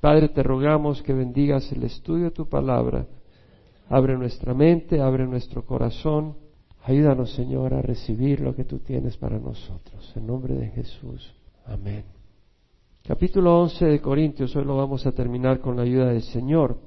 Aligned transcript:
Padre, 0.00 0.30
te 0.30 0.42
rogamos 0.42 1.02
que 1.02 1.12
bendigas 1.12 1.70
el 1.72 1.84
estudio 1.84 2.24
de 2.24 2.30
tu 2.30 2.48
palabra. 2.48 3.06
Abre 3.88 4.16
nuestra 4.16 4.54
mente, 4.54 5.00
abre 5.00 5.26
nuestro 5.26 5.66
corazón. 5.66 6.36
Ayúdanos, 6.84 7.34
Señor, 7.34 7.74
a 7.74 7.82
recibir 7.82 8.40
lo 8.40 8.54
que 8.54 8.64
tú 8.64 8.78
tienes 8.78 9.18
para 9.18 9.38
nosotros. 9.38 10.12
En 10.16 10.26
nombre 10.26 10.54
de 10.54 10.68
Jesús. 10.68 11.34
Amén. 11.66 12.04
Capítulo 13.06 13.60
11 13.60 13.84
de 13.84 14.00
Corintios. 14.00 14.56
Hoy 14.56 14.64
lo 14.64 14.76
vamos 14.76 15.04
a 15.06 15.12
terminar 15.12 15.60
con 15.60 15.76
la 15.76 15.82
ayuda 15.82 16.06
del 16.06 16.22
Señor. 16.22 16.78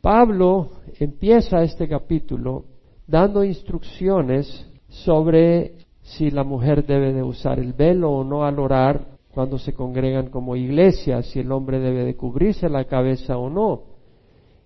Pablo 0.00 0.70
empieza 1.00 1.62
este 1.62 1.88
capítulo 1.88 2.66
dando 3.06 3.42
instrucciones 3.42 4.64
sobre 4.88 5.78
si 6.02 6.30
la 6.30 6.44
mujer 6.44 6.86
debe 6.86 7.12
de 7.12 7.24
usar 7.24 7.58
el 7.58 7.72
velo 7.72 8.12
o 8.12 8.22
no 8.22 8.44
al 8.44 8.60
orar 8.60 9.15
cuando 9.36 9.58
se 9.58 9.74
congregan 9.74 10.30
como 10.30 10.56
iglesia, 10.56 11.22
si 11.22 11.40
el 11.40 11.52
hombre 11.52 11.78
debe 11.78 12.04
de 12.04 12.16
cubrirse 12.16 12.70
la 12.70 12.86
cabeza 12.86 13.36
o 13.36 13.50
no. 13.50 13.82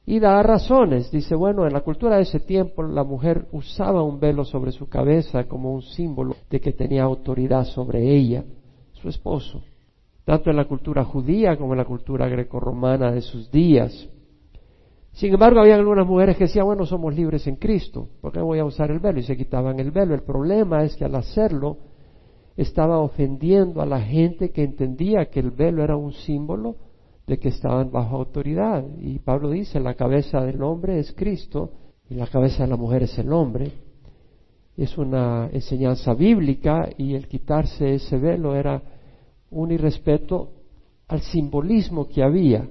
Y 0.07 0.21
da 0.21 0.41
razones. 0.45 1.11
Dice, 1.11 1.35
bueno, 1.35 1.67
en 1.67 1.73
la 1.73 1.81
cultura 1.81 2.15
de 2.15 2.23
ese 2.23 2.39
tiempo 2.39 2.85
la 2.85 3.03
mujer 3.03 3.49
usaba 3.51 4.05
un 4.05 4.21
velo 4.21 4.45
sobre 4.45 4.71
su 4.71 4.89
cabeza 4.89 5.49
como 5.49 5.75
un 5.75 5.83
símbolo 5.83 6.37
de 6.49 6.61
que 6.61 6.71
tenía 6.71 7.03
autoridad 7.03 7.65
sobre 7.65 8.15
ella, 8.15 8.45
su 8.93 9.09
esposo. 9.09 9.61
Tanto 10.25 10.51
en 10.51 10.57
la 10.57 10.67
cultura 10.67 11.03
judía 11.03 11.57
como 11.57 11.73
en 11.73 11.79
la 11.79 11.85
cultura 11.85 12.29
grecorromana 12.29 13.11
de 13.11 13.23
sus 13.23 13.51
días. 13.51 14.09
Sin 15.11 15.33
embargo, 15.33 15.59
había 15.59 15.75
algunas 15.75 16.07
mujeres 16.07 16.37
que 16.37 16.45
decían, 16.45 16.67
bueno, 16.67 16.87
somos 16.87 17.13
libres 17.13 17.45
en 17.49 17.57
Cristo, 17.57 18.07
¿por 18.21 18.31
qué 18.31 18.39
voy 18.39 18.61
a 18.61 18.65
usar 18.65 18.93
el 18.93 19.01
velo? 19.01 19.19
Y 19.19 19.25
se 19.25 19.37
quitaban 19.37 19.81
el 19.81 19.91
velo. 19.91 20.15
El 20.15 20.23
problema 20.23 20.85
es 20.85 20.95
que 20.95 21.05
al 21.05 21.17
hacerlo, 21.17 21.90
estaba 22.61 22.99
ofendiendo 22.99 23.81
a 23.81 23.87
la 23.87 24.01
gente 24.01 24.51
que 24.51 24.63
entendía 24.63 25.31
que 25.31 25.41
el 25.41 25.51
velo 25.51 25.83
era 25.83 25.97
un 25.97 26.13
símbolo 26.13 26.77
de 27.27 27.39
que 27.39 27.49
estaban 27.49 27.91
bajo 27.91 28.17
autoridad. 28.17 28.85
Y 28.99 29.19
Pablo 29.19 29.51
dice, 29.51 29.81
la 29.81 29.95
cabeza 29.95 30.41
del 30.43 30.63
hombre 30.63 30.99
es 30.99 31.13
Cristo 31.13 31.71
y 32.11 32.15
la 32.15 32.27
cabeza 32.27 32.65
de 32.65 32.69
la 32.69 32.77
mujer 32.77 33.05
es 33.05 33.19
el 33.19 33.33
hombre. 33.33 33.73
Es 34.77 34.99
una 34.99 35.49
enseñanza 35.53 36.13
bíblica 36.13 36.91
y 36.99 37.15
el 37.15 37.29
quitarse 37.29 37.95
ese 37.95 38.19
velo 38.19 38.55
era 38.55 38.83
un 39.51 39.71
irrespeto 39.73 40.53
al 41.09 41.23
simbolismo 41.23 42.09
que 42.09 42.23
había 42.23 42.69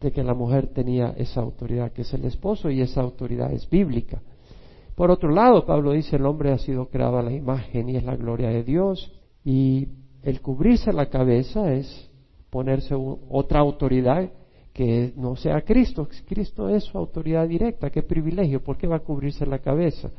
de 0.00 0.12
que 0.12 0.24
la 0.24 0.34
mujer 0.34 0.68
tenía 0.68 1.14
esa 1.16 1.40
autoridad, 1.40 1.92
que 1.92 2.02
es 2.02 2.14
el 2.14 2.24
esposo, 2.24 2.70
y 2.70 2.80
esa 2.80 3.00
autoridad 3.02 3.52
es 3.52 3.68
bíblica. 3.68 4.20
Por 4.94 5.10
otro 5.10 5.30
lado, 5.30 5.66
Pablo 5.66 5.92
dice, 5.92 6.16
el 6.16 6.24
hombre 6.24 6.52
ha 6.52 6.58
sido 6.58 6.88
creado 6.88 7.18
a 7.18 7.22
la 7.22 7.32
imagen 7.32 7.88
y 7.90 7.96
es 7.96 8.04
la 8.04 8.16
gloria 8.16 8.48
de 8.48 8.62
Dios, 8.62 9.12
y 9.46 9.86
el 10.24 10.40
cubrirse 10.40 10.92
la 10.92 11.06
cabeza 11.06 11.72
es 11.72 12.10
ponerse 12.50 12.96
otra 13.30 13.60
autoridad 13.60 14.28
que 14.72 15.12
no 15.16 15.36
sea 15.36 15.60
Cristo. 15.60 16.08
Cristo 16.26 16.68
es 16.68 16.82
su 16.82 16.98
autoridad 16.98 17.46
directa. 17.46 17.90
Qué 17.90 18.02
privilegio. 18.02 18.60
¿Por 18.60 18.76
qué 18.76 18.88
va 18.88 18.96
a 18.96 19.04
cubrirse 19.04 19.46
la 19.46 19.60
cabeza? 19.60 20.10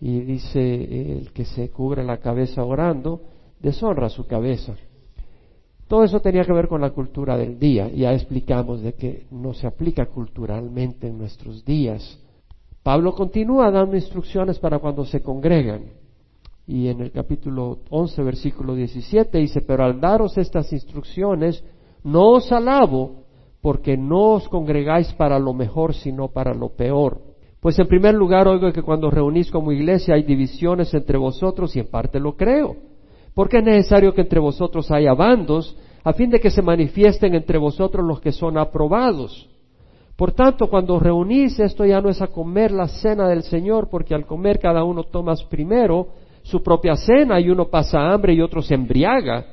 Y 0.00 0.22
dice 0.22 1.18
el 1.18 1.32
que 1.32 1.44
se 1.44 1.70
cubre 1.70 2.02
la 2.02 2.18
cabeza 2.18 2.64
orando, 2.64 3.22
deshonra 3.60 4.08
su 4.08 4.26
cabeza. 4.26 4.74
Todo 5.86 6.02
eso 6.02 6.18
tenía 6.18 6.42
que 6.42 6.52
ver 6.52 6.66
con 6.66 6.80
la 6.80 6.90
cultura 6.90 7.36
del 7.36 7.60
día. 7.60 7.88
Ya 7.90 8.12
explicamos 8.12 8.82
de 8.82 8.94
que 8.94 9.26
no 9.30 9.54
se 9.54 9.68
aplica 9.68 10.06
culturalmente 10.06 11.06
en 11.06 11.16
nuestros 11.16 11.64
días. 11.64 12.18
Pablo 12.82 13.14
continúa 13.14 13.70
dando 13.70 13.94
instrucciones 13.94 14.58
para 14.58 14.80
cuando 14.80 15.04
se 15.04 15.22
congregan. 15.22 16.01
Y 16.66 16.88
en 16.88 17.00
el 17.00 17.10
capítulo 17.10 17.78
11, 17.90 18.22
versículo 18.22 18.74
17 18.74 19.38
dice, 19.38 19.62
pero 19.62 19.84
al 19.84 20.00
daros 20.00 20.38
estas 20.38 20.72
instrucciones, 20.72 21.64
no 22.04 22.30
os 22.30 22.52
alabo, 22.52 23.24
porque 23.60 23.96
no 23.96 24.32
os 24.32 24.48
congregáis 24.48 25.12
para 25.14 25.38
lo 25.38 25.54
mejor, 25.54 25.94
sino 25.94 26.28
para 26.28 26.54
lo 26.54 26.70
peor. 26.70 27.20
Pues 27.60 27.78
en 27.78 27.86
primer 27.86 28.14
lugar 28.14 28.48
oigo 28.48 28.72
que 28.72 28.82
cuando 28.82 29.10
reunís 29.10 29.50
como 29.50 29.70
iglesia 29.70 30.14
hay 30.14 30.24
divisiones 30.24 30.92
entre 30.94 31.16
vosotros 31.16 31.74
y 31.76 31.80
en 31.80 31.86
parte 31.86 32.18
lo 32.18 32.36
creo. 32.36 32.76
Porque 33.34 33.58
es 33.58 33.64
necesario 33.64 34.12
que 34.12 34.22
entre 34.22 34.40
vosotros 34.40 34.90
haya 34.90 35.14
bandos, 35.14 35.76
a 36.04 36.12
fin 36.12 36.30
de 36.30 36.40
que 36.40 36.50
se 36.50 36.60
manifiesten 36.60 37.34
entre 37.34 37.58
vosotros 37.58 38.04
los 38.04 38.20
que 38.20 38.32
son 38.32 38.58
aprobados. 38.58 39.48
Por 40.16 40.32
tanto, 40.32 40.68
cuando 40.68 40.96
os 40.96 41.02
reunís, 41.02 41.58
esto 41.58 41.84
ya 41.84 42.00
no 42.00 42.08
es 42.08 42.20
a 42.20 42.26
comer 42.26 42.72
la 42.72 42.88
cena 42.88 43.28
del 43.28 43.44
Señor, 43.44 43.88
porque 43.88 44.14
al 44.14 44.26
comer 44.26 44.58
cada 44.58 44.84
uno 44.84 45.04
tomas 45.04 45.42
primero 45.44 46.08
su 46.42 46.62
propia 46.62 46.96
cena 46.96 47.40
y 47.40 47.50
uno 47.50 47.68
pasa 47.68 48.12
hambre 48.12 48.34
y 48.34 48.40
otro 48.40 48.62
se 48.62 48.74
embriaga. 48.74 49.46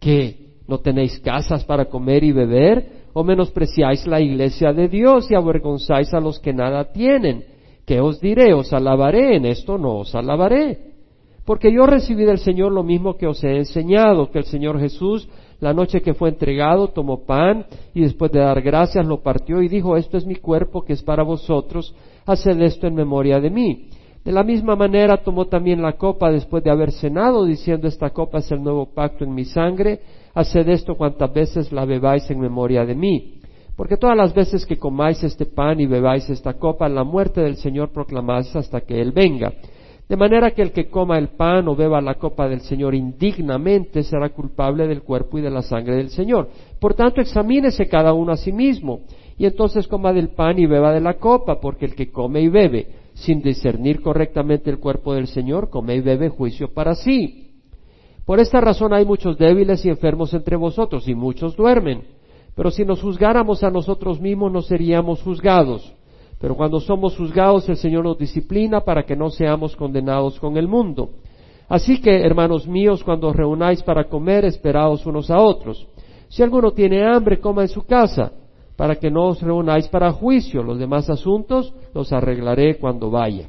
¿Qué? 0.00 0.46
¿No 0.66 0.78
tenéis 0.78 1.18
casas 1.20 1.64
para 1.64 1.86
comer 1.86 2.24
y 2.24 2.32
beber? 2.32 3.06
¿O 3.12 3.24
menospreciáis 3.24 4.06
la 4.06 4.20
iglesia 4.20 4.72
de 4.72 4.88
Dios 4.88 5.30
y 5.30 5.34
avergonzáis 5.34 6.12
a 6.12 6.20
los 6.20 6.38
que 6.38 6.52
nada 6.52 6.92
tienen? 6.92 7.44
¿Qué 7.86 8.00
os 8.00 8.20
diré? 8.20 8.52
¿Os 8.52 8.72
alabaré? 8.72 9.36
En 9.36 9.46
esto 9.46 9.78
no 9.78 9.98
os 9.98 10.14
alabaré. 10.14 10.96
Porque 11.46 11.72
yo 11.72 11.86
recibí 11.86 12.24
del 12.24 12.38
Señor 12.38 12.72
lo 12.72 12.82
mismo 12.82 13.16
que 13.16 13.28
os 13.28 13.42
he 13.44 13.56
enseñado, 13.56 14.30
que 14.30 14.38
el 14.38 14.44
Señor 14.46 14.80
Jesús, 14.80 15.28
la 15.60 15.72
noche 15.72 16.02
que 16.02 16.12
fue 16.12 16.30
entregado, 16.30 16.88
tomó 16.88 17.24
pan 17.24 17.64
y 17.94 18.00
después 18.00 18.32
de 18.32 18.40
dar 18.40 18.60
gracias 18.60 19.06
lo 19.06 19.22
partió 19.22 19.62
y 19.62 19.68
dijo, 19.68 19.96
esto 19.96 20.16
es 20.16 20.26
mi 20.26 20.34
cuerpo 20.34 20.82
que 20.82 20.94
es 20.94 21.02
para 21.04 21.22
vosotros, 21.22 21.94
haced 22.26 22.60
esto 22.60 22.88
en 22.88 22.96
memoria 22.96 23.38
de 23.38 23.50
mí. 23.50 23.88
De 24.26 24.32
la 24.32 24.42
misma 24.42 24.74
manera 24.74 25.18
tomó 25.18 25.44
también 25.44 25.80
la 25.80 25.92
copa 25.92 26.32
después 26.32 26.64
de 26.64 26.70
haber 26.72 26.90
cenado, 26.90 27.44
diciendo, 27.44 27.86
esta 27.86 28.10
copa 28.10 28.38
es 28.38 28.50
el 28.50 28.60
nuevo 28.60 28.86
pacto 28.86 29.22
en 29.22 29.32
mi 29.32 29.44
sangre, 29.44 30.00
haced 30.34 30.68
esto 30.68 30.96
cuantas 30.96 31.32
veces 31.32 31.70
la 31.70 31.84
bebáis 31.84 32.28
en 32.28 32.40
memoria 32.40 32.84
de 32.84 32.96
mí. 32.96 33.34
Porque 33.76 33.96
todas 33.96 34.16
las 34.16 34.34
veces 34.34 34.66
que 34.66 34.80
comáis 34.80 35.22
este 35.22 35.46
pan 35.46 35.78
y 35.78 35.86
bebáis 35.86 36.28
esta 36.28 36.54
copa, 36.54 36.88
la 36.88 37.04
muerte 37.04 37.40
del 37.40 37.54
Señor 37.54 37.90
proclamáis 37.92 38.56
hasta 38.56 38.80
que 38.80 39.00
Él 39.00 39.12
venga. 39.12 39.52
De 40.08 40.16
manera 40.16 40.50
que 40.50 40.62
el 40.62 40.72
que 40.72 40.90
coma 40.90 41.18
el 41.18 41.28
pan 41.28 41.68
o 41.68 41.76
beba 41.76 42.00
la 42.00 42.14
copa 42.14 42.48
del 42.48 42.62
Señor 42.62 42.96
indignamente 42.96 44.02
será 44.02 44.30
culpable 44.30 44.88
del 44.88 45.02
cuerpo 45.02 45.38
y 45.38 45.42
de 45.42 45.50
la 45.50 45.62
sangre 45.62 45.94
del 45.94 46.10
Señor. 46.10 46.48
Por 46.80 46.94
tanto, 46.94 47.20
examínese 47.20 47.86
cada 47.86 48.12
uno 48.12 48.32
a 48.32 48.36
sí 48.36 48.50
mismo, 48.50 49.02
y 49.38 49.46
entonces 49.46 49.86
coma 49.86 50.12
del 50.12 50.30
pan 50.30 50.58
y 50.58 50.66
beba 50.66 50.92
de 50.92 51.00
la 51.00 51.14
copa, 51.14 51.60
porque 51.60 51.84
el 51.84 51.94
que 51.94 52.10
come 52.10 52.40
y 52.40 52.48
bebe 52.48 53.05
sin 53.16 53.40
discernir 53.40 54.02
correctamente 54.02 54.68
el 54.68 54.78
cuerpo 54.78 55.14
del 55.14 55.26
Señor, 55.26 55.70
come 55.70 55.96
y 55.96 56.00
bebe 56.00 56.28
juicio 56.28 56.72
para 56.74 56.94
sí. 56.94 57.50
Por 58.26 58.40
esta 58.40 58.60
razón 58.60 58.92
hay 58.92 59.06
muchos 59.06 59.38
débiles 59.38 59.84
y 59.86 59.88
enfermos 59.88 60.34
entre 60.34 60.56
vosotros, 60.56 61.08
y 61.08 61.14
muchos 61.14 61.56
duermen. 61.56 62.02
Pero 62.54 62.70
si 62.70 62.84
nos 62.84 63.00
juzgáramos 63.00 63.64
a 63.64 63.70
nosotros 63.70 64.20
mismos, 64.20 64.52
no 64.52 64.60
seríamos 64.60 65.22
juzgados. 65.22 65.94
Pero 66.38 66.56
cuando 66.56 66.78
somos 66.78 67.16
juzgados, 67.16 67.66
el 67.70 67.78
Señor 67.78 68.04
nos 68.04 68.18
disciplina 68.18 68.82
para 68.82 69.04
que 69.04 69.16
no 69.16 69.30
seamos 69.30 69.74
condenados 69.76 70.38
con 70.38 70.58
el 70.58 70.68
mundo. 70.68 71.10
Así 71.68 72.00
que, 72.02 72.20
hermanos 72.20 72.68
míos, 72.68 73.02
cuando 73.02 73.28
os 73.28 73.36
reunáis 73.36 73.82
para 73.82 74.04
comer, 74.04 74.44
esperaos 74.44 75.06
unos 75.06 75.30
a 75.30 75.40
otros. 75.40 75.88
Si 76.28 76.42
alguno 76.42 76.72
tiene 76.72 77.02
hambre, 77.02 77.40
coma 77.40 77.62
en 77.62 77.68
su 77.68 77.82
casa 77.82 78.30
para 78.76 78.96
que 78.96 79.10
no 79.10 79.28
os 79.28 79.40
reunáis 79.40 79.88
para 79.88 80.12
juicio. 80.12 80.62
Los 80.62 80.78
demás 80.78 81.08
asuntos 81.10 81.74
los 81.94 82.12
arreglaré 82.12 82.78
cuando 82.78 83.10
vaya. 83.10 83.48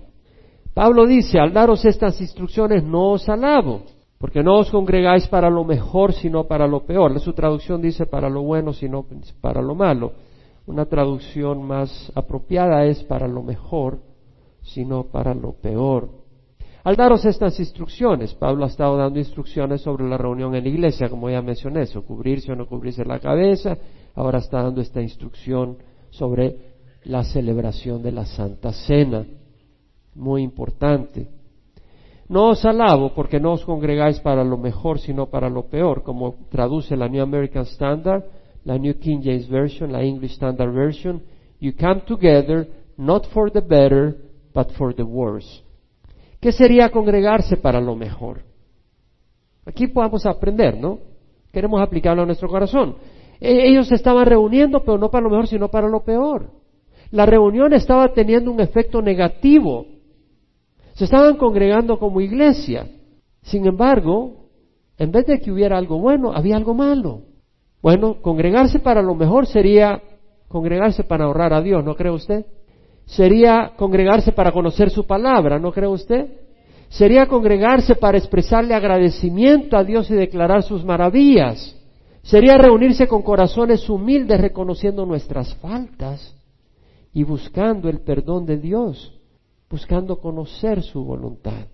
Pablo 0.73 1.05
dice, 1.05 1.39
al 1.39 1.53
daros 1.53 1.85
estas 1.85 2.21
instrucciones 2.21 2.83
no 2.83 3.11
os 3.11 3.27
alabo, 3.27 3.81
porque 4.19 4.43
no 4.43 4.59
os 4.59 4.69
congregáis 4.71 5.27
para 5.27 5.49
lo 5.49 5.63
mejor, 5.63 6.13
sino 6.13 6.45
para 6.45 6.67
lo 6.67 6.85
peor. 6.85 7.19
Su 7.19 7.33
traducción 7.33 7.81
dice 7.81 8.05
para 8.05 8.29
lo 8.29 8.43
bueno, 8.43 8.73
sino 8.73 9.05
para 9.41 9.61
lo 9.61 9.75
malo. 9.75 10.13
Una 10.65 10.85
traducción 10.85 11.63
más 11.63 12.11
apropiada 12.15 12.85
es 12.85 13.03
para 13.03 13.27
lo 13.27 13.41
mejor, 13.41 13.99
sino 14.61 15.03
para 15.05 15.33
lo 15.33 15.53
peor. 15.53 16.09
Al 16.83 16.95
daros 16.95 17.25
estas 17.25 17.59
instrucciones, 17.59 18.33
Pablo 18.33 18.63
ha 18.63 18.67
estado 18.67 18.95
dando 18.97 19.19
instrucciones 19.19 19.81
sobre 19.81 20.07
la 20.07 20.17
reunión 20.17 20.55
en 20.55 20.63
la 20.63 20.69
iglesia, 20.69 21.09
como 21.09 21.29
ya 21.29 21.41
mencioné, 21.41 21.81
eso, 21.81 22.01
cubrirse 22.05 22.51
o 22.51 22.55
no 22.55 22.65
cubrirse 22.65 23.03
la 23.03 23.19
cabeza, 23.19 23.77
ahora 24.17 24.39
está 24.39 24.63
dando 24.63 24.81
esta 24.81 24.99
instrucción 24.99 25.77
sobre 26.09 26.57
la 27.03 27.23
celebración 27.23 28.01
de 28.01 28.11
la 28.11 28.25
Santa 28.25 28.73
Cena. 28.73 29.25
Muy 30.15 30.41
importante. 30.41 31.27
No 32.27 32.49
os 32.49 32.65
alabo 32.65 33.13
porque 33.13 33.39
no 33.39 33.53
os 33.53 33.63
congregáis 33.63 34.19
para 34.19 34.43
lo 34.43 34.57
mejor, 34.57 34.99
sino 34.99 35.27
para 35.27 35.49
lo 35.49 35.67
peor, 35.67 36.01
como 36.01 36.47
traduce 36.49 36.97
la 36.97 37.07
New 37.07 37.21
American 37.21 37.63
Standard, 37.63 38.23
la 38.65 38.77
New 38.79 38.97
King 38.99 39.21
James 39.23 39.47
Version, 39.47 39.91
la 39.91 40.03
English 40.03 40.33
Standard 40.33 40.73
Version. 40.73 41.21
You 41.59 41.73
come 41.79 42.01
together 42.01 42.67
not 42.97 43.27
for 43.27 43.51
the 43.51 43.61
better, 43.61 44.17
but 44.53 44.71
for 44.71 44.95
the 44.95 45.03
worse. 45.03 45.61
¿Qué 46.41 46.51
sería 46.51 46.89
congregarse 46.89 47.55
para 47.55 47.79
lo 47.79 47.95
mejor? 47.95 48.41
Aquí 49.63 49.87
podemos 49.87 50.25
aprender, 50.25 50.75
¿no? 50.75 50.99
Queremos 51.53 51.79
aplicarlo 51.81 52.23
a 52.23 52.25
nuestro 52.25 52.49
corazón. 52.49 52.95
E-, 53.39 53.69
ellos 53.69 53.87
se 53.87 53.95
estaban 53.95 54.25
reuniendo, 54.25 54.81
pero 54.83 54.97
no 54.97 55.09
para 55.09 55.23
lo 55.23 55.29
mejor, 55.29 55.47
sino 55.47 55.69
para 55.69 55.87
lo 55.87 56.03
peor. 56.03 56.51
La 57.11 57.25
reunión 57.25 57.73
estaba 57.73 58.09
teniendo 58.13 58.51
un 58.51 58.59
efecto 58.59 59.01
negativo. 59.01 59.85
Se 60.93 61.05
estaban 61.05 61.37
congregando 61.37 61.99
como 61.99 62.21
iglesia. 62.21 62.87
Sin 63.43 63.65
embargo, 63.65 64.49
en 64.97 65.11
vez 65.11 65.25
de 65.25 65.39
que 65.39 65.51
hubiera 65.51 65.77
algo 65.77 65.99
bueno, 65.99 66.33
había 66.33 66.57
algo 66.57 66.73
malo. 66.73 67.21
Bueno, 67.81 68.21
congregarse 68.21 68.79
para 68.79 69.01
lo 69.01 69.15
mejor 69.15 69.45
sería 69.45 70.01
congregarse 70.47 71.03
para 71.03 71.25
ahorrar 71.25 71.53
a 71.53 71.61
Dios, 71.61 71.83
¿no 71.83 71.95
cree 71.95 72.11
usted? 72.11 72.45
Sería 73.05 73.73
congregarse 73.77 74.31
para 74.31 74.51
conocer 74.51 74.89
su 74.89 75.05
palabra, 75.05 75.59
¿no 75.59 75.71
cree 75.71 75.87
usted? 75.87 76.27
Sería 76.89 77.27
congregarse 77.27 77.95
para 77.95 78.17
expresarle 78.17 78.73
agradecimiento 78.73 79.77
a 79.77 79.83
Dios 79.83 80.09
y 80.09 80.15
declarar 80.15 80.63
sus 80.63 80.83
maravillas. 80.83 81.76
Sería 82.27 82.57
reunirse 82.57 83.07
con 83.07 83.21
corazones 83.21 83.89
humildes 83.89 84.41
reconociendo 84.41 85.05
nuestras 85.05 85.55
faltas 85.55 86.35
y 87.13 87.23
buscando 87.23 87.87
el 87.87 88.01
perdón 88.01 88.45
de 88.45 88.57
Dios, 88.57 89.17
buscando 89.69 90.19
conocer 90.19 90.83
su 90.83 91.05
voluntad. 91.05 91.67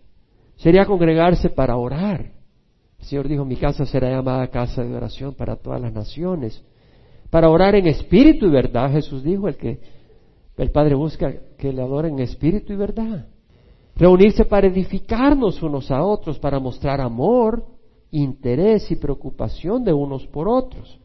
Sería 0.57 0.85
congregarse 0.85 1.49
para 1.49 1.75
orar. 1.75 2.33
El 2.99 3.05
Señor 3.05 3.27
dijo, 3.27 3.45
mi 3.45 3.55
casa 3.55 3.87
será 3.87 4.11
llamada 4.11 4.47
casa 4.49 4.83
de 4.83 4.95
oración 4.95 5.33
para 5.33 5.55
todas 5.55 5.81
las 5.81 5.91
naciones. 5.91 6.63
Para 7.31 7.49
orar 7.49 7.73
en 7.73 7.87
espíritu 7.87 8.45
y 8.45 8.51
verdad, 8.51 8.91
Jesús 8.91 9.23
dijo, 9.23 9.47
el 9.47 9.57
que 9.57 9.79
el 10.55 10.69
Padre 10.69 10.93
busca 10.93 11.33
que 11.57 11.73
le 11.73 11.81
adoren 11.81 12.13
en 12.13 12.19
espíritu 12.19 12.73
y 12.73 12.75
verdad. 12.75 13.25
Reunirse 13.95 14.45
para 14.45 14.67
edificarnos 14.67 15.63
unos 15.63 15.89
a 15.89 16.03
otros, 16.03 16.37
para 16.37 16.59
mostrar 16.59 17.01
amor, 17.01 17.65
interés 18.13 18.91
y 18.91 18.95
preocupación 18.95 19.83
de 19.83 19.91
unos 19.91 20.27
por 20.27 20.47
otros. 20.47 20.99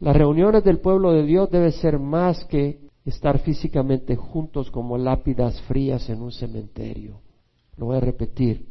Las 0.00 0.16
reuniones 0.16 0.64
del 0.64 0.78
pueblo 0.78 1.12
de 1.12 1.22
Dios 1.22 1.50
deben 1.50 1.72
ser 1.72 1.98
más 1.98 2.44
que 2.46 2.80
estar 3.04 3.38
físicamente 3.40 4.16
juntos 4.16 4.70
como 4.70 4.96
lápidas 4.96 5.60
frías 5.62 6.08
en 6.08 6.22
un 6.22 6.32
cementerio. 6.32 7.20
Lo 7.76 7.86
voy 7.86 7.98
a 7.98 8.00
repetir. 8.00 8.66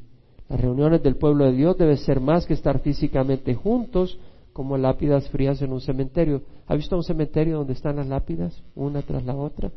Las 0.50 0.60
reuniones 0.60 1.04
del 1.04 1.16
pueblo 1.16 1.46
de 1.46 1.54
Dios 1.54 1.78
deben 1.78 1.98
ser 1.98 2.20
más 2.20 2.46
que 2.46 2.54
estar 2.54 2.80
físicamente 2.80 3.54
juntos 3.54 4.20
como 4.52 4.78
lápidas 4.78 5.30
frías 5.30 5.62
en 5.62 5.72
un 5.72 5.82
cementerio. 5.82 6.42
¿Ha 6.66 6.76
visto 6.76 6.96
un 6.96 7.04
cementerio 7.04 7.58
donde 7.58 7.74
están 7.74 7.98
las 7.98 8.08
lápidas, 8.08 8.64
una 8.76 9.04
tras 9.04 9.24
la 9.26 9.36
otra? 9.36 9.72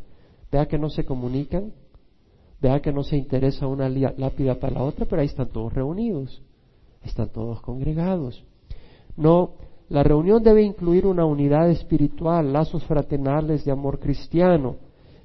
Vea 0.50 0.66
que 0.66 0.78
no 0.78 0.88
se 0.88 1.04
comunican, 1.04 1.72
vea 2.60 2.80
que 2.80 2.92
no 2.92 3.02
se 3.02 3.16
interesa 3.16 3.66
una 3.66 3.88
lápida 3.88 4.54
para 4.54 4.74
la 4.74 4.82
otra, 4.82 5.04
pero 5.04 5.20
ahí 5.20 5.26
están 5.26 5.48
todos 5.48 5.72
reunidos, 5.74 6.42
están 7.02 7.28
todos 7.30 7.60
congregados. 7.60 8.44
No, 9.16 9.52
la 9.88 10.02
reunión 10.02 10.42
debe 10.42 10.62
incluir 10.62 11.06
una 11.06 11.24
unidad 11.24 11.70
espiritual, 11.70 12.52
lazos 12.52 12.84
fraternales 12.84 13.64
de 13.64 13.72
amor 13.72 13.98
cristiano. 13.98 14.76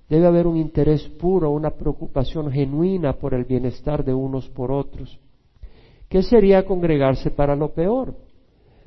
Debe 0.10 0.28
haber 0.28 0.48
un 0.48 0.58
interés 0.58 1.04
puro, 1.20 1.52
una 1.52 1.72
preocupación 1.72 2.52
genuina 2.52 3.14
por 3.14 3.34
el 3.34 3.46
bienestar 3.46 4.04
de 4.04 4.14
unos 4.14 4.48
por 4.50 4.72
otros. 4.72 5.20
¿Qué 6.08 6.22
sería 6.22 6.66
congregarse 6.66 7.32
para 7.32 7.56
lo 7.56 7.74
peor? 7.74 8.14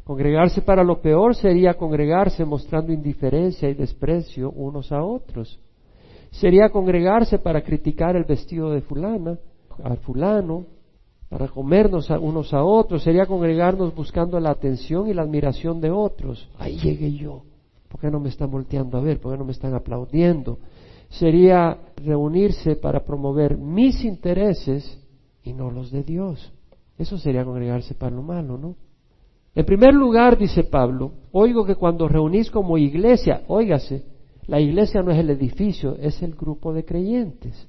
Congregarse 0.05 0.63
para 0.63 0.85
lo 0.85 1.01
peor 1.01 1.35
sería 1.35 1.75
congregarse 1.75 2.45
mostrando 2.45 2.93
indiferencia 2.93 3.69
y 3.69 3.75
desprecio 3.75 4.51
unos 4.53 4.93
a 4.93 5.03
otros. 5.03 5.59
Sería 6.31 6.69
congregarse 6.69 7.39
para 7.39 7.63
criticar 7.63 8.15
el 8.15 8.25
vestido 8.25 8.71
de 8.71 8.83
fulana, 8.83 9.37
a 9.83 9.97
fulano, 9.97 10.65
para 11.29 11.49
comernos 11.49 12.09
unos 12.11 12.53
a 12.55 12.65
otros. 12.65 13.03
Sería 13.03 13.27
congregarnos 13.27 13.95
buscando 13.95 14.39
la 14.41 14.51
atención 14.51 15.09
y 15.09 15.15
la 15.15 15.23
admiración 15.23 15.81
de 15.81 15.91
otros. 15.91 16.49
Ahí 16.59 16.79
llegué 16.79 17.13
yo. 17.13 17.43
¿Por 17.89 18.01
qué 18.01 18.11
no 18.11 18.21
me 18.21 18.29
están 18.29 18.51
volteando 18.51 18.99
a 18.99 19.01
ver? 19.01 19.21
¿Por 19.21 19.33
qué 19.33 19.39
no 19.39 19.45
me 19.45 19.53
están 19.53 19.75
aplaudiendo? 19.75 20.59
Sería 21.09 21.79
reunirse 21.97 22.77
para 22.77 23.05
promover 23.05 23.57
mis 23.57 24.05
intereses 24.05 25.01
y 25.43 25.53
no 25.53 25.71
los 25.71 25.91
de 25.91 26.03
Dios. 26.03 26.53
Eso 26.99 27.19
sería 27.19 27.45
congregarse 27.45 27.95
para 27.95 28.15
lo 28.15 28.23
malo, 28.23 28.59
¿no? 28.59 28.75
En 29.55 29.65
primer 29.65 29.95
lugar, 29.95 30.37
dice 30.37 30.65
Pablo, 30.65 31.13
oigo 31.33 31.65
que 31.65 31.77
cuando 31.77 32.09
reunís 32.09 32.51
como 32.51 32.77
iglesia, 32.77 33.43
óigase, 33.49 34.05
la 34.47 34.61
iglesia 34.61 35.03
no 35.03 35.11
es 35.11 35.19
el 35.19 35.31
edificio, 35.31 35.97
es 35.99 36.23
el 36.23 36.35
grupo 36.35 36.75
de 36.75 36.85
creyentes. 36.85 37.67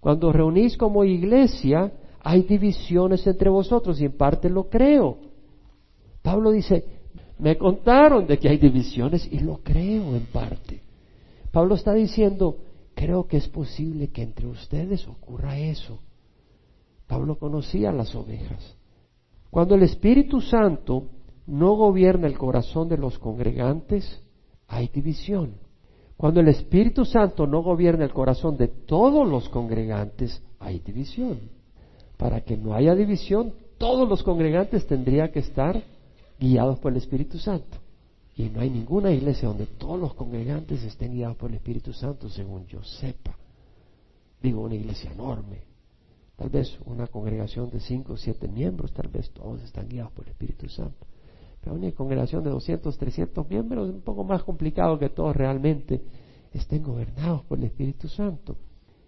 Cuando 0.00 0.32
reunís 0.32 0.76
como 0.76 1.04
iglesia, 1.04 1.92
hay 2.20 2.42
divisiones 2.42 3.26
entre 3.26 3.50
vosotros 3.50 4.00
y 4.00 4.04
en 4.04 4.16
parte 4.16 4.50
lo 4.50 4.68
creo. 4.68 5.18
Pablo 6.22 6.50
dice, 6.50 6.84
me 7.38 7.56
contaron 7.56 8.26
de 8.26 8.38
que 8.38 8.48
hay 8.48 8.58
divisiones 8.58 9.28
y 9.30 9.38
lo 9.40 9.58
creo 9.58 10.16
en 10.16 10.26
parte. 10.26 10.82
Pablo 11.52 11.74
está 11.74 11.94
diciendo, 11.94 12.58
creo 12.94 13.26
que 13.26 13.36
es 13.36 13.48
posible 13.48 14.08
que 14.08 14.22
entre 14.22 14.46
ustedes 14.46 15.06
ocurra 15.06 15.58
eso. 15.58 16.00
Pablo 17.06 17.38
conocía 17.38 17.92
las 17.92 18.14
ovejas. 18.14 18.76
Cuando 19.50 19.74
el 19.74 19.82
Espíritu 19.82 20.40
Santo 20.40 21.04
no 21.46 21.74
gobierna 21.74 22.26
el 22.26 22.36
corazón 22.36 22.88
de 22.88 22.98
los 22.98 23.18
congregantes, 23.18 24.22
hay 24.66 24.88
división. 24.88 25.54
Cuando 26.16 26.40
el 26.40 26.48
Espíritu 26.48 27.04
Santo 27.04 27.46
no 27.46 27.62
gobierna 27.62 28.04
el 28.04 28.12
corazón 28.12 28.56
de 28.56 28.68
todos 28.68 29.26
los 29.26 29.48
congregantes, 29.48 30.42
hay 30.58 30.80
división. 30.80 31.57
Para 32.18 32.42
que 32.42 32.58
no 32.58 32.74
haya 32.74 32.94
división, 32.94 33.54
todos 33.78 34.06
los 34.06 34.22
congregantes 34.22 34.86
tendrían 34.86 35.32
que 35.32 35.38
estar 35.38 35.82
guiados 36.38 36.78
por 36.80 36.92
el 36.92 36.98
Espíritu 36.98 37.38
Santo. 37.38 37.78
Y 38.36 38.50
no 38.50 38.60
hay 38.60 38.68
ninguna 38.68 39.10
iglesia 39.10 39.48
donde 39.48 39.64
todos 39.64 39.98
los 39.98 40.12
congregantes 40.12 40.84
estén 40.84 41.14
guiados 41.14 41.38
por 41.38 41.48
el 41.48 41.56
Espíritu 41.56 41.94
Santo, 41.94 42.28
según 42.28 42.66
yo 42.66 42.84
sepa. 42.84 43.34
Digo, 44.42 44.60
una 44.60 44.74
iglesia 44.74 45.10
enorme, 45.10 45.68
Tal 46.38 46.50
vez 46.50 46.78
una 46.84 47.08
congregación 47.08 47.68
de 47.70 47.80
cinco 47.80 48.12
o 48.12 48.16
siete 48.16 48.46
miembros, 48.46 48.92
tal 48.92 49.08
vez 49.08 49.28
todos 49.30 49.60
están 49.64 49.88
guiados 49.88 50.12
por 50.12 50.24
el 50.24 50.30
Espíritu 50.30 50.68
Santo. 50.68 51.04
Pero 51.60 51.74
una 51.74 51.90
congregación 51.90 52.44
de 52.44 52.50
200, 52.50 52.96
300 52.96 53.50
miembros 53.50 53.88
es 53.88 53.94
un 53.96 54.02
poco 54.02 54.22
más 54.22 54.44
complicado 54.44 55.00
que 55.00 55.08
todos 55.08 55.34
realmente 55.34 56.00
estén 56.52 56.84
gobernados 56.84 57.42
por 57.42 57.58
el 57.58 57.64
Espíritu 57.64 58.06
Santo. 58.06 58.56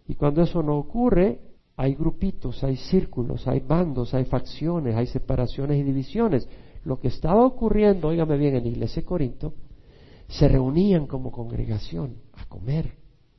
Y 0.09 0.17
cuando 0.17 0.43
eso 0.43 0.61
no 0.65 0.77
ocurre, 0.77 1.39
hay 1.81 1.95
grupitos, 1.95 2.63
hay 2.63 2.77
círculos, 2.77 3.49
hay 3.49 3.61
bandos, 3.61 4.13
hay 4.13 4.27
facciones, 4.27 4.95
hay 4.95 5.07
separaciones 5.07 5.79
y 5.79 5.83
divisiones. 5.83 6.47
Lo 6.85 7.01
que 7.01 7.09
estaba 7.09 7.43
ocurriendo, 7.47 8.09
óigame 8.09 8.37
bien, 8.37 8.55
en 8.55 8.65
la 8.65 8.69
iglesia 8.69 9.01
de 9.01 9.07
Corinto, 9.07 9.55
se 10.29 10.47
reunían 10.47 11.07
como 11.07 11.33
congregación 11.33 12.17
a 12.35 12.45
comer. 12.45 12.93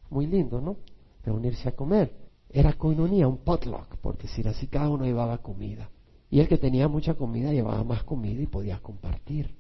Muy 0.10 0.26
lindo, 0.26 0.60
¿no? 0.60 0.78
Reunirse 1.24 1.70
a 1.70 1.76
comer. 1.76 2.16
Era 2.50 2.74
coinonía, 2.74 3.28
un 3.28 3.38
potluck, 3.38 3.98
porque 4.02 4.28
si 4.28 4.42
así 4.48 4.66
cada 4.66 4.90
uno 4.90 5.06
llevaba 5.06 5.38
comida. 5.38 5.92
Y 6.32 6.40
el 6.40 6.48
que 6.48 6.58
tenía 6.58 6.88
mucha 6.88 7.14
comida 7.14 7.54
llevaba 7.54 7.84
más 7.84 8.04
comida 8.06 8.42
y 8.42 8.48
podía 8.48 8.80
compartir. 8.80 9.56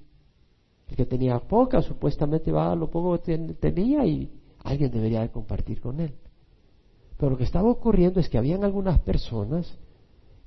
El 0.87 0.95
que 0.95 1.05
tenía 1.05 1.37
poca, 1.37 1.83
supuestamente 1.83 2.47
llevaba 2.47 2.75
lo 2.75 2.89
poco 2.89 3.21
que 3.21 3.37
tenía 3.59 4.03
y 4.07 4.31
alguien 4.63 4.89
debería 4.89 5.21
de 5.21 5.29
compartir 5.29 5.79
con 5.79 5.99
él. 5.99 6.15
Pero 7.21 7.33
lo 7.33 7.37
que 7.37 7.43
estaba 7.43 7.69
ocurriendo 7.69 8.19
es 8.19 8.27
que 8.29 8.39
habían 8.39 8.63
algunas 8.63 8.99
personas 9.01 9.71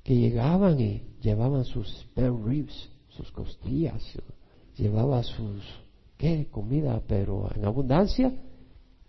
que 0.03 0.13
llegaban 0.13 0.77
y 0.77 1.03
llevaban 1.21 1.63
sus 1.63 1.87
spare 2.01 2.33
ribs, 2.45 2.89
sus 3.07 3.31
costillas, 3.31 4.03
llevaba 4.75 5.23
sus, 5.23 5.63
¿qué? 6.17 6.49
Comida, 6.51 7.01
pero 7.07 7.49
en 7.55 7.63
abundancia, 7.63 8.29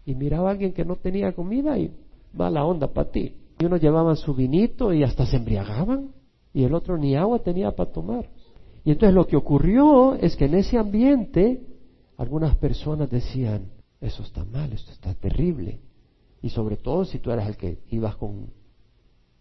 y 0.05 0.15
miraba 0.15 0.51
a 0.51 0.53
alguien 0.53 0.75
que 0.75 0.85
no 0.85 0.95
tenía 0.95 1.33
comida 1.33 1.77
y 1.77 1.91
mala 2.33 2.65
onda 2.65 2.87
para 2.87 3.11
ti. 3.11 3.35
Y 3.59 3.65
unos 3.65 3.81
llevaban 3.81 4.15
su 4.15 4.33
vinito 4.33 4.93
y 4.93 5.03
hasta 5.03 5.27
se 5.27 5.37
embriagaban 5.37 6.13
y 6.55 6.63
el 6.63 6.73
otro 6.73 6.97
ni 6.97 7.17
agua 7.17 7.41
tenía 7.41 7.73
para 7.73 7.91
tomar. 7.91 8.31
Y 8.85 8.93
entonces 8.93 9.13
lo 9.13 9.27
que 9.27 9.37
ocurrió 9.37 10.15
es 10.15 10.37
que 10.37 10.45
en 10.45 10.55
ese 10.55 10.79
ambiente 10.79 11.67
algunas 12.17 12.55
personas 12.59 13.11
decían, 13.11 13.73
eso 14.01 14.23
está 14.23 14.45
mal, 14.45 14.73
esto 14.73 14.93
está 14.93 15.15
terrible. 15.15 15.81
Y 16.43 16.50
sobre 16.50 16.76
todo 16.76 17.05
si 17.05 17.19
tú 17.19 17.31
eras 17.31 17.49
el 17.49 17.57
que 17.57 17.78
ibas 17.90 18.16
con, 18.16 18.50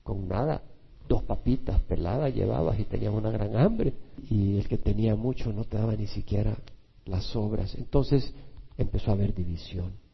con 0.04 0.28
nada, 0.28 0.64
dos 1.08 1.24
papitas 1.24 1.82
peladas 1.82 2.34
llevabas 2.34 2.80
y 2.80 2.86
tenías 2.86 3.14
una 3.14 3.32
gran 3.32 3.56
hambre. 3.56 3.94
Y 4.30 4.58
el 4.58 4.68
que 4.68 4.78
tenía 4.78 5.16
mucho 5.16 5.54
no 5.54 5.64
te 5.64 5.78
daba 5.78 5.96
ni 5.96 6.08
siquiera 6.08 6.58
las 7.06 7.26
sobras. 7.26 7.76
Entonces 7.76 8.34
empezó 8.78 9.12
a 9.12 9.14
haber 9.14 9.34
división 9.34 10.06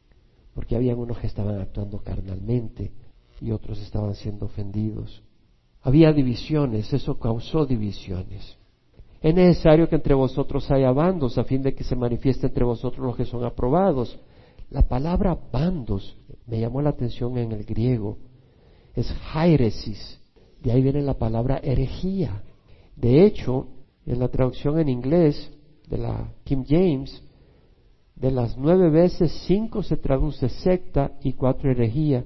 porque 0.54 0.76
había 0.76 0.96
unos 0.96 1.18
que 1.20 1.28
estaban 1.28 1.60
actuando 1.60 2.00
carnalmente 2.00 2.92
y 3.40 3.52
otros 3.52 3.80
estaban 3.82 4.16
siendo 4.16 4.46
ofendidos. 4.46 5.24
Había 5.82 6.14
divisiones, 6.14 6.92
eso 6.94 7.18
causó 7.18 7.66
divisiones. 7.66 8.58
Es 9.22 9.34
necesario 9.34 9.88
que 9.88 9.96
entre 9.96 10.14
vosotros 10.14 10.70
haya 10.72 10.92
bandos 10.92 11.38
a 11.38 11.44
fin 11.44 11.62
de 11.62 11.74
que 11.74 11.84
se 11.84 11.96
manifieste 11.96 12.48
entre 12.48 12.64
vosotros 12.64 13.06
los 13.06 13.16
que 13.16 13.26
son 13.26 13.44
aprobados. 13.44 14.20
La 14.72 14.84
palabra 14.84 15.38
bandos 15.52 16.18
me 16.48 16.60
llamó 16.60 16.82
la 16.82 16.92
atención 16.92 17.38
en 17.38 17.52
el 17.52 17.66
griego. 17.66 18.18
Es 18.96 19.12
jairesis. 19.32 20.20
De 20.64 20.72
ahí 20.72 20.82
viene 20.82 21.02
la 21.02 21.16
palabra 21.16 21.60
herejía. 21.62 22.42
De 22.96 23.26
hecho, 23.26 23.68
en 24.06 24.20
la 24.20 24.30
traducción 24.30 24.80
en 24.80 24.88
inglés 24.88 25.52
de 25.90 25.98
la 25.98 26.34
King 26.46 26.64
James, 26.66 27.22
de 28.16 28.32
las 28.32 28.58
nueve 28.58 28.90
veces, 28.90 29.44
cinco 29.46 29.84
se 29.84 29.98
traduce 29.98 30.48
secta 30.48 31.12
y 31.22 31.34
cuatro 31.34 31.70
herejía. 31.70 32.24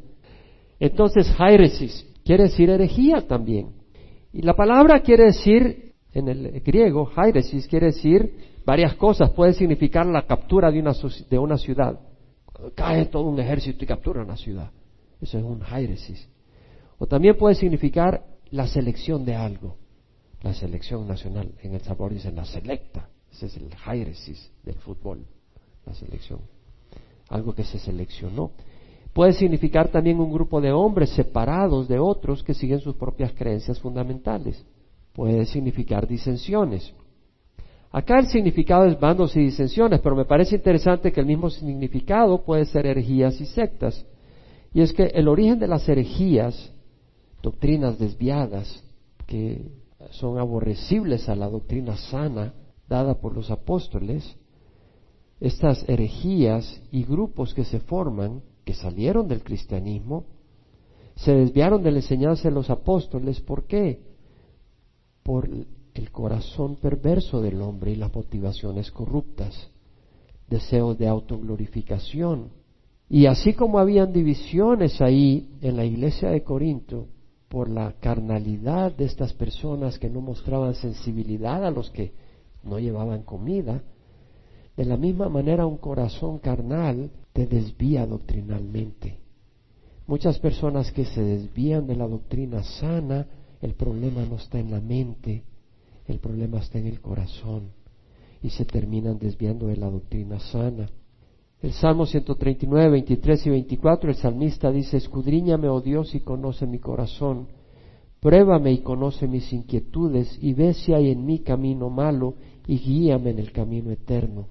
Entonces, 0.79 1.27
heresis 1.39 2.05
quiere 2.23 2.43
decir 2.43 2.69
herejía 2.69 3.27
también. 3.27 3.69
Y 4.31 4.43
la 4.43 4.55
palabra 4.55 4.99
quiere 4.99 5.25
decir 5.25 5.93
en 6.13 6.27
el 6.27 6.61
griego, 6.61 7.09
hairesis 7.15 7.67
quiere 7.67 7.87
decir 7.87 8.35
varias 8.65 8.93
cosas. 8.95 9.31
Puede 9.31 9.53
significar 9.53 10.05
la 10.05 10.27
captura 10.27 10.69
de 10.71 11.39
una 11.39 11.57
ciudad. 11.57 11.99
Cae 12.75 13.05
todo 13.05 13.23
un 13.23 13.39
ejército 13.39 13.83
y 13.83 13.87
captura 13.87 14.23
una 14.23 14.37
ciudad. 14.37 14.71
Eso 15.21 15.37
es 15.37 15.43
un 15.43 15.61
hairesis. 15.63 16.27
O 16.97 17.07
también 17.07 17.37
puede 17.37 17.55
significar 17.55 18.25
la 18.51 18.67
selección 18.67 19.25
de 19.25 19.35
algo. 19.35 19.77
La 20.41 20.53
selección 20.53 21.07
nacional. 21.07 21.53
En 21.61 21.73
El 21.73 21.81
sabor 21.81 22.13
dicen 22.13 22.35
la 22.35 22.45
selecta. 22.45 23.09
Ese 23.31 23.47
es 23.47 23.57
el 23.57 23.69
hairesis 23.85 24.51
del 24.63 24.75
fútbol. 24.75 25.25
La 25.85 25.93
selección. 25.93 26.39
Algo 27.29 27.53
que 27.53 27.63
se 27.63 27.79
seleccionó. 27.79 28.51
Puede 29.13 29.33
significar 29.33 29.89
también 29.89 30.19
un 30.19 30.31
grupo 30.31 30.61
de 30.61 30.71
hombres 30.71 31.09
separados 31.11 31.87
de 31.87 31.99
otros 31.99 32.43
que 32.43 32.53
siguen 32.53 32.79
sus 32.79 32.95
propias 32.95 33.31
creencias 33.33 33.79
fundamentales. 33.79 34.63
Puede 35.13 35.45
significar 35.45 36.07
disensiones. 36.07 36.93
Acá 37.95 38.19
el 38.19 38.27
significado 38.27 38.87
es 38.87 38.99
bandos 38.99 39.37
y 39.37 39.39
disensiones, 39.39 40.01
pero 40.01 40.17
me 40.17 40.25
parece 40.25 40.57
interesante 40.57 41.13
que 41.13 41.21
el 41.21 41.25
mismo 41.25 41.49
significado 41.49 42.43
puede 42.43 42.65
ser 42.65 42.85
herejías 42.85 43.39
y 43.39 43.45
sectas. 43.45 44.05
Y 44.73 44.81
es 44.81 44.91
que 44.91 45.03
el 45.03 45.29
origen 45.29 45.59
de 45.59 45.69
las 45.69 45.87
herejías, 45.87 46.73
doctrinas 47.41 47.97
desviadas, 47.97 48.83
que 49.25 49.71
son 50.09 50.37
aborrecibles 50.39 51.29
a 51.29 51.37
la 51.37 51.47
doctrina 51.47 51.95
sana 51.95 52.53
dada 52.89 53.13
por 53.13 53.33
los 53.33 53.49
apóstoles, 53.49 54.29
estas 55.39 55.87
herejías 55.87 56.81
y 56.91 57.05
grupos 57.05 57.53
que 57.53 57.63
se 57.63 57.79
forman 57.79 58.41
que 58.65 58.73
salieron 58.73 59.29
del 59.29 59.41
cristianismo, 59.41 60.25
se 61.15 61.33
desviaron 61.33 61.81
de 61.81 61.91
la 61.91 61.99
enseñanza 61.99 62.49
de 62.49 62.55
los 62.55 62.69
apóstoles. 62.69 63.39
¿Por 63.39 63.67
qué? 63.67 64.01
Por 65.23 65.47
el 65.95 66.11
corazón 66.11 66.75
perverso 66.75 67.41
del 67.41 67.61
hombre 67.61 67.91
y 67.91 67.95
las 67.95 68.13
motivaciones 68.13 68.91
corruptas, 68.91 69.69
deseos 70.47 70.97
de 70.97 71.07
autoglorificación. 71.07 72.49
Y 73.09 73.27
así 73.27 73.53
como 73.53 73.79
habían 73.79 74.11
divisiones 74.11 75.01
ahí 75.01 75.49
en 75.61 75.77
la 75.77 75.85
iglesia 75.85 76.29
de 76.29 76.43
Corinto 76.43 77.07
por 77.47 77.69
la 77.69 77.93
carnalidad 77.99 78.95
de 78.95 79.05
estas 79.05 79.33
personas 79.33 79.97
que 79.97 80.09
no 80.09 80.21
mostraban 80.21 80.75
sensibilidad 80.75 81.65
a 81.65 81.71
los 81.71 81.89
que 81.91 82.11
no 82.63 82.79
llevaban 82.79 83.23
comida, 83.23 83.81
de 84.75 84.85
la 84.85 84.97
misma 84.97 85.29
manera 85.29 85.65
un 85.65 85.77
corazón 85.77 86.39
carnal 86.39 87.11
te 87.31 87.47
desvía 87.47 88.05
doctrinalmente. 88.05 89.19
Muchas 90.07 90.37
personas 90.39 90.91
que 90.91 91.05
se 91.05 91.21
desvían 91.21 91.87
de 91.87 91.95
la 91.95 92.07
doctrina 92.07 92.63
sana, 92.63 93.25
el 93.61 93.73
problema 93.75 94.25
no 94.25 94.35
está 94.35 94.59
en 94.59 94.71
la 94.71 94.81
mente, 94.81 95.43
el 96.07 96.19
problema 96.19 96.59
está 96.59 96.79
en 96.79 96.87
el 96.87 97.01
corazón 97.01 97.71
y 98.41 98.49
se 98.49 98.65
terminan 98.65 99.17
desviando 99.17 99.67
de 99.67 99.77
la 99.77 99.89
doctrina 99.89 100.39
sana. 100.39 100.89
El 101.61 101.73
Salmo 101.73 102.05
139, 102.05 102.91
23 102.91 103.47
y 103.47 103.49
24, 103.49 104.09
el 104.11 104.15
salmista 104.15 104.71
dice, 104.71 104.97
escudriñame, 104.97 105.67
oh 105.67 105.81
Dios, 105.81 106.13
y 106.13 106.19
conoce 106.19 106.67
mi 106.67 106.77
corazón, 106.77 107.47
pruébame 108.19 108.71
y 108.71 108.79
conoce 108.79 109.27
mis 109.27 109.51
inquietudes, 109.51 110.37
y 110.41 110.53
ve 110.53 110.73
si 110.73 110.93
hay 110.93 111.09
en 111.09 111.25
mí 111.25 111.39
camino 111.39 111.89
malo, 111.89 112.35
y 112.67 112.77
guíame 112.77 113.31
en 113.31 113.39
el 113.39 113.51
camino 113.51 113.89
eterno. 113.89 114.47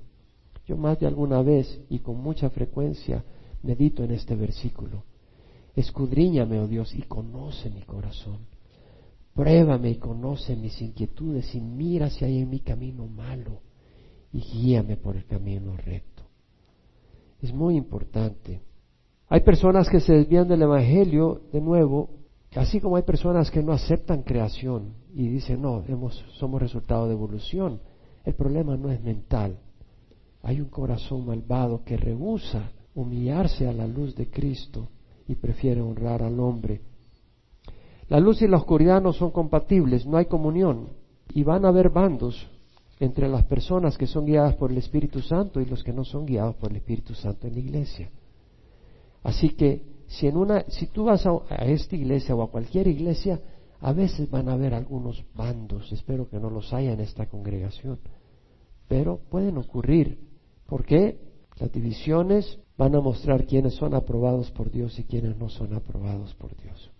Yo 0.66 0.76
más 0.76 0.99
de 0.99 1.06
alguna 1.06 1.42
vez 1.42 1.80
y 1.88 1.99
con 1.99 2.20
mucha 2.20 2.50
frecuencia 2.50 3.25
medito 3.62 4.02
en 4.02 4.12
este 4.12 4.34
versículo. 4.34 5.04
Escudriñame, 5.76 6.58
oh 6.58 6.66
Dios, 6.66 6.94
y 6.94 7.02
conoce 7.02 7.70
mi 7.70 7.82
corazón. 7.82 8.53
Pruébame 9.35 9.91
y 9.91 9.97
conoce 9.97 10.55
mis 10.57 10.81
inquietudes 10.81 11.55
y 11.55 11.61
mira 11.61 12.09
si 12.11 12.25
hay 12.25 12.38
en 12.38 12.50
mi 12.50 12.61
camino 12.61 13.07
malo 13.07 13.61
y 14.33 14.41
guíame 14.41 14.97
por 14.97 15.17
el 15.17 15.26
camino 15.26 15.76
recto. 15.76 16.23
Es 17.43 17.53
muy 17.53 17.76
importante. 17.76 18.61
Hay 19.29 19.41
personas 19.41 19.88
que 19.88 20.00
se 20.00 20.12
desvían 20.12 20.49
del 20.49 20.62
Evangelio 20.62 21.43
de 21.53 21.61
nuevo, 21.61 22.11
así 22.55 22.81
como 22.81 22.97
hay 22.97 23.03
personas 23.03 23.50
que 23.50 23.62
no 23.62 23.73
aceptan 23.73 24.23
creación 24.23 24.95
y 25.12 25.29
dicen, 25.29 25.61
no, 25.61 25.83
hemos, 25.88 26.14
somos 26.38 26.61
resultado 26.62 27.07
de 27.09 27.14
evolución. 27.14 27.81
El 28.25 28.35
problema 28.35 28.76
no 28.76 28.91
es 28.91 29.03
mental, 29.03 29.59
hay 30.45 30.61
un 30.61 30.69
corazón 30.69 31.25
malvado 31.25 31.83
que 31.85 31.97
rehúsa 31.97 32.71
humillarse 32.95 33.67
a 33.67 33.73
la 33.73 33.87
luz 33.87 34.14
de 34.14 34.29
Cristo 34.29 34.91
y 35.26 35.37
prefiere 35.37 35.81
honrar 35.81 36.23
al 36.23 36.38
hombre. 36.38 36.83
La 38.08 38.20
luz 38.20 38.42
y 38.42 38.49
la 38.49 38.58
oscuridad 38.58 39.02
no 39.02 39.12
son 39.12 39.30
compatibles, 39.30 40.06
no 40.06 40.16
hay 40.16 40.26
comunión 40.26 40.88
y 41.32 41.42
van 41.42 41.64
a 41.64 41.68
haber 41.68 41.90
bandos 41.90 42.46
entre 43.00 43.28
las 43.28 43.44
personas 43.44 43.99
que 43.99 44.06
son 44.06 44.26
guiadas 44.26 44.54
por 44.56 44.70
el 44.70 44.78
Espíritu 44.78 45.20
Santo 45.20 45.61
y 45.61 45.66
los 45.66 45.82
que 45.82 45.92
no 45.92 46.04
son 46.04 46.26
guiados 46.26 46.54
por 46.56 46.70
el 46.70 46.76
Espíritu 46.76 47.14
Santo 47.14 47.46
en 47.46 47.54
la 47.54 47.61
iglesia. 47.61 48.11
Así 49.23 49.50
que 49.50 49.82
si, 50.06 50.26
en 50.26 50.37
una, 50.37 50.64
si 50.68 50.87
tú 50.87 51.04
vas 51.04 51.26
a, 51.26 51.30
a 51.49 51.64
esta 51.64 51.96
iglesia 51.96 52.34
o 52.34 52.42
a 52.42 52.50
cualquier 52.50 52.87
iglesia, 52.88 53.40
a 53.80 53.92
veces 53.92 54.30
van 54.30 54.49
a 54.49 54.52
haber 54.52 54.75
algunos 54.75 55.25
bandos, 55.34 55.90
espero 55.92 56.28
que 56.28 56.38
no 56.38 56.50
los 56.50 56.73
haya 56.73 56.92
en 56.92 57.00
esta 57.00 57.26
congregación, 57.26 57.99
pero 58.87 59.18
pueden 59.30 59.58
ocurrir 59.58 60.18
¿Por 60.66 60.84
qué? 60.84 61.18
Las 61.58 61.70
divisiones 61.73 62.58
van 62.76 62.94
a 62.94 63.00
mostrar 63.00 63.46
quiénes 63.46 63.75
son 63.75 63.94
aprobados 63.94 64.50
por 64.50 64.70
Dios 64.70 64.99
y 64.99 65.04
quiénes 65.04 65.37
no 65.37 65.49
son 65.49 65.75
aprobados 65.75 66.34
por 66.34 66.56
Dios. 66.56 66.90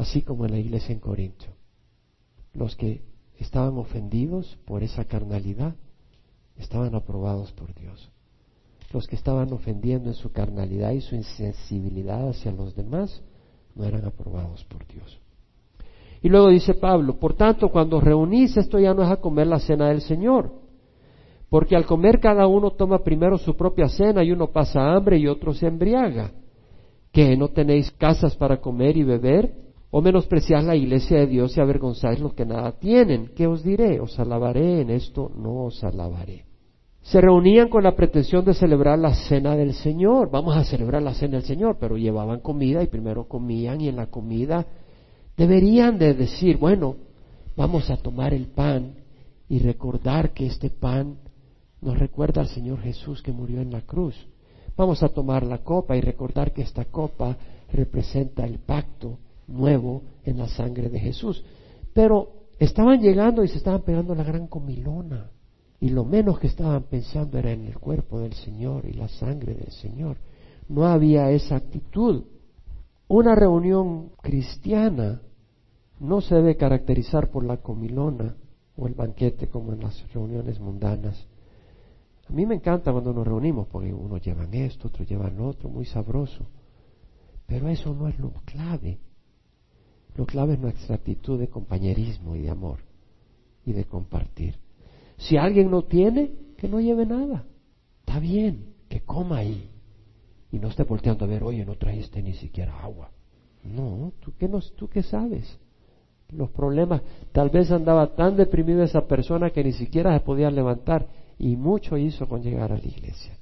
Así 0.00 0.22
como 0.22 0.46
en 0.46 0.52
la 0.52 0.58
iglesia 0.58 0.94
en 0.94 0.98
Corinto. 0.98 1.44
Los 2.54 2.74
que 2.74 3.02
estaban 3.38 3.76
ofendidos 3.76 4.56
por 4.64 4.82
esa 4.82 5.04
carnalidad 5.04 5.74
estaban 6.56 6.94
aprobados 6.94 7.52
por 7.52 7.74
Dios. 7.74 8.10
Los 8.94 9.06
que 9.06 9.14
estaban 9.14 9.52
ofendiendo 9.52 10.08
en 10.08 10.14
su 10.14 10.32
carnalidad 10.32 10.92
y 10.92 11.02
su 11.02 11.16
insensibilidad 11.16 12.30
hacia 12.30 12.50
los 12.50 12.74
demás 12.74 13.22
no 13.74 13.84
eran 13.84 14.06
aprobados 14.06 14.64
por 14.64 14.86
Dios. 14.86 15.20
Y 16.22 16.30
luego 16.30 16.48
dice 16.48 16.72
Pablo, 16.72 17.18
por 17.18 17.34
tanto, 17.34 17.68
cuando 17.68 18.00
reunís 18.00 18.56
esto 18.56 18.78
ya 18.78 18.94
no 18.94 19.02
es 19.02 19.10
a 19.10 19.16
comer 19.20 19.48
la 19.48 19.60
cena 19.60 19.88
del 19.88 20.00
Señor, 20.00 20.50
porque 21.50 21.76
al 21.76 21.84
comer 21.84 22.20
cada 22.20 22.46
uno 22.46 22.70
toma 22.70 23.04
primero 23.04 23.36
su 23.36 23.54
propia 23.54 23.90
cena 23.90 24.24
y 24.24 24.32
uno 24.32 24.46
pasa 24.46 24.94
hambre 24.94 25.18
y 25.18 25.26
otro 25.26 25.52
se 25.52 25.66
embriaga. 25.66 26.32
¿Que 27.12 27.36
no 27.36 27.48
tenéis 27.48 27.90
casas 27.90 28.34
para 28.34 28.62
comer 28.62 28.96
y 28.96 29.02
beber? 29.02 29.68
¿O 29.90 30.00
menospreciáis 30.00 30.64
la 30.64 30.76
iglesia 30.76 31.18
de 31.18 31.26
Dios 31.26 31.56
y 31.56 31.60
avergonzáis 31.60 32.20
los 32.20 32.34
que 32.34 32.46
nada 32.46 32.72
tienen? 32.78 33.32
¿Qué 33.34 33.48
os 33.48 33.64
diré? 33.64 33.98
¿Os 34.00 34.18
alabaré 34.20 34.82
en 34.82 34.90
esto? 34.90 35.32
No 35.36 35.64
os 35.64 35.82
alabaré. 35.82 36.44
Se 37.02 37.20
reunían 37.20 37.68
con 37.68 37.82
la 37.82 37.96
pretensión 37.96 38.44
de 38.44 38.54
celebrar 38.54 38.98
la 38.98 39.14
cena 39.14 39.56
del 39.56 39.74
Señor. 39.74 40.30
Vamos 40.30 40.56
a 40.56 40.64
celebrar 40.64 41.02
la 41.02 41.14
cena 41.14 41.38
del 41.38 41.46
Señor, 41.46 41.78
pero 41.80 41.96
llevaban 41.96 42.40
comida 42.40 42.82
y 42.82 42.86
primero 42.86 43.26
comían 43.26 43.80
y 43.80 43.88
en 43.88 43.96
la 43.96 44.06
comida 44.06 44.66
deberían 45.36 45.98
de 45.98 46.14
decir, 46.14 46.58
bueno, 46.58 46.96
vamos 47.56 47.90
a 47.90 47.96
tomar 47.96 48.32
el 48.32 48.46
pan 48.46 48.94
y 49.48 49.58
recordar 49.58 50.32
que 50.32 50.46
este 50.46 50.70
pan 50.70 51.16
nos 51.80 51.98
recuerda 51.98 52.42
al 52.42 52.48
Señor 52.48 52.80
Jesús 52.80 53.22
que 53.22 53.32
murió 53.32 53.60
en 53.60 53.72
la 53.72 53.80
cruz. 53.80 54.14
Vamos 54.76 55.02
a 55.02 55.08
tomar 55.08 55.44
la 55.44 55.58
copa 55.58 55.96
y 55.96 56.00
recordar 56.00 56.52
que 56.52 56.62
esta 56.62 56.84
copa 56.84 57.36
representa 57.72 58.44
el 58.44 58.60
pacto 58.60 59.18
nuevo 59.50 60.02
en 60.24 60.38
la 60.38 60.48
sangre 60.48 60.88
de 60.88 61.00
Jesús. 61.00 61.44
Pero 61.92 62.46
estaban 62.58 63.00
llegando 63.00 63.44
y 63.44 63.48
se 63.48 63.58
estaban 63.58 63.82
pegando 63.82 64.14
la 64.14 64.24
gran 64.24 64.46
comilona. 64.46 65.30
Y 65.80 65.88
lo 65.88 66.04
menos 66.04 66.38
que 66.38 66.46
estaban 66.46 66.84
pensando 66.84 67.38
era 67.38 67.52
en 67.52 67.66
el 67.66 67.78
cuerpo 67.78 68.20
del 68.20 68.34
Señor 68.34 68.84
y 68.86 68.92
la 68.92 69.08
sangre 69.08 69.54
del 69.54 69.72
Señor. 69.72 70.18
No 70.68 70.86
había 70.86 71.30
esa 71.30 71.56
actitud. 71.56 72.24
Una 73.08 73.34
reunión 73.34 74.10
cristiana 74.22 75.22
no 75.98 76.20
se 76.20 76.34
debe 76.34 76.56
caracterizar 76.56 77.30
por 77.30 77.44
la 77.44 77.58
comilona 77.58 78.36
o 78.76 78.86
el 78.86 78.94
banquete 78.94 79.48
como 79.48 79.72
en 79.72 79.80
las 79.80 80.12
reuniones 80.12 80.60
mundanas. 80.60 81.26
A 82.28 82.32
mí 82.32 82.46
me 82.46 82.54
encanta 82.54 82.92
cuando 82.92 83.12
nos 83.12 83.26
reunimos, 83.26 83.66
porque 83.66 83.92
unos 83.92 84.22
llevan 84.22 84.54
esto, 84.54 84.88
otros 84.88 85.08
llevan 85.08 85.40
otro, 85.40 85.68
muy 85.68 85.84
sabroso. 85.84 86.46
Pero 87.46 87.68
eso 87.68 87.92
no 87.92 88.06
es 88.06 88.18
lo 88.18 88.30
clave. 88.44 89.00
Lo 90.20 90.26
clave 90.26 90.52
es 90.52 90.60
nuestra 90.60 90.96
actitud 90.96 91.40
de 91.40 91.48
compañerismo 91.48 92.36
y 92.36 92.40
de 92.40 92.50
amor 92.50 92.80
y 93.64 93.72
de 93.72 93.86
compartir. 93.86 94.56
Si 95.16 95.38
alguien 95.38 95.70
no 95.70 95.84
tiene, 95.84 96.32
que 96.58 96.68
no 96.68 96.78
lleve 96.78 97.06
nada. 97.06 97.46
Está 98.00 98.20
bien, 98.20 98.74
que 98.90 99.00
coma 99.00 99.38
ahí. 99.38 99.70
Y 100.52 100.58
no 100.58 100.68
esté 100.68 100.82
volteando 100.82 101.24
a 101.24 101.28
ver, 101.28 101.42
oye, 101.42 101.64
no 101.64 101.74
trajiste 101.76 102.20
ni 102.20 102.34
siquiera 102.34 102.82
agua. 102.82 103.10
No, 103.64 104.12
¿tú 104.20 104.34
qué, 104.38 104.46
no, 104.46 104.60
¿tú 104.60 104.90
qué 104.90 105.02
sabes? 105.02 105.58
Los 106.28 106.50
problemas, 106.50 107.00
tal 107.32 107.48
vez 107.48 107.70
andaba 107.70 108.14
tan 108.14 108.36
deprimido 108.36 108.82
esa 108.82 109.06
persona 109.06 109.48
que 109.48 109.64
ni 109.64 109.72
siquiera 109.72 110.12
se 110.12 110.22
podía 110.22 110.50
levantar 110.50 111.08
y 111.38 111.56
mucho 111.56 111.96
hizo 111.96 112.28
con 112.28 112.42
llegar 112.42 112.72
a 112.72 112.76
la 112.76 112.86
iglesia. 112.86 113.38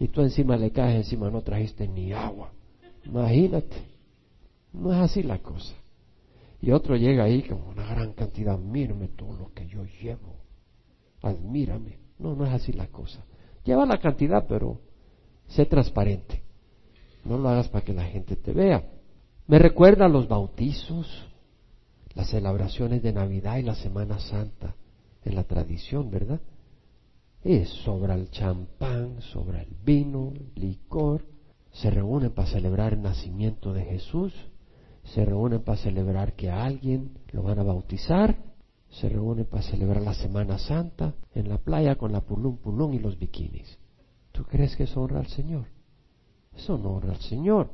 Y 0.00 0.08
tú 0.08 0.22
encima 0.22 0.56
le 0.56 0.72
caes 0.72 0.96
encima, 0.96 1.30
no 1.30 1.42
trajiste 1.42 1.86
ni 1.86 2.12
agua. 2.12 2.50
Imagínate. 3.04 3.95
No 4.76 4.92
es 4.92 4.98
así 4.98 5.22
la 5.22 5.38
cosa. 5.38 5.74
Y 6.60 6.70
otro 6.70 6.96
llega 6.96 7.24
ahí 7.24 7.42
con 7.42 7.62
una 7.62 7.86
gran 7.86 8.12
cantidad, 8.12 8.58
mírame 8.58 9.08
todo 9.08 9.36
lo 9.36 9.52
que 9.52 9.66
yo 9.66 9.84
llevo, 9.84 10.36
admírame. 11.22 11.98
No, 12.18 12.34
no 12.34 12.46
es 12.46 12.52
así 12.52 12.72
la 12.72 12.86
cosa. 12.88 13.24
Lleva 13.64 13.84
la 13.86 13.98
cantidad, 13.98 14.46
pero 14.48 14.80
sé 15.48 15.66
transparente. 15.66 16.42
No 17.24 17.38
lo 17.38 17.48
hagas 17.48 17.68
para 17.68 17.84
que 17.84 17.92
la 17.92 18.04
gente 18.04 18.36
te 18.36 18.52
vea. 18.52 18.84
Me 19.46 19.58
recuerda 19.58 20.08
los 20.08 20.28
bautizos, 20.28 21.26
las 22.14 22.30
celebraciones 22.30 23.02
de 23.02 23.12
Navidad 23.12 23.58
y 23.58 23.62
la 23.62 23.74
Semana 23.74 24.18
Santa 24.18 24.74
en 25.24 25.34
la 25.34 25.44
tradición, 25.44 26.10
¿verdad? 26.10 26.40
Es 27.44 27.68
sobra 27.84 28.14
el 28.14 28.30
champán, 28.30 29.20
sobra 29.20 29.62
el 29.62 29.76
vino, 29.84 30.32
licor. 30.54 31.24
Se 31.72 31.90
reúnen 31.90 32.32
para 32.32 32.48
celebrar 32.48 32.94
el 32.94 33.02
nacimiento 33.02 33.72
de 33.72 33.84
Jesús. 33.84 34.32
Se 35.14 35.24
reúnen 35.24 35.62
para 35.62 35.78
celebrar 35.78 36.34
que 36.34 36.50
a 36.50 36.64
alguien 36.64 37.18
lo 37.32 37.42
van 37.42 37.58
a 37.58 37.62
bautizar. 37.62 38.36
Se 38.88 39.08
reúnen 39.08 39.44
para 39.44 39.62
celebrar 39.62 40.02
la 40.02 40.14
Semana 40.14 40.58
Santa 40.58 41.14
en 41.34 41.48
la 41.48 41.58
playa 41.58 41.96
con 41.96 42.12
la 42.12 42.20
pulum 42.20 42.56
pulum 42.58 42.94
y 42.94 42.98
los 42.98 43.18
bikinis. 43.18 43.78
¿Tú 44.32 44.44
crees 44.44 44.76
que 44.76 44.84
eso 44.84 45.00
honra 45.00 45.20
al 45.20 45.28
Señor? 45.28 45.66
Eso 46.56 46.78
no 46.78 46.90
honra 46.90 47.12
al 47.12 47.20
Señor. 47.20 47.70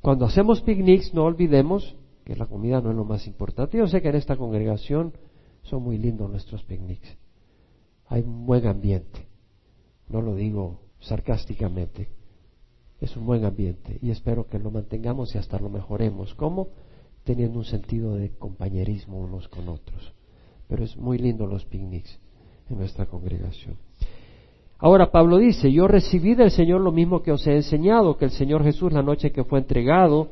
Cuando 0.00 0.26
hacemos 0.26 0.60
picnics 0.62 1.14
no 1.14 1.24
olvidemos 1.24 1.96
que 2.24 2.36
la 2.36 2.46
comida 2.46 2.80
no 2.80 2.90
es 2.90 2.96
lo 2.96 3.04
más 3.04 3.26
importante. 3.26 3.78
Yo 3.78 3.86
sé 3.86 4.00
que 4.00 4.08
en 4.08 4.16
esta 4.16 4.36
congregación 4.36 5.12
son 5.62 5.82
muy 5.82 5.98
lindos 5.98 6.30
nuestros 6.30 6.62
picnics. 6.64 7.16
Hay 8.06 8.22
un 8.22 8.46
buen 8.46 8.66
ambiente. 8.66 9.26
No 10.08 10.20
lo 10.20 10.34
digo 10.34 10.80
sarcásticamente. 11.00 12.08
Es 13.02 13.16
un 13.16 13.26
buen 13.26 13.44
ambiente 13.44 13.98
y 14.00 14.10
espero 14.10 14.46
que 14.46 14.60
lo 14.60 14.70
mantengamos 14.70 15.34
y 15.34 15.38
hasta 15.38 15.58
lo 15.58 15.68
mejoremos. 15.68 16.34
¿Cómo? 16.36 16.68
Teniendo 17.24 17.58
un 17.58 17.64
sentido 17.64 18.14
de 18.14 18.30
compañerismo 18.30 19.18
unos 19.18 19.48
con 19.48 19.68
otros. 19.68 20.12
Pero 20.68 20.84
es 20.84 20.96
muy 20.96 21.18
lindo 21.18 21.48
los 21.48 21.64
picnics 21.64 22.16
en 22.70 22.78
nuestra 22.78 23.06
congregación. 23.06 23.74
Ahora 24.78 25.10
Pablo 25.10 25.38
dice, 25.38 25.72
yo 25.72 25.88
recibí 25.88 26.36
del 26.36 26.52
Señor 26.52 26.80
lo 26.80 26.92
mismo 26.92 27.22
que 27.22 27.32
os 27.32 27.44
he 27.48 27.56
enseñado, 27.56 28.16
que 28.16 28.24
el 28.24 28.30
Señor 28.30 28.62
Jesús 28.62 28.92
la 28.92 29.02
noche 29.02 29.32
que 29.32 29.42
fue 29.42 29.58
entregado 29.58 30.28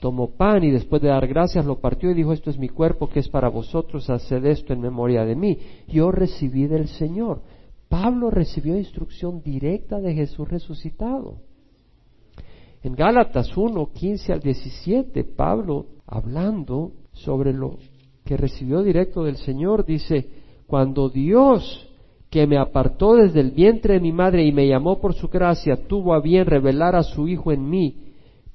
tomó 0.00 0.30
pan 0.30 0.64
y 0.64 0.72
después 0.72 1.00
de 1.00 1.08
dar 1.08 1.28
gracias 1.28 1.66
lo 1.66 1.78
partió 1.78 2.10
y 2.10 2.14
dijo, 2.14 2.32
esto 2.32 2.50
es 2.50 2.58
mi 2.58 2.68
cuerpo 2.68 3.08
que 3.08 3.20
es 3.20 3.28
para 3.28 3.48
vosotros, 3.48 4.10
haced 4.10 4.44
esto 4.44 4.72
en 4.72 4.80
memoria 4.80 5.24
de 5.24 5.36
mí. 5.36 5.58
Yo 5.86 6.10
recibí 6.10 6.66
del 6.66 6.88
Señor. 6.88 7.42
Pablo 7.88 8.28
recibió 8.28 8.76
instrucción 8.76 9.40
directa 9.40 10.00
de 10.00 10.14
Jesús 10.14 10.48
resucitado. 10.48 11.46
En 12.82 12.94
Gálatas 12.94 13.56
1, 13.56 13.90
15 13.92 14.32
al 14.32 14.40
17, 14.40 15.24
Pablo, 15.24 15.86
hablando 16.06 16.92
sobre 17.12 17.52
lo 17.52 17.76
que 18.24 18.36
recibió 18.36 18.82
directo 18.82 19.24
del 19.24 19.36
Señor, 19.36 19.84
dice, 19.84 20.28
cuando 20.66 21.08
Dios 21.08 21.84
que 22.30 22.46
me 22.46 22.58
apartó 22.58 23.14
desde 23.14 23.40
el 23.40 23.52
vientre 23.52 23.94
de 23.94 24.00
mi 24.00 24.12
madre 24.12 24.44
y 24.44 24.52
me 24.52 24.68
llamó 24.68 25.00
por 25.00 25.14
su 25.14 25.28
gracia, 25.28 25.88
tuvo 25.88 26.14
a 26.14 26.20
bien 26.20 26.46
revelar 26.46 26.94
a 26.94 27.02
su 27.02 27.26
Hijo 27.26 27.52
en 27.52 27.68
mí 27.68 27.96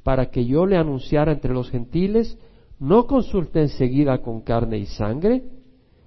para 0.03 0.29
que 0.29 0.45
yo 0.45 0.65
le 0.65 0.77
anunciara 0.77 1.31
entre 1.31 1.53
los 1.53 1.69
gentiles, 1.71 2.37
no 2.79 3.07
consulté 3.07 3.61
enseguida 3.61 4.21
con 4.21 4.41
carne 4.41 4.77
y 4.77 4.85
sangre, 4.85 5.43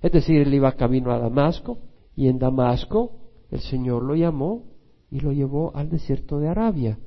es 0.03 0.13
decir, 0.13 0.43
él 0.43 0.55
iba 0.55 0.73
camino 0.73 1.11
a 1.11 1.19
Damasco 1.19 1.79
y 2.15 2.29
en 2.29 2.39
Damasco 2.39 3.13
el 3.51 3.61
Señor 3.61 4.03
lo 4.03 4.15
llamó 4.15 4.63
y 5.11 5.21
lo 5.21 5.33
llevó 5.33 5.75
al 5.75 5.89
desierto 5.89 6.39
de 6.39 6.49
Arabia. 6.49 6.99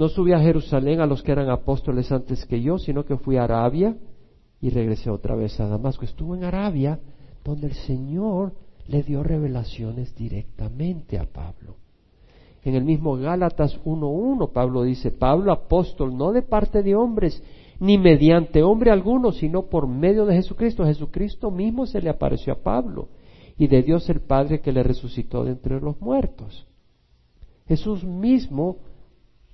No 0.00 0.08
subí 0.08 0.32
a 0.32 0.40
Jerusalén 0.40 1.02
a 1.02 1.06
los 1.06 1.22
que 1.22 1.30
eran 1.30 1.50
apóstoles 1.50 2.10
antes 2.10 2.46
que 2.46 2.62
yo, 2.62 2.78
sino 2.78 3.04
que 3.04 3.18
fui 3.18 3.36
a 3.36 3.44
Arabia 3.44 3.94
y 4.58 4.70
regresé 4.70 5.10
otra 5.10 5.34
vez 5.34 5.60
a 5.60 5.68
Damasco. 5.68 6.06
Estuvo 6.06 6.34
en 6.34 6.42
Arabia, 6.42 6.98
donde 7.44 7.66
el 7.66 7.74
Señor 7.74 8.54
le 8.86 9.02
dio 9.02 9.22
revelaciones 9.22 10.16
directamente 10.16 11.18
a 11.18 11.26
Pablo. 11.26 11.76
En 12.64 12.76
el 12.76 12.84
mismo 12.84 13.14
Gálatas 13.18 13.78
1.1 13.84 14.50
Pablo 14.52 14.84
dice, 14.84 15.10
Pablo 15.10 15.52
apóstol, 15.52 16.16
no 16.16 16.32
de 16.32 16.40
parte 16.40 16.82
de 16.82 16.94
hombres, 16.94 17.42
ni 17.78 17.98
mediante 17.98 18.62
hombre 18.62 18.90
alguno, 18.90 19.32
sino 19.32 19.66
por 19.66 19.86
medio 19.86 20.24
de 20.24 20.34
Jesucristo. 20.34 20.86
Jesucristo 20.86 21.50
mismo 21.50 21.84
se 21.84 22.00
le 22.00 22.08
apareció 22.08 22.54
a 22.54 22.62
Pablo 22.62 23.08
y 23.58 23.66
de 23.66 23.82
Dios 23.82 24.08
el 24.08 24.22
Padre 24.22 24.62
que 24.62 24.72
le 24.72 24.82
resucitó 24.82 25.44
de 25.44 25.50
entre 25.50 25.78
los 25.78 26.00
muertos. 26.00 26.66
Jesús 27.68 28.02
mismo 28.02 28.78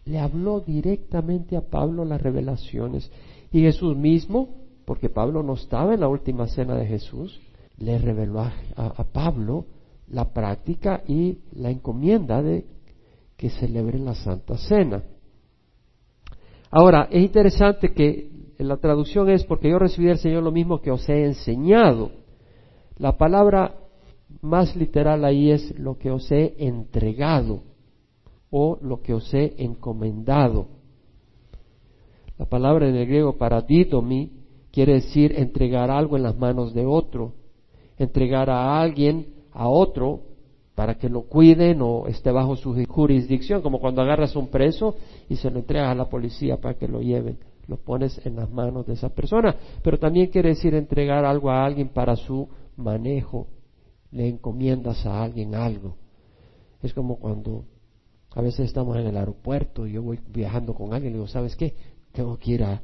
le 0.07 0.21
habló 0.21 0.61
directamente 0.61 1.57
a 1.57 1.63
Pablo 1.63 2.05
las 2.05 2.23
revelaciones 2.23 3.11
y 3.53 3.61
Jesús 3.61 3.97
mismo, 3.97 4.55
porque 4.85 5.09
Pablo 5.09 5.43
no 5.43 5.55
estaba 5.55 5.95
en 5.95 6.01
la 6.01 6.09
última 6.09 6.47
cena 6.47 6.77
de 6.77 6.87
Jesús, 6.87 7.41
le 7.79 7.99
reveló 7.99 8.41
a, 8.41 9.05
Pablo 9.13 9.67
la 10.09 10.33
práctica 10.33 11.03
y 11.07 11.39
la 11.53 11.71
encomienda 11.71 12.41
de 12.41 12.65
que 13.37 13.51
celebre 13.51 13.99
la 13.99 14.15
Santa 14.15 14.57
Cena. 14.57 15.03
Ahora, 16.71 17.09
es 17.11 17.23
interesante 17.23 17.93
que 17.93 18.31
la 18.59 18.77
traducción 18.77 19.29
es 19.29 19.45
porque 19.45 19.69
yo 19.69 19.79
recibí 19.79 20.07
del 20.07 20.19
Señor 20.19 20.45
lo 20.45 20.53
mismo 20.53 20.81
que 20.81 20.93
os 20.93 21.07
he 21.09 21.25
enseñado. 21.25 22.13
La 22.97 23.19
palabra 23.19 23.75
más 24.41 24.75
literal 24.77 25.25
ahí 25.25 25.51
es 25.51 25.79
lo 25.79 25.99
que 25.99 26.11
os 26.11 26.31
he 26.31 26.55
entregado 26.59 27.76
o 28.51 28.79
lo 28.81 29.01
que 29.03 29.15
os 29.15 29.33
he 29.35 29.55
encomendado. 29.59 30.69
La 32.39 32.47
palabra 32.47 32.89
en 32.89 32.97
el 32.97 33.07
griego 33.07 33.37
para 33.37 33.63
didomi 33.63 34.31
quiere 34.71 34.95
decir 34.95 35.33
entregar 35.39 35.91
algo 35.91 36.17
en 36.17 36.23
las 36.23 36.37
manos 36.37 36.75
de 36.75 36.85
otro 36.85 37.33
entregar 37.99 38.51
a 38.51 38.81
alguien 38.81 39.27
a 39.53 39.69
otro 39.69 40.21
para 40.75 40.97
que 40.97 41.09
lo 41.09 41.23
cuiden 41.23 41.81
o 41.81 42.07
esté 42.07 42.31
bajo 42.31 42.57
su 42.57 42.85
jurisdicción, 42.87 43.63
como 43.63 43.81
cuando 43.81 44.03
agarras 44.03 44.37
a 44.37 44.39
un 44.39 44.49
preso 44.49 44.97
y 45.29 45.37
se 45.37 45.51
lo 45.51 45.61
entregas 45.61 45.91
a 45.91 45.95
la 45.95 46.09
policía 46.09 46.59
para 46.59 46.75
que 46.75 46.87
lo 46.87 47.01
lleven, 47.01 47.39
lo 47.67 47.79
pones 47.79 48.21
en 48.27 48.37
las 48.37 48.51
manos 48.51 48.87
de 48.87 48.93
esa 48.93 49.09
persona, 49.09 49.57
pero 49.83 49.99
también 49.99 50.27
quiere 50.27 50.51
decir 50.51 50.75
entregar 50.75 51.25
algo 51.25 51.51
a 51.51 51.65
alguien 51.65 51.89
para 51.89 52.15
su 52.17 52.47
manejo, 52.77 53.47
le 54.11 54.29
encomiendas 54.29 55.07
a 55.07 55.23
alguien 55.23 55.55
algo. 55.55 55.97
Es 56.83 56.93
como 56.93 57.17
cuando 57.17 57.65
a 58.37 58.43
veces 58.43 58.67
estamos 58.67 58.99
en 58.99 59.07
el 59.07 59.17
aeropuerto 59.17 59.87
y 59.87 59.93
yo 59.93 60.03
voy 60.03 60.21
viajando 60.29 60.75
con 60.75 60.93
alguien 60.93 61.13
y 61.13 61.15
digo, 61.15 61.27
¿sabes 61.27 61.57
qué? 61.57 61.75
Tengo 62.13 62.37
que 62.37 62.53
ir 62.53 62.65
a, 62.65 62.83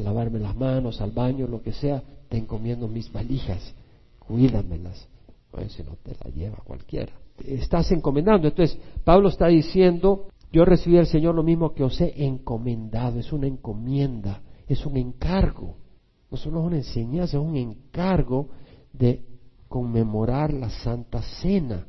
lavarme 0.00 0.38
las 0.38 0.56
manos, 0.56 1.00
al 1.00 1.10
baño, 1.10 1.48
lo 1.48 1.60
que 1.60 1.72
sea, 1.72 2.02
te 2.28 2.38
encomiendo 2.38 2.86
mis 2.86 3.12
valijas 3.12 3.74
cuídamelas. 4.20 5.08
si 5.68 5.82
no 5.82 5.96
te 6.04 6.12
la 6.24 6.30
lleva 6.30 6.58
cualquiera. 6.64 7.12
Estás 7.44 7.90
encomendando. 7.90 8.46
Entonces, 8.46 8.78
Pablo 9.02 9.28
está 9.28 9.48
diciendo, 9.48 10.28
yo 10.52 10.64
recibí 10.64 10.94
del 10.94 11.08
Señor 11.08 11.34
lo 11.34 11.42
mismo 11.42 11.74
que 11.74 11.82
os 11.82 12.00
he 12.00 12.24
encomendado. 12.24 13.18
Es 13.18 13.32
una 13.32 13.48
encomienda, 13.48 14.40
es 14.68 14.86
un 14.86 14.96
encargo. 14.96 15.78
No 16.30 16.36
solo 16.36 16.60
es 16.60 16.66
una 16.66 16.76
enseñanza, 16.76 17.38
es 17.38 17.42
un 17.42 17.56
encargo 17.56 18.50
de 18.92 19.24
conmemorar 19.66 20.52
la 20.52 20.70
Santa 20.70 21.20
Cena. 21.42 21.88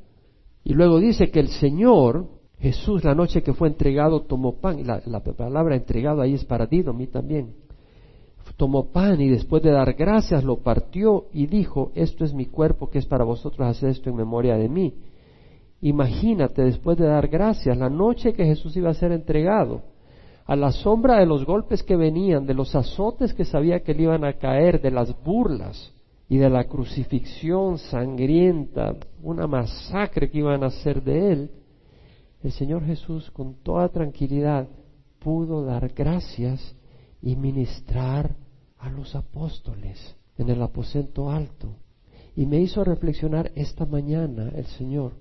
Y 0.64 0.74
luego 0.74 1.00
dice 1.00 1.30
que 1.30 1.40
el 1.40 1.50
Señor, 1.50 2.42
Jesús, 2.64 3.04
la 3.04 3.14
noche 3.14 3.44
que 3.44 3.54
fue 3.54 3.68
entregado, 3.68 4.22
tomó 4.22 4.54
pan. 4.54 4.80
Y 4.80 4.84
la, 4.84 5.02
la 5.06 5.20
palabra 5.20 5.76
entregado 5.76 6.22
ahí 6.22 6.34
es 6.34 6.46
para 6.46 6.66
ti, 6.66 6.84
a 6.88 6.94
mí 6.94 7.08
también 7.08 7.54
tomó 8.58 8.92
pan 8.92 9.20
y 9.22 9.30
después 9.30 9.64
de 9.64 9.72
dar 9.72 9.94
gracias 9.94 10.44
lo 10.44 10.58
partió 10.58 11.26
y 11.34 11.48
dijo, 11.48 11.92
esto 11.96 12.24
es 12.24 12.34
mi 12.34 12.46
cuerpo 12.46 12.90
que 12.90 13.00
es 13.00 13.06
para 13.06 13.24
vosotros, 13.24 13.68
hacer 13.68 13.90
esto 13.90 14.10
en 14.10 14.16
memoria 14.16 14.56
de 14.56 14.70
mí. 14.70 14.94
Imagínate, 15.82 16.64
después 16.64 16.98
de 16.98 17.06
dar 17.06 17.28
gracias, 17.28 17.78
la 17.78 17.90
noche 17.90 18.34
que 18.34 18.46
Jesús 18.46 18.76
iba 18.78 18.90
a 18.90 18.94
ser 18.94 19.12
entregado, 19.12 19.82
a 20.46 20.56
la 20.56 20.72
sombra 20.72 21.20
de 21.20 21.26
los 21.26 21.46
golpes 21.46 21.84
que 21.84 21.96
venían, 21.96 22.46
de 22.46 22.54
los 22.54 22.76
azotes 22.76 23.34
que 23.34 23.46
sabía 23.46 23.82
que 23.82 23.94
le 23.94 24.04
iban 24.04 24.24
a 24.24 24.34
caer, 24.34 24.82
de 24.82 24.92
las 24.92 25.14
burlas 25.24 25.94
y 26.30 26.38
de 26.38 26.50
la 26.50 26.66
crucifixión 26.66 27.78
sangrienta, 27.78 28.96
una 29.22 29.48
masacre 29.48 30.30
que 30.30 30.40
iban 30.40 30.64
a 30.64 30.68
hacer 30.68 31.02
de 31.02 31.32
él, 31.32 31.52
el 32.44 32.52
Señor 32.52 32.86
Jesús 32.86 33.32
con 33.32 33.56
toda 33.56 33.90
tranquilidad 33.90 34.68
pudo 35.20 35.64
dar 35.64 35.94
gracias 35.94 36.76
y 37.22 37.38
ministrar 37.38 38.36
a 38.78 38.90
los 38.90 39.16
apóstoles 39.16 40.16
en 40.38 40.50
el 40.50 40.62
aposento 40.62 41.32
alto. 41.32 41.78
Y 42.36 42.46
me 42.46 42.60
hizo 42.60 42.84
reflexionar 42.84 43.52
esta 43.56 43.86
mañana 43.86 44.52
el 44.56 44.66
Señor 44.66 45.14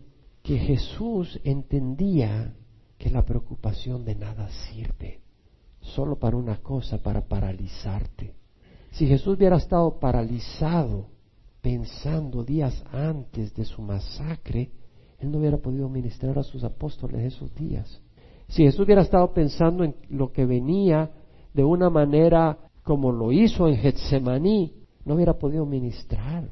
que 0.43 0.59
Jesús 0.59 1.39
entendía 1.45 2.55
que 2.99 3.11
la 3.11 3.23
preocupación 3.25 4.05
de 4.05 4.17
nada 4.17 4.49
sirve, 4.69 5.21
solo 5.81 6.19
para 6.19 6.37
una 6.37 6.57
cosa, 6.57 6.99
para 6.99 7.21
paralizarte. 7.21 8.35
Si 8.91 9.07
Jesús 9.07 9.37
hubiera 9.37 9.57
estado 9.57 10.01
paralizado 10.01 11.07
pensando 11.61 12.43
días 12.43 12.83
antes 12.91 13.55
de 13.55 13.65
su 13.65 13.81
masacre, 13.81 14.73
él 15.23 15.31
no 15.31 15.39
hubiera 15.39 15.59
podido 15.59 15.89
ministrar 15.89 16.39
a 16.39 16.43
sus 16.43 16.65
apóstoles 16.65 17.23
esos 17.23 17.55
días. 17.55 18.01
Si 18.49 18.65
Jesús 18.65 18.81
hubiera 18.81 19.03
estado 19.03 19.33
pensando 19.33 19.85
en 19.85 19.95
lo 20.09 20.33
que 20.33 20.45
venía 20.45 21.11
de 21.55 21.65
una 21.65 21.91
manera 21.91 22.59
como 22.83 23.13
lo 23.13 23.31
hizo 23.33 23.69
en 23.69 23.77
Getsemaní, 23.77 24.75
no 25.05 25.15
hubiera 25.15 25.39
podido 25.39 25.65
ministrar. 25.65 26.51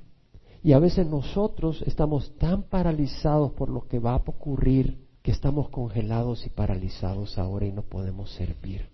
Y 0.62 0.72
a 0.72 0.78
veces 0.78 1.06
nosotros 1.06 1.83
estamos 1.87 2.37
tan 2.38 2.62
paralizados 2.62 3.52
por 3.52 3.70
lo 3.70 3.83
que 3.88 3.98
va 3.98 4.12
a 4.12 4.16
ocurrir 4.16 4.98
que 5.22 5.33
estamos 5.33 5.68
congelados 5.70 6.46
y 6.46 6.50
paralizados 6.50 7.38
ahora 7.38 7.66
y 7.66 7.72
no 7.72 7.83
podemos 7.83 8.30
servir. 8.33 8.88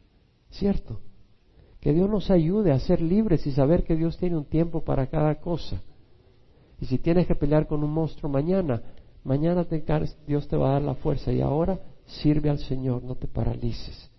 ¿Cierto? 0.50 1.00
Que 1.80 1.92
Dios 1.92 2.08
nos 2.08 2.30
ayude 2.30 2.72
a 2.72 2.80
ser 2.80 3.00
libres 3.00 3.46
y 3.46 3.52
saber 3.52 3.84
que 3.84 3.96
Dios 3.96 4.16
tiene 4.16 4.36
un 4.36 4.44
tiempo 4.44 4.82
para 4.82 5.06
cada 5.08 5.36
cosa. 5.36 5.80
Y 6.80 6.86
si 6.86 6.98
tienes 6.98 7.26
que 7.26 7.34
pelear 7.34 7.66
con 7.66 7.82
un 7.82 7.90
monstruo 7.90 8.30
mañana, 8.30 8.82
mañana 9.26 9.64
te, 9.64 9.84
Dios 10.26 10.48
te 10.48 10.56
va 10.56 10.70
a 10.70 10.72
dar 10.74 10.82
la 10.82 10.94
fuerza 10.94 11.32
y 11.32 11.40
ahora 11.40 11.78
sirve 12.06 12.48
al 12.48 12.58
Señor, 12.60 13.02
no 13.02 13.16
te 13.16 13.26
paralices. 13.26 14.10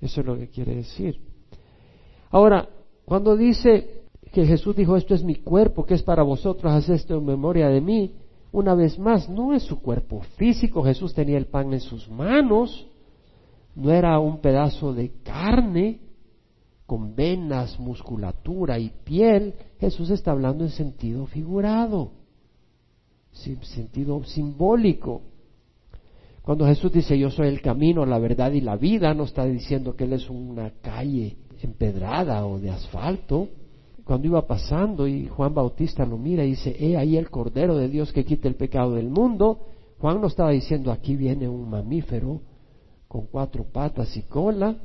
Eso 0.00 0.20
es 0.20 0.26
lo 0.26 0.36
que 0.36 0.48
quiere 0.48 0.76
decir. 0.76 1.20
Ahora, 2.30 2.68
cuando 3.04 3.36
dice 3.36 4.02
que 4.32 4.46
Jesús 4.46 4.76
dijo, 4.76 4.96
esto 4.96 5.14
es 5.14 5.24
mi 5.24 5.36
cuerpo, 5.36 5.84
que 5.84 5.94
es 5.94 6.02
para 6.02 6.22
vosotros, 6.22 6.72
haz 6.72 6.88
esto 6.88 7.16
en 7.16 7.24
memoria 7.24 7.68
de 7.68 7.80
mí, 7.80 8.14
una 8.52 8.74
vez 8.74 8.98
más, 8.98 9.28
no 9.28 9.54
es 9.54 9.62
su 9.62 9.80
cuerpo 9.80 10.20
físico, 10.36 10.82
Jesús 10.82 11.14
tenía 11.14 11.38
el 11.38 11.46
pan 11.46 11.72
en 11.72 11.80
sus 11.80 12.08
manos, 12.08 12.86
no 13.74 13.90
era 13.90 14.18
un 14.18 14.40
pedazo 14.40 14.92
de 14.92 15.10
carne 15.22 16.00
con 16.84 17.14
venas, 17.14 17.80
musculatura 17.80 18.78
y 18.78 18.90
piel, 19.04 19.54
Jesús 19.80 20.10
está 20.10 20.32
hablando 20.32 20.64
en 20.64 20.70
sentido 20.70 21.26
figurado, 21.26 22.12
sentido 23.32 24.22
simbólico. 24.24 25.22
Cuando 26.42 26.66
Jesús 26.66 26.92
dice 26.92 27.18
yo 27.18 27.30
soy 27.30 27.48
el 27.48 27.60
camino, 27.60 28.04
la 28.04 28.18
verdad 28.18 28.52
y 28.52 28.60
la 28.60 28.76
vida, 28.76 29.14
no 29.14 29.24
está 29.24 29.44
diciendo 29.44 29.94
que 29.94 30.04
Él 30.04 30.12
es 30.12 30.28
una 30.28 30.70
calle 30.82 31.36
empedrada 31.62 32.44
o 32.46 32.58
de 32.58 32.70
asfalto, 32.70 33.48
cuando 34.04 34.26
iba 34.26 34.46
pasando 34.46 35.06
y 35.06 35.28
Juan 35.28 35.54
Bautista 35.54 36.04
lo 36.04 36.18
mira 36.18 36.44
y 36.44 36.50
dice, 36.50 36.76
he 36.78 36.96
ahí 36.96 37.16
el 37.16 37.30
Cordero 37.30 37.76
de 37.76 37.88
Dios 37.88 38.12
que 38.12 38.24
quita 38.24 38.48
el 38.48 38.56
pecado 38.56 38.94
del 38.94 39.08
mundo, 39.08 39.60
Juan 40.02 40.20
no 40.20 40.26
estaba 40.26 40.50
diciendo, 40.50 40.90
aquí 40.90 41.14
viene 41.14 41.48
un 41.48 41.70
mamífero 41.70 42.40
con 43.06 43.26
cuatro 43.26 43.64
patas 43.64 44.16
y 44.16 44.22
cola. 44.22 44.76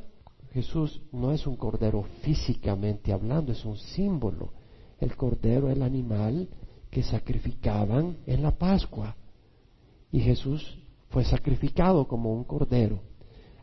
Jesús 0.51 1.01
no 1.11 1.31
es 1.31 1.47
un 1.47 1.55
cordero 1.55 2.03
físicamente 2.21 3.11
hablando, 3.11 3.51
es 3.51 3.65
un 3.65 3.77
símbolo. 3.77 4.51
El 4.99 5.15
cordero 5.15 5.71
el 5.71 5.81
animal 5.81 6.47
que 6.89 7.03
sacrificaban 7.03 8.17
en 8.25 8.43
la 8.43 8.51
Pascua. 8.51 9.15
Y 10.11 10.19
Jesús 10.19 10.77
fue 11.09 11.23
sacrificado 11.25 12.07
como 12.07 12.33
un 12.33 12.43
cordero. 12.43 12.99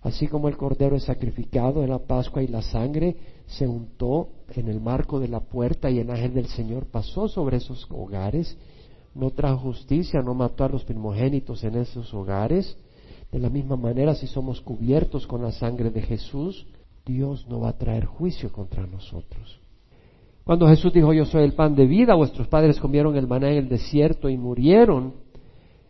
Así 0.02 0.28
como 0.28 0.48
el 0.48 0.56
cordero 0.56 0.96
es 0.96 1.04
sacrificado 1.04 1.82
en 1.82 1.90
la 1.90 1.98
Pascua 1.98 2.42
y 2.42 2.46
la 2.46 2.60
sangre 2.60 3.16
se 3.46 3.66
untó 3.66 4.28
en 4.54 4.68
el 4.68 4.80
marco 4.80 5.18
de 5.18 5.28
la 5.28 5.40
puerta 5.40 5.90
y 5.90 5.98
el 5.98 6.10
ángel 6.10 6.34
del 6.34 6.46
Señor 6.48 6.87
pasó 6.87 7.26
sobre 7.26 7.56
esos 7.56 7.87
hogares, 7.90 8.56
no 9.14 9.30
trajo 9.30 9.58
justicia, 9.58 10.20
no 10.20 10.34
mató 10.34 10.64
a 10.64 10.68
los 10.68 10.84
primogénitos 10.84 11.64
en 11.64 11.76
esos 11.76 12.12
hogares. 12.12 12.76
De 13.32 13.38
la 13.38 13.48
misma 13.48 13.76
manera, 13.76 14.14
si 14.14 14.26
somos 14.26 14.60
cubiertos 14.60 15.26
con 15.26 15.42
la 15.42 15.52
sangre 15.52 15.90
de 15.90 16.02
Jesús, 16.02 16.66
Dios 17.06 17.46
no 17.48 17.60
va 17.60 17.70
a 17.70 17.78
traer 17.78 18.04
juicio 18.04 18.52
contra 18.52 18.87
nosotros. 18.87 19.63
Cuando 20.44 20.68
Jesús 20.68 20.92
dijo, 20.92 21.12
yo 21.14 21.24
soy 21.24 21.42
el 21.44 21.54
pan 21.54 21.74
de 21.74 21.87
vida, 21.87 22.14
vuestros 22.14 22.48
padres 22.48 22.78
comieron 22.78 23.16
el 23.16 23.26
maná 23.26 23.50
en 23.50 23.59
el 23.59 23.68
desierto 23.68 24.28
y 24.28 24.37
murieron. 24.37 25.14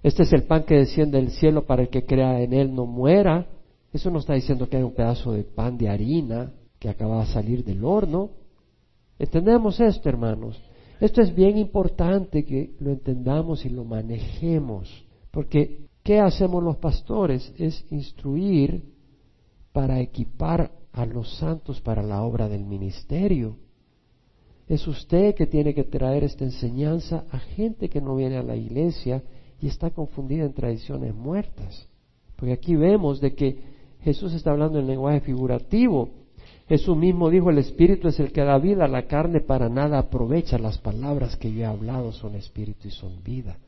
Este 0.03 0.23
es 0.23 0.33
el 0.33 0.45
pan 0.45 0.63
que 0.63 0.77
desciende 0.77 1.19
del 1.19 1.31
cielo 1.31 1.67
para 1.67 1.83
el 1.83 1.89
que 1.89 2.05
crea 2.05 2.41
en 2.41 2.53
él 2.53 2.75
no 2.75 2.87
muera. 2.87 3.49
Eso 3.93 4.11
no 4.11 4.21
está 4.21 4.35
diciendo 4.35 4.69
que 4.69 4.77
hay 4.77 4.83
un 4.85 4.95
pedazo 4.95 5.33
de 5.33 5.43
pan 5.43 5.77
de 5.77 5.89
harina 5.89 6.53
que 6.79 6.89
acaba 6.89 7.21
de 7.21 7.27
salir 7.27 7.65
del 7.65 7.85
horno. 7.85 8.31
Entendemos 9.19 9.81
esto, 9.81 10.09
hermanos. 10.09 10.61
Esto 11.01 11.21
es 11.21 11.35
bien 11.35 11.59
importante 11.59 12.45
que 12.45 12.75
lo 12.79 12.91
entendamos 12.91 13.65
y 13.65 13.71
lo 13.71 13.85
manejemos, 13.85 15.05
porque 15.33 15.89
¿qué 16.05 16.21
hacemos 16.21 16.63
los 16.63 16.77
pastores? 16.77 17.53
Es 17.59 17.85
instruir 17.91 18.85
para 19.73 20.01
equipar 20.01 20.71
a 20.93 21.05
los 21.05 21.37
santos 21.39 21.81
para 21.81 22.03
la 22.03 22.23
obra 22.23 22.49
del 22.49 22.65
ministerio. 22.65 23.57
Es 24.69 24.87
usted 24.87 25.35
que 25.35 25.47
tiene 25.47 25.75
que 25.75 25.85
traer 25.85 26.25
esta 26.25 26.45
enseñanza 26.45 27.25
a 27.31 27.39
gente 27.39 27.89
que 27.89 28.01
no 28.01 28.17
viene 28.17 28.39
a 28.39 28.43
la 28.43 28.57
iglesia 28.57 29.23
y 29.61 29.69
está 29.69 29.91
confundida 29.91 30.45
en 30.45 30.55
tradiciones 30.55 31.15
muertas. 31.15 31.89
Porque 32.37 32.53
aquí 32.53 32.75
vemos 32.75 33.21
de 33.21 33.35
que 33.35 33.59
Jesús 34.03 34.33
está 34.33 34.51
hablando 34.51 34.79
en 34.79 34.87
lenguaje 34.87 35.21
figurativo. 35.21 36.11
Jesús 36.69 36.97
mismo 36.97 37.29
dijo, 37.29 37.51
el 37.51 37.59
espíritu 37.59 38.09
es 38.09 38.19
el 38.21 38.33
que 38.33 38.43
da 38.43 38.59
vida, 38.59 38.89
la 38.89 39.07
carne 39.07 39.41
para 39.41 39.69
nada 39.69 39.99
aprovecha. 39.99 40.59
Las 40.59 40.79
palabras 40.79 41.37
que 41.37 41.53
yo 41.53 41.61
he 41.61 41.67
hablado 41.67 42.13
son 42.13 42.35
espíritu 42.35 42.89
y 42.89 42.91
son 42.91 43.23
vida. 43.23 43.59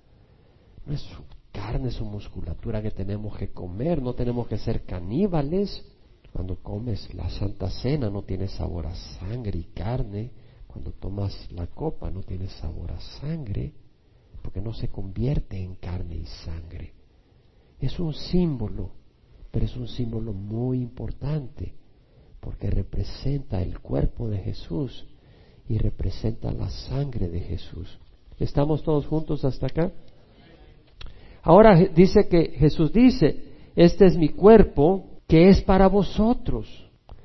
No 0.86 0.94
es 0.94 1.00
su 1.00 1.22
carne, 1.52 1.90
su 1.90 2.04
musculatura 2.04 2.80
que 2.80 2.90
tenemos 2.90 3.36
que 3.36 3.48
comer, 3.48 4.00
no 4.00 4.14
tenemos 4.14 4.46
que 4.46 4.58
ser 4.58 4.82
caníbales. 4.84 5.84
Cuando 6.32 6.56
comes 6.56 7.12
la 7.14 7.30
santa 7.30 7.70
cena 7.70 8.10
no 8.10 8.22
tiene 8.22 8.48
sabor 8.48 8.86
a 8.86 8.94
sangre 8.94 9.58
y 9.58 9.64
carne. 9.74 10.30
Cuando 10.76 10.92
tomas 10.92 11.50
la 11.52 11.66
copa 11.68 12.10
no 12.10 12.22
tiene 12.22 12.48
sabor 12.48 12.92
a 12.92 13.00
sangre, 13.00 13.72
porque 14.42 14.60
no 14.60 14.74
se 14.74 14.88
convierte 14.88 15.56
en 15.56 15.76
carne 15.76 16.16
y 16.16 16.26
sangre. 16.26 16.92
Es 17.80 17.98
un 17.98 18.12
símbolo 18.12 18.90
pero 19.56 19.64
es 19.64 19.74
un 19.74 19.88
símbolo 19.88 20.34
muy 20.34 20.82
importante 20.82 21.72
porque 22.40 22.70
representa 22.70 23.62
el 23.62 23.78
cuerpo 23.78 24.28
de 24.28 24.36
Jesús 24.36 25.06
y 25.66 25.78
representa 25.78 26.52
la 26.52 26.68
sangre 26.68 27.30
de 27.30 27.40
Jesús. 27.40 27.98
¿Estamos 28.38 28.82
todos 28.82 29.06
juntos 29.06 29.46
hasta 29.46 29.68
acá? 29.68 29.90
Ahora 31.40 31.74
dice 31.74 32.28
que 32.28 32.50
Jesús 32.50 32.92
dice, 32.92 33.44
este 33.74 34.04
es 34.04 34.18
mi 34.18 34.28
cuerpo 34.28 35.22
que 35.26 35.48
es 35.48 35.62
para 35.62 35.86
vosotros. 35.86 36.66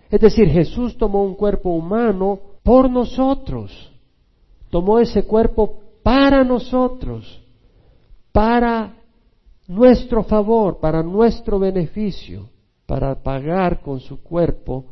Es 0.10 0.22
decir, 0.22 0.48
Jesús 0.48 0.98
tomó 0.98 1.26
un 1.26 1.36
cuerpo 1.36 1.72
humano 1.72 2.51
por 2.64 2.90
nosotros. 2.90 3.92
Tomó 4.70 5.00
ese 5.00 5.24
cuerpo 5.24 5.80
para 6.04 6.44
nosotros, 6.44 7.42
para 8.32 8.96
nuestro 9.68 10.24
favor, 10.24 10.80
para 10.80 11.04
nuestro 11.04 11.60
beneficio, 11.60 12.50
para 12.86 13.22
pagar 13.22 13.82
con 13.82 14.00
su 14.00 14.22
cuerpo 14.22 14.86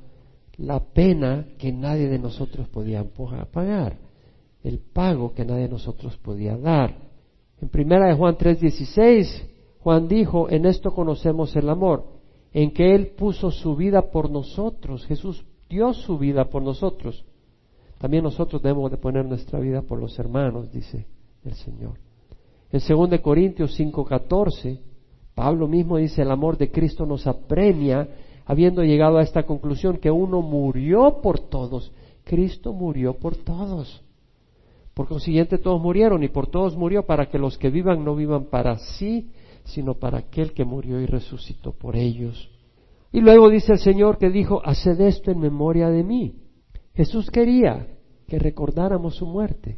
la 0.57 0.79
pena 0.79 1.45
que 1.57 1.71
nadie 1.71 2.07
de 2.07 2.19
nosotros 2.19 2.67
podía 2.67 3.03
pagar, 3.51 3.97
el 4.63 4.79
pago 4.79 5.33
que 5.33 5.45
nadie 5.45 5.63
de 5.63 5.69
nosotros 5.69 6.17
podía 6.17 6.57
dar. 6.57 6.95
En 7.61 7.69
primera 7.69 8.07
de 8.07 8.13
Juan 8.15 8.37
3:16, 8.37 9.47
Juan 9.79 10.07
dijo, 10.07 10.49
en 10.49 10.65
esto 10.65 10.91
conocemos 10.91 11.55
el 11.55 11.69
amor, 11.69 12.05
en 12.51 12.71
que 12.71 12.93
Él 12.93 13.11
puso 13.17 13.51
su 13.51 13.75
vida 13.75 14.11
por 14.11 14.29
nosotros, 14.29 15.05
Jesús 15.05 15.45
dio 15.69 15.93
su 15.93 16.17
vida 16.17 16.45
por 16.45 16.61
nosotros. 16.61 17.23
También 17.99 18.23
nosotros 18.23 18.61
debemos 18.61 18.89
de 18.89 18.97
poner 18.97 19.25
nuestra 19.25 19.59
vida 19.59 19.81
por 19.81 19.99
los 19.99 20.17
hermanos, 20.17 20.71
dice 20.71 21.05
el 21.43 21.53
Señor. 21.53 21.99
En 22.71 22.79
2 22.79 23.19
Corintios 23.19 23.77
5:14, 23.77 24.79
Pablo 25.35 25.67
mismo 25.67 25.97
dice, 25.97 26.21
el 26.21 26.31
amor 26.31 26.57
de 26.57 26.71
Cristo 26.71 27.05
nos 27.05 27.27
apremia, 27.27 28.07
habiendo 28.45 28.83
llegado 28.83 29.17
a 29.17 29.21
esta 29.21 29.43
conclusión, 29.43 29.97
que 29.97 30.09
uno 30.09 30.41
murió 30.41 31.19
por 31.21 31.39
todos. 31.39 31.91
Cristo 32.23 32.73
murió 32.73 33.15
por 33.15 33.35
todos. 33.35 34.01
Por 34.93 35.07
consiguiente, 35.07 35.57
todos 35.57 35.81
murieron 35.81 36.23
y 36.23 36.29
por 36.29 36.47
todos 36.47 36.75
murió 36.75 37.05
para 37.05 37.29
que 37.29 37.39
los 37.39 37.57
que 37.57 37.69
vivan 37.69 38.03
no 38.03 38.15
vivan 38.15 38.45
para 38.45 38.77
sí, 38.77 39.29
sino 39.63 39.93
para 39.95 40.19
aquel 40.19 40.53
que 40.53 40.65
murió 40.65 41.01
y 41.01 41.05
resucitó 41.05 41.73
por 41.73 41.95
ellos. 41.95 42.49
Y 43.11 43.21
luego 43.21 43.49
dice 43.49 43.73
el 43.73 43.79
Señor 43.79 44.17
que 44.17 44.29
dijo, 44.29 44.61
haced 44.63 44.99
esto 45.01 45.31
en 45.31 45.39
memoria 45.39 45.89
de 45.89 46.03
mí. 46.03 46.35
Jesús 46.99 47.31
quería 47.31 47.87
que 48.27 48.39
recordáramos 48.39 49.15
su 49.15 49.25
muerte. 49.25 49.77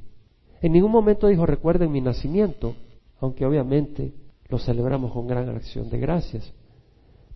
En 0.60 0.72
ningún 0.72 0.92
momento 0.92 1.28
dijo 1.28 1.46
recuerden 1.46 1.92
mi 1.92 2.02
nacimiento, 2.02 2.74
aunque 3.20 3.46
obviamente 3.46 4.16
lo 4.50 4.58
celebramos 4.58 5.12
con 5.12 5.28
gran 5.28 5.48
acción 5.50 5.88
de 5.92 6.00
gracias. 6.00 6.52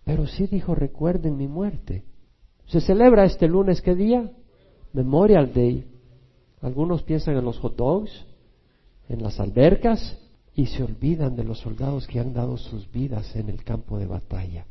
Pero 0.02 0.26
sí 0.26 0.48
dijo 0.48 0.74
recuerden 0.74 1.36
mi 1.36 1.46
muerte. 1.46 2.02
Se 2.66 2.80
celebra 2.80 3.26
este 3.26 3.46
lunes, 3.46 3.80
¿qué 3.80 3.94
día? 3.94 4.28
Memorial 4.92 5.52
Day. 5.54 5.84
Algunos 6.62 7.04
piensan 7.04 7.36
en 7.36 7.44
los 7.44 7.60
hot 7.60 7.76
dogs, 7.76 8.26
en 9.08 9.22
las 9.22 9.38
albercas 9.38 10.18
y 10.52 10.66
se 10.66 10.82
olvidan 10.82 11.36
de 11.36 11.44
los 11.44 11.60
soldados 11.60 12.08
que 12.08 12.18
han 12.18 12.34
dado 12.34 12.56
sus 12.56 12.90
vidas 12.90 13.36
en 13.36 13.50
el 13.50 13.62
campo 13.62 14.00
de 14.00 14.06
batalla. 14.06 14.66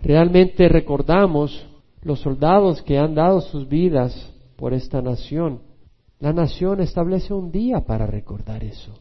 Realmente 0.00 0.70
recordamos 0.70 1.68
los 2.00 2.20
soldados 2.20 2.80
que 2.80 2.96
han 2.96 3.14
dado 3.14 3.42
sus 3.42 3.68
vidas 3.68 4.36
por 4.58 4.74
esta 4.74 5.00
nación 5.00 5.60
la 6.18 6.32
nación 6.32 6.80
establece 6.80 7.32
un 7.32 7.52
día 7.52 7.84
para 7.86 8.04
recordar 8.04 8.64
eso. 8.64 8.92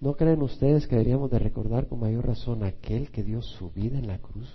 ¿No 0.00 0.14
creen 0.14 0.42
ustedes 0.42 0.88
que 0.88 0.96
deberíamos 0.96 1.30
de 1.30 1.38
recordar 1.38 1.86
con 1.86 2.00
mayor 2.00 2.26
razón 2.26 2.64
aquel 2.64 3.12
que 3.12 3.22
dio 3.22 3.40
su 3.40 3.70
vida 3.70 3.98
en 3.98 4.08
la 4.08 4.18
cruz? 4.18 4.52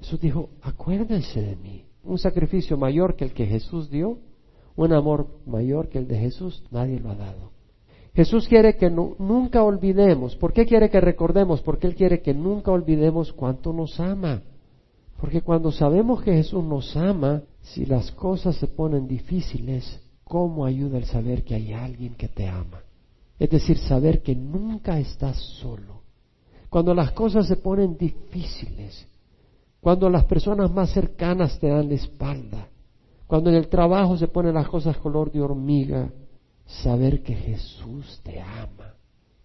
Jesús 0.00 0.20
dijo, 0.20 0.50
acuérdense 0.60 1.40
de 1.40 1.56
mí. 1.56 1.86
un 2.02 2.18
sacrificio 2.18 2.76
mayor 2.76 3.16
que 3.16 3.24
el 3.24 3.32
que 3.32 3.46
Jesús 3.46 3.88
dio, 3.88 4.18
un 4.76 4.92
amor 4.92 5.28
mayor 5.46 5.88
que 5.88 5.96
el 5.96 6.06
de 6.06 6.18
Jesús, 6.18 6.62
nadie 6.70 7.00
lo 7.00 7.10
ha 7.10 7.14
dado. 7.14 7.52
Jesús 8.14 8.46
quiere 8.46 8.76
que 8.76 8.90
nunca 8.90 9.62
olvidemos. 9.62 10.36
¿Por 10.36 10.52
qué 10.52 10.66
quiere 10.66 10.90
que 10.90 11.00
recordemos? 11.00 11.62
Porque 11.62 11.86
Él 11.86 11.94
quiere 11.94 12.20
que 12.20 12.34
nunca 12.34 12.70
olvidemos 12.70 13.32
cuánto 13.32 13.72
nos 13.72 13.98
ama. 13.98 14.42
Porque 15.18 15.40
cuando 15.40 15.72
sabemos 15.72 16.22
que 16.22 16.34
Jesús 16.34 16.62
nos 16.62 16.94
ama, 16.96 17.42
si 17.64 17.86
las 17.86 18.10
cosas 18.12 18.56
se 18.56 18.68
ponen 18.68 19.08
difíciles, 19.08 20.00
¿cómo 20.22 20.66
ayuda 20.66 20.98
el 20.98 21.06
saber 21.06 21.44
que 21.44 21.54
hay 21.54 21.72
alguien 21.72 22.14
que 22.14 22.28
te 22.28 22.46
ama? 22.46 22.82
Es 23.38 23.50
decir, 23.50 23.78
saber 23.78 24.22
que 24.22 24.34
nunca 24.34 24.98
estás 25.00 25.36
solo. 25.60 26.02
Cuando 26.68 26.94
las 26.94 27.12
cosas 27.12 27.46
se 27.48 27.56
ponen 27.56 27.96
difíciles, 27.96 29.06
cuando 29.80 30.10
las 30.10 30.24
personas 30.24 30.70
más 30.70 30.90
cercanas 30.90 31.58
te 31.58 31.68
dan 31.68 31.88
la 31.88 31.94
espalda, 31.94 32.68
cuando 33.26 33.50
en 33.50 33.56
el 33.56 33.68
trabajo 33.68 34.16
se 34.18 34.28
ponen 34.28 34.54
las 34.54 34.68
cosas 34.68 34.98
color 34.98 35.32
de 35.32 35.40
hormiga, 35.40 36.12
saber 36.66 37.22
que 37.22 37.34
Jesús 37.34 38.20
te 38.22 38.40
ama. 38.40 38.94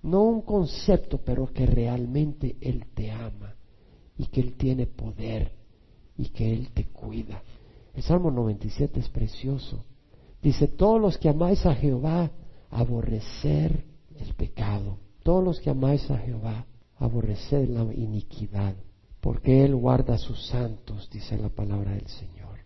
No 0.02 0.24
un 0.24 0.42
concepto, 0.42 1.20
pero 1.24 1.48
que 1.48 1.66
realmente 1.66 2.58
Él 2.62 2.86
te 2.94 3.12
ama 3.12 3.56
y 4.18 4.28
que 4.28 4.42
Él 4.42 4.54
tiene 4.58 4.88
poder 4.88 5.52
y 6.18 6.30
que 6.30 6.54
Él 6.54 6.70
te 6.74 6.86
cuida. 6.86 7.42
El 8.00 8.06
Salmo 8.06 8.32
97 8.32 8.98
es 8.98 9.10
precioso. 9.10 9.84
Dice, 10.42 10.70
todos 10.70 11.02
los 11.02 11.18
que 11.18 11.28
amáis 11.28 11.66
a 11.66 11.76
Jehová, 11.76 12.32
aborrecer 12.70 13.84
el 14.18 14.34
pecado. 14.36 15.00
Todos 15.22 15.44
los 15.44 15.60
que 15.60 15.70
amáis 15.70 16.10
a 16.10 16.18
Jehová, 16.18 16.66
aborrecer 16.96 17.68
la 17.68 17.84
iniquidad, 17.94 18.74
porque 19.20 19.66
Él 19.66 19.76
guarda 19.76 20.14
a 20.14 20.18
sus 20.18 20.48
santos, 20.48 21.10
dice 21.12 21.38
la 21.38 21.50
palabra 21.50 21.92
del 21.92 22.08
Señor. 22.08 22.60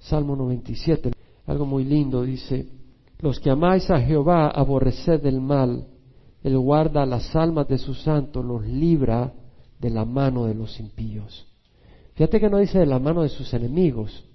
Salmo 0.00 0.36
97, 0.36 1.12
algo 1.46 1.64
muy 1.64 1.84
lindo, 1.84 2.22
dice, 2.22 2.68
los 3.20 3.40
que 3.40 3.48
amáis 3.48 3.90
a 3.90 4.02
Jehová, 4.02 4.48
aborreced 4.48 5.24
el 5.24 5.40
mal. 5.40 5.86
Él 6.42 6.58
guarda 6.58 7.06
las 7.06 7.34
almas 7.34 7.68
de 7.68 7.78
sus 7.78 8.02
santos, 8.02 8.44
los 8.44 8.66
libra 8.66 9.32
de 9.80 9.88
la 9.88 10.04
mano 10.04 10.44
de 10.44 10.52
los 10.52 10.78
impíos. 10.78 11.46
Fíjate 12.16 12.38
que 12.38 12.50
no 12.50 12.58
dice 12.58 12.80
de 12.80 12.86
la 12.86 12.98
mano 12.98 13.22
de 13.22 13.30
sus 13.30 13.54
enemigos, 13.54 14.28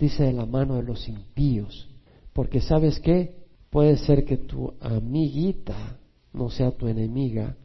dice 0.00 0.24
de 0.24 0.32
la 0.32 0.46
mano 0.46 0.76
de 0.76 0.82
los 0.82 1.08
impíos. 1.08 1.88
Porque 2.32 2.60
sabes 2.60 2.98
qué? 2.98 3.36
Puede 3.70 3.98
ser 3.98 4.24
que 4.24 4.38
tu 4.38 4.74
amiguita 4.80 5.98
no 6.32 6.50
sea 6.50 6.72
tu 6.72 6.88
enemiga, 6.88 7.56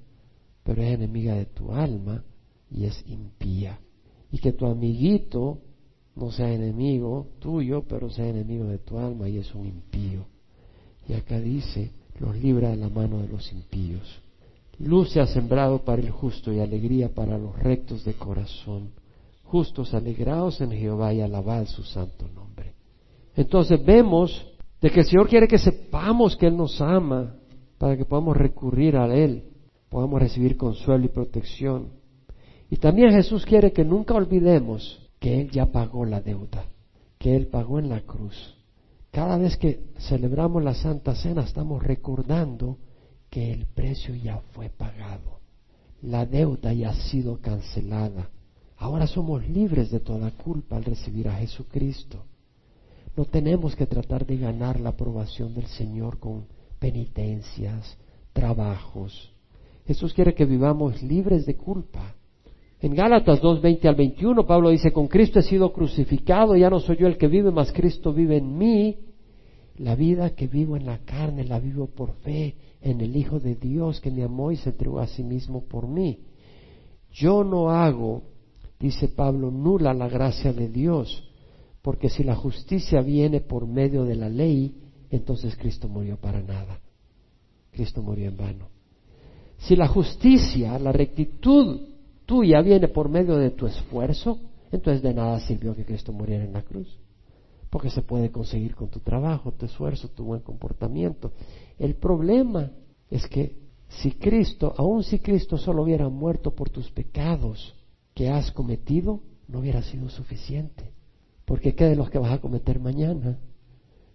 pero 0.63 0.83
es 0.83 0.93
enemiga 0.93 1.35
de 1.35 1.45
tu 1.45 1.71
alma 1.71 2.23
y 2.69 2.85
es 2.85 3.03
impía. 3.07 3.79
Y 4.31 4.39
que 4.39 4.51
tu 4.51 4.65
amiguito 4.65 5.59
no 6.15 6.31
sea 6.31 6.51
enemigo 6.51 7.27
tuyo, 7.39 7.83
pero 7.87 8.09
sea 8.09 8.27
enemigo 8.27 8.65
de 8.65 8.79
tu 8.79 8.97
alma 8.99 9.29
y 9.29 9.37
es 9.37 9.53
un 9.55 9.65
impío. 9.65 10.25
Y 11.07 11.13
acá 11.13 11.39
dice, 11.39 11.91
los 12.19 12.35
libra 12.35 12.69
de 12.69 12.77
la 12.77 12.89
mano 12.89 13.21
de 13.21 13.27
los 13.27 13.51
impíos. 13.51 14.21
Luz 14.79 15.11
se 15.11 15.21
ha 15.21 15.27
sembrado 15.27 15.85
para 15.85 16.01
el 16.01 16.09
justo 16.09 16.51
y 16.51 16.59
alegría 16.59 17.13
para 17.13 17.37
los 17.37 17.57
rectos 17.57 18.03
de 18.03 18.13
corazón. 18.13 18.89
Justos, 19.45 19.93
alegrados 19.93 20.59
en 20.61 20.71
Jehová 20.71 21.13
y 21.13 21.21
alabad 21.21 21.65
su 21.65 21.83
santo 21.83 22.27
nombre. 22.27 22.73
Entonces 23.35 23.83
vemos 23.83 24.45
de 24.81 24.89
que 24.89 24.99
el 24.99 25.05
Señor 25.05 25.27
quiere 25.27 25.47
que 25.47 25.57
sepamos 25.57 26.35
que 26.35 26.47
Él 26.47 26.57
nos 26.57 26.79
ama 26.81 27.35
para 27.77 27.97
que 27.97 28.05
podamos 28.05 28.35
recurrir 28.37 28.97
a 28.97 29.13
Él, 29.15 29.43
podamos 29.89 30.19
recibir 30.19 30.57
consuelo 30.57 31.05
y 31.05 31.09
protección. 31.09 31.93
Y 32.69 32.77
también 32.77 33.11
Jesús 33.11 33.45
quiere 33.45 33.71
que 33.71 33.85
nunca 33.85 34.13
olvidemos 34.13 35.09
que 35.19 35.41
Él 35.41 35.51
ya 35.51 35.67
pagó 35.67 36.05
la 36.05 36.21
deuda, 36.21 36.65
que 37.17 37.35
Él 37.35 37.47
pagó 37.47 37.79
en 37.79 37.89
la 37.89 38.01
cruz 38.01 38.55
cada 39.15 39.37
vez 39.37 39.55
que 39.55 39.79
celebramos 40.09 40.61
la 40.61 40.73
Santa 40.73 41.15
Cena 41.15 41.43
estamos 41.43 41.81
recordando 41.81 42.79
que 43.29 43.53
el 43.53 43.65
precio 43.65 44.13
ya 44.13 44.41
fue 44.51 44.67
pagado. 44.69 45.39
La 46.01 46.25
deuda 46.25 46.73
ya 46.73 46.89
ha 46.89 46.95
sido 46.95 47.39
cancelada. 47.39 48.29
Ahora 48.77 49.07
somos 49.07 49.47
libres 49.47 49.89
de 49.91 49.99
toda 49.99 50.31
culpa 50.31 50.75
al 50.75 50.83
recibir 50.83 51.27
a 51.27 51.35
Jesucristo. 51.35 52.23
No 53.15 53.25
tenemos 53.25 53.75
que 53.75 53.85
tratar 53.85 54.25
de 54.25 54.37
ganar 54.37 54.79
la 54.79 54.89
aprobación 54.89 55.53
del 55.53 55.67
Señor 55.67 56.19
con 56.19 56.45
penitencias, 56.79 57.97
trabajos. 58.33 59.31
Jesús 59.87 60.13
quiere 60.13 60.33
que 60.33 60.45
vivamos 60.45 61.01
libres 61.01 61.45
de 61.45 61.55
culpa. 61.55 62.15
En 62.81 62.93
Gálatas 62.93 63.39
2, 63.41 63.61
20 63.61 63.87
al 63.87 63.95
21, 63.95 64.45
Pablo 64.45 64.69
dice, 64.69 64.91
con 64.91 65.07
Cristo 65.07 65.39
he 65.39 65.43
sido 65.43 65.71
crucificado, 65.71 66.55
ya 66.55 66.69
no 66.69 66.79
soy 66.79 66.97
yo 66.97 67.07
el 67.07 67.17
que 67.17 67.27
vive, 67.27 67.51
mas 67.51 67.71
Cristo 67.71 68.13
vive 68.13 68.37
en 68.37 68.57
mí. 68.57 68.97
La 69.77 69.95
vida 69.95 70.35
que 70.35 70.47
vivo 70.47 70.75
en 70.75 70.85
la 70.85 70.99
carne 70.99 71.43
la 71.43 71.59
vivo 71.59 71.87
por 71.87 72.13
fe 72.17 72.55
en 72.81 73.01
el 73.01 73.15
Hijo 73.15 73.39
de 73.39 73.55
Dios 73.55 73.99
que 73.99 74.11
me 74.11 74.23
amó 74.23 74.51
y 74.51 74.57
se 74.57 74.69
entregó 74.69 74.99
a 74.99 75.07
sí 75.07 75.23
mismo 75.23 75.63
por 75.65 75.87
mí. 75.87 76.19
Yo 77.11 77.43
no 77.43 77.71
hago, 77.71 78.23
dice 78.79 79.07
Pablo, 79.07 79.51
nula 79.51 79.93
la 79.93 80.07
gracia 80.07 80.53
de 80.53 80.69
Dios, 80.69 81.23
porque 81.81 82.09
si 82.09 82.23
la 82.23 82.35
justicia 82.35 83.01
viene 83.01 83.41
por 83.41 83.67
medio 83.67 84.03
de 84.05 84.15
la 84.15 84.29
ley, 84.29 84.75
entonces 85.09 85.55
Cristo 85.55 85.87
murió 85.87 86.17
para 86.17 86.41
nada. 86.41 86.79
Cristo 87.71 88.01
murió 88.01 88.27
en 88.27 88.37
vano. 88.37 88.67
Si 89.57 89.75
la 89.75 89.87
justicia, 89.87 90.77
la 90.79 90.91
rectitud 90.91 91.81
tuya 92.25 92.61
viene 92.61 92.87
por 92.87 93.09
medio 93.09 93.37
de 93.37 93.51
tu 93.51 93.67
esfuerzo, 93.67 94.39
entonces 94.71 95.01
de 95.01 95.13
nada 95.13 95.39
sirvió 95.39 95.75
que 95.75 95.85
Cristo 95.85 96.11
muriera 96.11 96.43
en 96.43 96.53
la 96.53 96.61
cruz 96.61 96.87
porque 97.75 97.89
se 97.89 98.03
puede 98.03 98.31
conseguir 98.31 98.73
con 98.73 98.87
tu 98.87 99.01
trabajo, 99.01 99.51
tu 99.51 99.65
esfuerzo, 99.65 100.07
tu 100.07 100.23
buen 100.23 100.39
comportamiento. 100.39 101.33
El 101.77 101.95
problema 101.95 102.71
es 103.09 103.27
que 103.27 103.57
si 103.89 104.11
Cristo, 104.11 104.73
aun 104.77 105.03
si 105.03 105.19
Cristo 105.19 105.57
solo 105.57 105.83
hubiera 105.83 106.07
muerto 106.07 106.51
por 106.51 106.69
tus 106.69 106.89
pecados 106.91 107.75
que 108.15 108.29
has 108.29 108.51
cometido, 108.51 109.19
no 109.47 109.59
hubiera 109.59 109.83
sido 109.83 110.09
suficiente. 110.09 110.91
Porque 111.43 111.75
¿qué 111.75 111.85
de 111.85 111.95
los 111.95 112.09
que 112.09 112.17
vas 112.17 112.31
a 112.31 112.41
cometer 112.41 112.79
mañana? 112.79 113.37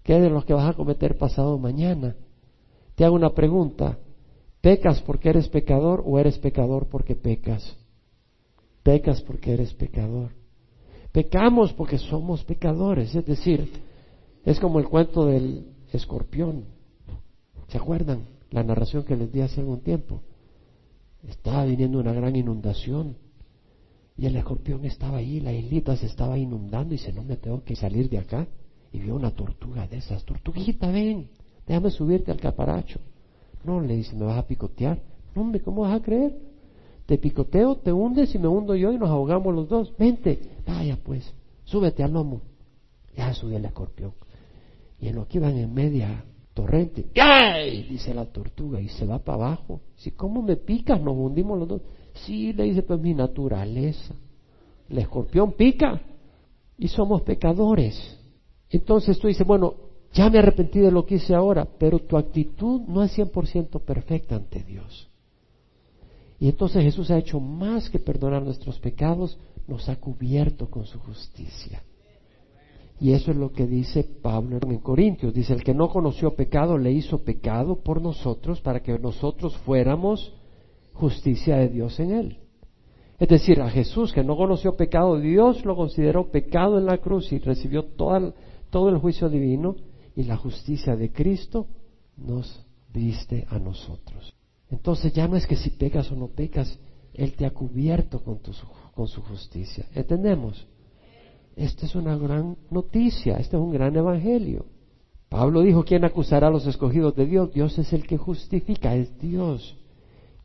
¿Qué 0.02 0.18
de 0.18 0.30
los 0.30 0.44
que 0.44 0.54
vas 0.54 0.68
a 0.68 0.76
cometer 0.76 1.16
pasado 1.16 1.58
mañana? 1.58 2.16
Te 2.96 3.04
hago 3.04 3.14
una 3.14 3.30
pregunta. 3.30 3.98
¿Pecas 4.62 5.00
porque 5.02 5.28
eres 5.28 5.48
pecador 5.48 6.02
o 6.04 6.18
eres 6.18 6.38
pecador 6.38 6.88
porque 6.88 7.14
pecas? 7.14 7.76
Pecas 8.82 9.20
porque 9.22 9.52
eres 9.52 9.74
pecador. 9.74 10.30
Pecamos 11.12 11.72
porque 11.74 11.98
somos 11.98 12.42
pecadores, 12.44 13.14
es 13.14 13.26
decir, 13.26 13.70
es 14.44 14.58
como 14.60 14.78
el 14.78 14.88
cuento 14.88 15.26
del 15.26 15.72
escorpión. 15.92 16.64
¿Se 17.68 17.76
acuerdan? 17.76 18.24
La 18.50 18.62
narración 18.62 19.04
que 19.04 19.16
les 19.16 19.30
di 19.30 19.40
hace 19.42 19.60
algún 19.60 19.80
tiempo. 19.80 20.22
Estaba 21.28 21.64
viniendo 21.64 21.98
una 21.98 22.12
gran 22.12 22.34
inundación 22.34 23.16
y 24.20 24.26
el 24.26 24.36
escorpión 24.36 24.84
estaba 24.84 25.16
ahí, 25.16 25.40
la 25.40 25.50
islita 25.50 25.96
se 25.96 26.04
estaba 26.04 26.36
inundando 26.36 26.92
y 26.92 26.98
dice, 26.98 27.10
no 27.10 27.22
me 27.22 27.38
tengo 27.38 27.64
que 27.64 27.74
salir 27.74 28.10
de 28.10 28.18
acá. 28.18 28.46
Y 28.92 28.98
vio 28.98 29.14
una 29.16 29.30
tortuga 29.30 29.86
de 29.86 29.96
esas, 29.96 30.22
tortuguita, 30.26 30.90
ven, 30.90 31.30
déjame 31.66 31.90
subirte 31.90 32.30
al 32.30 32.38
caparacho. 32.38 33.00
No, 33.64 33.80
le 33.80 33.96
dice, 33.96 34.14
me 34.14 34.26
vas 34.26 34.36
a 34.36 34.46
picotear. 34.46 35.00
No, 35.34 35.40
hombre, 35.40 35.62
¿cómo 35.62 35.82
vas 35.82 35.98
a 35.98 36.02
creer? 36.02 36.36
Te 37.06 37.16
picoteo, 37.16 37.76
te 37.76 37.94
hundes 37.94 38.34
y 38.34 38.38
me 38.38 38.46
hundo 38.46 38.74
yo 38.74 38.92
y 38.92 38.98
nos 38.98 39.08
ahogamos 39.08 39.54
los 39.54 39.70
dos. 39.70 39.96
Vente, 39.96 40.38
vaya 40.66 40.98
pues, 41.02 41.32
súbete 41.64 42.02
al 42.02 42.12
lomo. 42.12 42.42
Ya 43.16 43.32
subió 43.32 43.56
el 43.56 43.64
escorpión. 43.64 44.12
Y 45.00 45.08
en 45.08 45.14
lo 45.14 45.26
que 45.26 45.38
iban 45.38 45.56
en 45.56 45.72
media 45.72 46.26
torrente, 46.52 47.06
¡ay! 47.18 47.84
dice 47.84 48.12
la 48.12 48.26
tortuga 48.26 48.82
y 48.82 48.88
se 48.90 49.06
va 49.06 49.20
para 49.20 49.46
abajo. 49.46 49.80
Si, 49.96 50.10
¿cómo 50.10 50.42
me 50.42 50.56
picas? 50.56 51.00
Nos 51.00 51.16
hundimos 51.16 51.58
los 51.58 51.68
dos. 51.68 51.80
Sí, 52.24 52.52
le 52.52 52.64
dice, 52.64 52.82
pues 52.82 53.00
mi 53.00 53.14
naturaleza. 53.14 54.14
El 54.88 54.98
escorpión 54.98 55.52
pica 55.52 56.00
y 56.76 56.88
somos 56.88 57.22
pecadores. 57.22 58.18
Entonces 58.68 59.18
tú 59.18 59.28
dices, 59.28 59.46
bueno, 59.46 59.74
ya 60.12 60.28
me 60.28 60.38
arrepentí 60.38 60.80
de 60.80 60.90
lo 60.90 61.06
que 61.06 61.16
hice 61.16 61.34
ahora, 61.34 61.66
pero 61.78 62.00
tu 62.00 62.16
actitud 62.16 62.82
no 62.82 63.02
es 63.02 63.16
100% 63.16 63.80
perfecta 63.80 64.36
ante 64.36 64.62
Dios. 64.62 65.08
Y 66.40 66.48
entonces 66.48 66.82
Jesús 66.82 67.10
ha 67.10 67.18
hecho 67.18 67.38
más 67.38 67.90
que 67.90 67.98
perdonar 67.98 68.42
nuestros 68.42 68.78
pecados, 68.80 69.38
nos 69.68 69.88
ha 69.88 69.96
cubierto 69.96 70.68
con 70.68 70.86
su 70.86 70.98
justicia. 70.98 71.82
Y 73.00 73.12
eso 73.12 73.30
es 73.30 73.36
lo 73.36 73.52
que 73.52 73.66
dice 73.66 74.04
Pablo 74.04 74.58
en 74.62 74.78
Corintios. 74.78 75.32
Dice, 75.32 75.54
el 75.54 75.62
que 75.62 75.74
no 75.74 75.88
conoció 75.88 76.34
pecado 76.34 76.76
le 76.76 76.92
hizo 76.92 77.22
pecado 77.22 77.76
por 77.76 78.02
nosotros 78.02 78.60
para 78.60 78.80
que 78.82 78.98
nosotros 78.98 79.56
fuéramos 79.58 80.34
justicia 81.00 81.56
de 81.56 81.68
Dios 81.68 81.98
en 81.98 82.12
él. 82.12 82.38
Es 83.18 83.28
decir, 83.28 83.60
a 83.60 83.68
Jesús 83.68 84.12
que 84.12 84.22
no 84.22 84.36
conoció 84.36 84.76
pecado, 84.76 85.18
Dios 85.18 85.64
lo 85.64 85.76
consideró 85.76 86.30
pecado 86.30 86.78
en 86.78 86.86
la 86.86 86.98
cruz 86.98 87.32
y 87.32 87.38
recibió 87.38 87.84
todo 87.84 88.88
el 88.88 88.98
juicio 88.98 89.28
divino 89.28 89.76
y 90.14 90.22
la 90.22 90.36
justicia 90.36 90.96
de 90.96 91.12
Cristo 91.12 91.66
nos 92.16 92.64
viste 92.92 93.46
a 93.50 93.58
nosotros. 93.58 94.34
Entonces 94.70 95.12
ya 95.12 95.26
no 95.26 95.36
es 95.36 95.46
que 95.46 95.56
si 95.56 95.70
pecas 95.70 96.10
o 96.12 96.16
no 96.16 96.28
pecas, 96.28 96.78
Él 97.12 97.34
te 97.34 97.44
ha 97.44 97.50
cubierto 97.50 98.22
con, 98.22 98.38
con 98.94 99.08
su 99.08 99.22
justicia. 99.22 99.86
¿Entendemos? 99.94 100.66
esta 101.56 101.84
es 101.84 101.94
una 101.94 102.16
gran 102.16 102.56
noticia, 102.70 103.36
este 103.36 103.56
es 103.56 103.62
un 103.62 103.72
gran 103.72 103.94
evangelio. 103.94 104.64
Pablo 105.28 105.60
dijo, 105.60 105.84
¿quién 105.84 106.04
acusará 106.04 106.48
a 106.48 106.50
los 106.50 106.66
escogidos 106.66 107.14
de 107.14 107.26
Dios? 107.26 107.52
Dios 107.52 107.78
es 107.78 107.92
el 107.92 108.06
que 108.06 108.16
justifica, 108.16 108.96
es 108.96 109.18
Dios. 109.18 109.76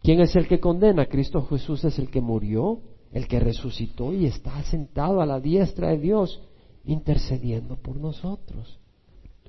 ¿Quién 0.05 0.21
es 0.21 0.35
el 0.35 0.47
que 0.47 0.59
condena? 0.59 1.07
Cristo 1.07 1.43
Jesús 1.47 1.83
es 1.83 1.97
el 1.97 2.11
que 2.11 2.21
murió, 2.21 2.79
el 3.11 3.27
que 3.27 3.39
resucitó 3.39 4.13
y 4.13 4.27
está 4.27 4.61
sentado 4.61 5.19
a 5.19 5.25
la 5.25 5.39
diestra 5.39 5.89
de 5.89 5.97
Dios, 5.97 6.43
intercediendo 6.85 7.75
por 7.77 7.95
nosotros. 7.95 8.79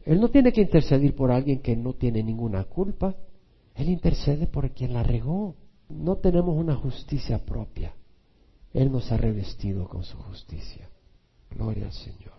Él 0.07 0.19
no 0.19 0.31
tiene 0.31 0.53
que 0.53 0.63
interceder 0.63 1.15
por 1.15 1.31
alguien 1.31 1.61
que 1.61 1.77
no 1.77 1.93
tiene 1.93 2.23
ninguna 2.23 2.65
culpa. 2.65 3.15
Él 3.75 3.91
intercede 3.91 4.47
por 4.47 4.71
quien 4.71 4.95
la 4.95 5.03
regó. 5.03 5.57
No 5.91 6.17
tenemos 6.17 6.57
una 6.57 6.75
justicia 6.75 7.37
propia. 7.45 7.95
Él 8.73 8.91
nos 8.91 9.13
ha 9.13 9.19
revestido 9.19 9.87
con 9.87 10.05
su 10.05 10.17
justicia. 10.17 10.89
Gloria 11.51 11.85
al 11.85 11.93
Señor. 11.93 12.33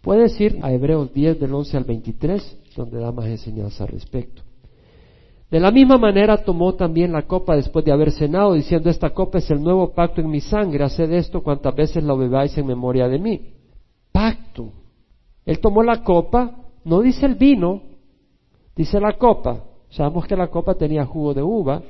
Puedes 0.00 0.40
ir 0.40 0.60
a 0.62 0.72
Hebreos 0.72 1.12
10 1.12 1.40
del 1.40 1.52
11 1.52 1.76
al 1.76 1.84
23, 1.84 2.58
donde 2.76 3.00
da 3.00 3.10
más 3.10 3.26
enseñanza 3.26 3.82
al 3.82 3.88
respecto. 3.88 4.45
De 5.50 5.60
la 5.60 5.70
misma 5.70 5.96
manera 5.96 6.38
tomó 6.38 6.74
también 6.74 7.12
la 7.12 7.22
copa 7.22 7.54
después 7.54 7.84
de 7.84 7.92
haber 7.92 8.10
cenado, 8.10 8.54
diciendo, 8.54 8.90
esta 8.90 9.10
copa 9.10 9.38
es 9.38 9.48
el 9.50 9.62
nuevo 9.62 9.92
pacto 9.92 10.20
en 10.20 10.28
mi 10.28 10.40
sangre, 10.40 10.82
haced 10.82 11.12
esto 11.12 11.42
cuantas 11.42 11.74
veces 11.74 12.02
la 12.02 12.14
bebáis 12.14 12.56
en 12.58 12.66
memoria 12.66 13.06
de 13.08 13.18
mí. 13.18 13.54
Pacto. 14.10 14.72
Él 15.44 15.60
tomó 15.60 15.84
la 15.84 16.02
copa, 16.02 16.56
no 16.84 17.00
dice 17.00 17.26
el 17.26 17.36
vino, 17.36 17.80
dice 18.74 18.98
la 18.98 19.16
copa. 19.16 19.62
Sabemos 19.90 20.26
que 20.26 20.36
la 20.36 20.48
copa 20.48 20.74
tenía 20.74 21.06
jugo 21.06 21.32
de 21.32 21.42
uva. 21.42 21.80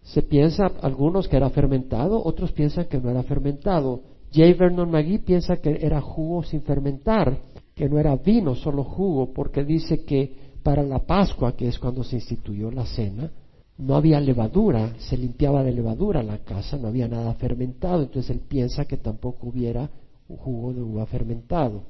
Se 0.00 0.22
piensa 0.22 0.72
algunos 0.80 1.28
que 1.28 1.36
era 1.36 1.50
fermentado, 1.50 2.22
otros 2.24 2.52
piensan 2.52 2.86
que 2.86 2.98
no 2.98 3.10
era 3.10 3.22
fermentado. 3.24 4.00
J. 4.34 4.54
Vernon 4.58 4.90
McGee 4.90 5.18
piensa 5.18 5.58
que 5.58 5.78
era 5.82 6.00
jugo 6.00 6.42
sin 6.42 6.62
fermentar, 6.62 7.38
que 7.74 7.90
no 7.90 7.98
era 7.98 8.16
vino, 8.16 8.54
solo 8.54 8.84
jugo, 8.84 9.34
porque 9.34 9.64
dice 9.64 10.04
que 10.06 10.47
para 10.68 10.82
la 10.82 10.98
Pascua, 10.98 11.56
que 11.56 11.66
es 11.66 11.78
cuando 11.78 12.04
se 12.04 12.16
instituyó 12.16 12.70
la 12.70 12.84
cena, 12.84 13.30
no 13.78 13.96
había 13.96 14.20
levadura, 14.20 14.96
se 14.98 15.16
limpiaba 15.16 15.64
de 15.64 15.72
levadura 15.72 16.22
la 16.22 16.44
casa, 16.44 16.76
no 16.76 16.88
había 16.88 17.08
nada 17.08 17.32
fermentado, 17.36 18.02
entonces 18.02 18.32
él 18.32 18.42
piensa 18.46 18.84
que 18.84 18.98
tampoco 18.98 19.48
hubiera 19.48 19.88
un 20.28 20.36
jugo 20.36 20.74
de 20.74 20.82
uva 20.82 21.06
fermentado. 21.06 21.84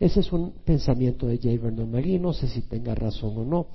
Ese 0.00 0.18
es 0.18 0.32
un 0.32 0.52
pensamiento 0.64 1.28
de 1.28 1.36
J. 1.36 1.50
Vernon 1.62 1.92
McGee, 1.92 2.18
no 2.18 2.32
sé 2.32 2.48
si 2.48 2.62
tenga 2.62 2.92
razón 2.92 3.38
o 3.38 3.44
no. 3.44 3.66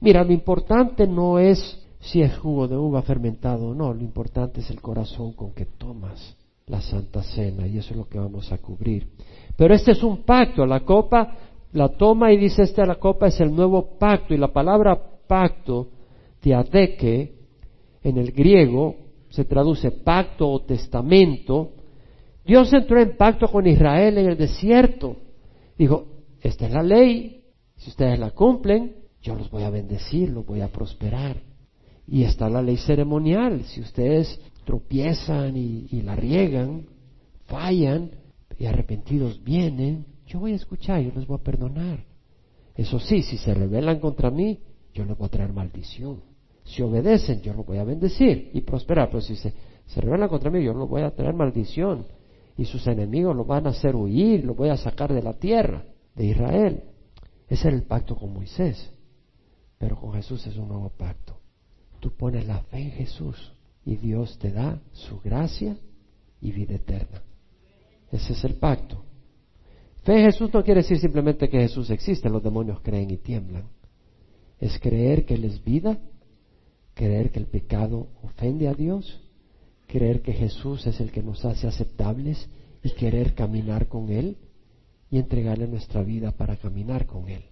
Mira, 0.00 0.22
lo 0.22 0.32
importante 0.32 1.08
no 1.08 1.40
es 1.40 1.58
si 1.98 2.22
es 2.22 2.38
jugo 2.38 2.68
de 2.68 2.76
uva 2.76 3.02
fermentado 3.02 3.70
o 3.70 3.74
no, 3.74 3.92
lo 3.92 4.00
importante 4.00 4.60
es 4.60 4.70
el 4.70 4.80
corazón 4.80 5.32
con 5.32 5.50
que 5.54 5.66
tomas 5.66 6.36
la 6.68 6.80
Santa 6.80 7.24
Cena 7.24 7.66
y 7.66 7.78
eso 7.78 7.90
es 7.90 7.96
lo 7.96 8.08
que 8.08 8.20
vamos 8.20 8.52
a 8.52 8.58
cubrir. 8.58 9.08
Pero 9.56 9.74
este 9.74 9.90
es 9.90 10.04
un 10.04 10.18
pacto, 10.18 10.64
la 10.64 10.84
copa 10.84 11.55
la 11.72 11.88
toma 11.88 12.32
y 12.32 12.38
dice 12.38 12.62
esta 12.62 12.86
la 12.86 12.96
copa 12.96 13.26
es 13.28 13.40
el 13.40 13.54
nuevo 13.54 13.98
pacto 13.98 14.34
y 14.34 14.38
la 14.38 14.52
palabra 14.52 14.98
pacto, 15.26 15.88
diadeque, 16.42 17.34
en 18.02 18.18
el 18.18 18.32
griego 18.32 18.96
se 19.30 19.44
traduce 19.44 19.90
pacto 19.90 20.48
o 20.48 20.62
testamento. 20.62 21.72
Dios 22.44 22.72
entró 22.72 23.00
en 23.00 23.16
pacto 23.16 23.48
con 23.48 23.66
Israel 23.66 24.18
en 24.18 24.26
el 24.26 24.36
desierto. 24.36 25.16
Dijo, 25.76 26.06
esta 26.40 26.66
es 26.66 26.72
la 26.72 26.82
ley, 26.82 27.42
si 27.76 27.90
ustedes 27.90 28.18
la 28.18 28.30
cumplen, 28.30 28.94
yo 29.20 29.34
los 29.34 29.50
voy 29.50 29.64
a 29.64 29.70
bendecir, 29.70 30.30
los 30.30 30.46
voy 30.46 30.60
a 30.60 30.68
prosperar. 30.68 31.36
Y 32.06 32.22
está 32.22 32.48
la 32.48 32.62
ley 32.62 32.76
ceremonial, 32.76 33.64
si 33.64 33.80
ustedes 33.80 34.40
tropiezan 34.64 35.56
y 35.56 36.02
la 36.02 36.14
riegan, 36.14 36.86
fallan 37.46 38.12
y 38.58 38.66
arrepentidos 38.66 39.42
vienen, 39.42 40.06
yo 40.36 40.40
voy 40.40 40.52
a 40.52 40.56
escuchar, 40.56 41.00
yo 41.00 41.12
les 41.14 41.26
voy 41.26 41.38
a 41.40 41.42
perdonar. 41.42 42.04
Eso 42.74 43.00
sí, 43.00 43.22
si 43.22 43.38
se 43.38 43.54
rebelan 43.54 44.00
contra 44.00 44.30
mí, 44.30 44.60
yo 44.92 45.06
les 45.06 45.16
voy 45.16 45.28
a 45.28 45.30
traer 45.30 45.50
maldición. 45.50 46.20
Si 46.62 46.82
obedecen, 46.82 47.40
yo 47.40 47.54
los 47.54 47.64
voy 47.64 47.78
a 47.78 47.84
bendecir 47.84 48.50
y 48.52 48.60
prosperar. 48.60 49.08
Pero 49.08 49.22
si 49.22 49.34
se, 49.34 49.54
se 49.86 50.00
rebelan 50.02 50.28
contra 50.28 50.50
mí, 50.50 50.62
yo 50.62 50.74
los 50.74 50.90
voy 50.90 51.00
a 51.00 51.14
traer 51.14 51.32
maldición. 51.32 52.04
Y 52.58 52.66
sus 52.66 52.86
enemigos 52.86 53.34
los 53.34 53.46
van 53.46 53.66
a 53.66 53.70
hacer 53.70 53.96
huir, 53.96 54.44
los 54.44 54.54
voy 54.54 54.68
a 54.68 54.76
sacar 54.76 55.10
de 55.10 55.22
la 55.22 55.32
tierra 55.32 55.84
de 56.14 56.26
Israel. 56.26 56.82
Ese 57.48 57.68
era 57.68 57.76
el 57.78 57.84
pacto 57.84 58.14
con 58.14 58.34
Moisés. 58.34 58.90
Pero 59.78 59.98
con 59.98 60.12
Jesús 60.12 60.46
es 60.46 60.58
un 60.58 60.68
nuevo 60.68 60.90
pacto. 60.90 61.38
Tú 61.98 62.10
pones 62.10 62.46
la 62.46 62.60
fe 62.64 62.82
en 62.82 62.90
Jesús 62.90 63.54
y 63.86 63.96
Dios 63.96 64.38
te 64.38 64.52
da 64.52 64.82
su 64.92 65.18
gracia 65.18 65.78
y 66.42 66.52
vida 66.52 66.74
eterna. 66.74 67.22
Ese 68.12 68.34
es 68.34 68.44
el 68.44 68.56
pacto. 68.56 69.02
Fe 70.06 70.20
en 70.20 70.26
Jesús 70.26 70.54
no 70.54 70.62
quiere 70.62 70.82
decir 70.82 71.00
simplemente 71.00 71.48
que 71.48 71.58
Jesús 71.58 71.90
existe, 71.90 72.30
los 72.30 72.40
demonios 72.40 72.78
creen 72.80 73.10
y 73.10 73.16
tiemblan. 73.16 73.64
Es 74.60 74.78
creer 74.78 75.26
que 75.26 75.34
Él 75.34 75.44
es 75.44 75.64
vida, 75.64 75.98
creer 76.94 77.32
que 77.32 77.40
el 77.40 77.46
pecado 77.46 78.06
ofende 78.22 78.68
a 78.68 78.74
Dios, 78.74 79.20
creer 79.88 80.22
que 80.22 80.32
Jesús 80.32 80.86
es 80.86 81.00
el 81.00 81.10
que 81.10 81.24
nos 81.24 81.44
hace 81.44 81.66
aceptables 81.66 82.48
y 82.84 82.90
querer 82.90 83.34
caminar 83.34 83.88
con 83.88 84.12
Él 84.12 84.36
y 85.10 85.18
entregarle 85.18 85.66
nuestra 85.66 86.04
vida 86.04 86.30
para 86.30 86.54
caminar 86.54 87.06
con 87.06 87.28
Él. 87.28 87.42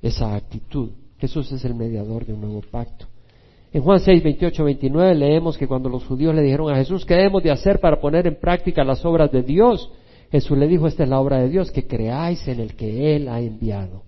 Esa 0.00 0.36
actitud. 0.36 0.90
Jesús 1.18 1.50
es 1.50 1.64
el 1.64 1.74
mediador 1.74 2.24
de 2.24 2.34
un 2.34 2.42
nuevo 2.42 2.60
pacto. 2.70 3.06
En 3.72 3.82
Juan 3.82 3.98
6, 3.98 4.22
28, 4.22 4.62
29 4.62 5.14
leemos 5.16 5.58
que 5.58 5.66
cuando 5.66 5.88
los 5.88 6.04
judíos 6.04 6.36
le 6.36 6.42
dijeron 6.42 6.70
a 6.72 6.76
Jesús, 6.76 7.04
¿qué 7.04 7.14
debemos 7.14 7.42
de 7.42 7.50
hacer 7.50 7.80
para 7.80 8.00
poner 8.00 8.28
en 8.28 8.36
práctica 8.36 8.84
las 8.84 9.04
obras 9.04 9.32
de 9.32 9.42
Dios? 9.42 9.90
Jesús 10.30 10.58
le 10.58 10.66
dijo, 10.66 10.86
esta 10.86 11.04
es 11.04 11.08
la 11.08 11.20
obra 11.20 11.38
de 11.38 11.48
Dios, 11.48 11.70
que 11.70 11.86
creáis 11.86 12.46
en 12.48 12.60
el 12.60 12.74
que 12.74 13.16
Él 13.16 13.28
ha 13.28 13.40
enviado. 13.40 14.02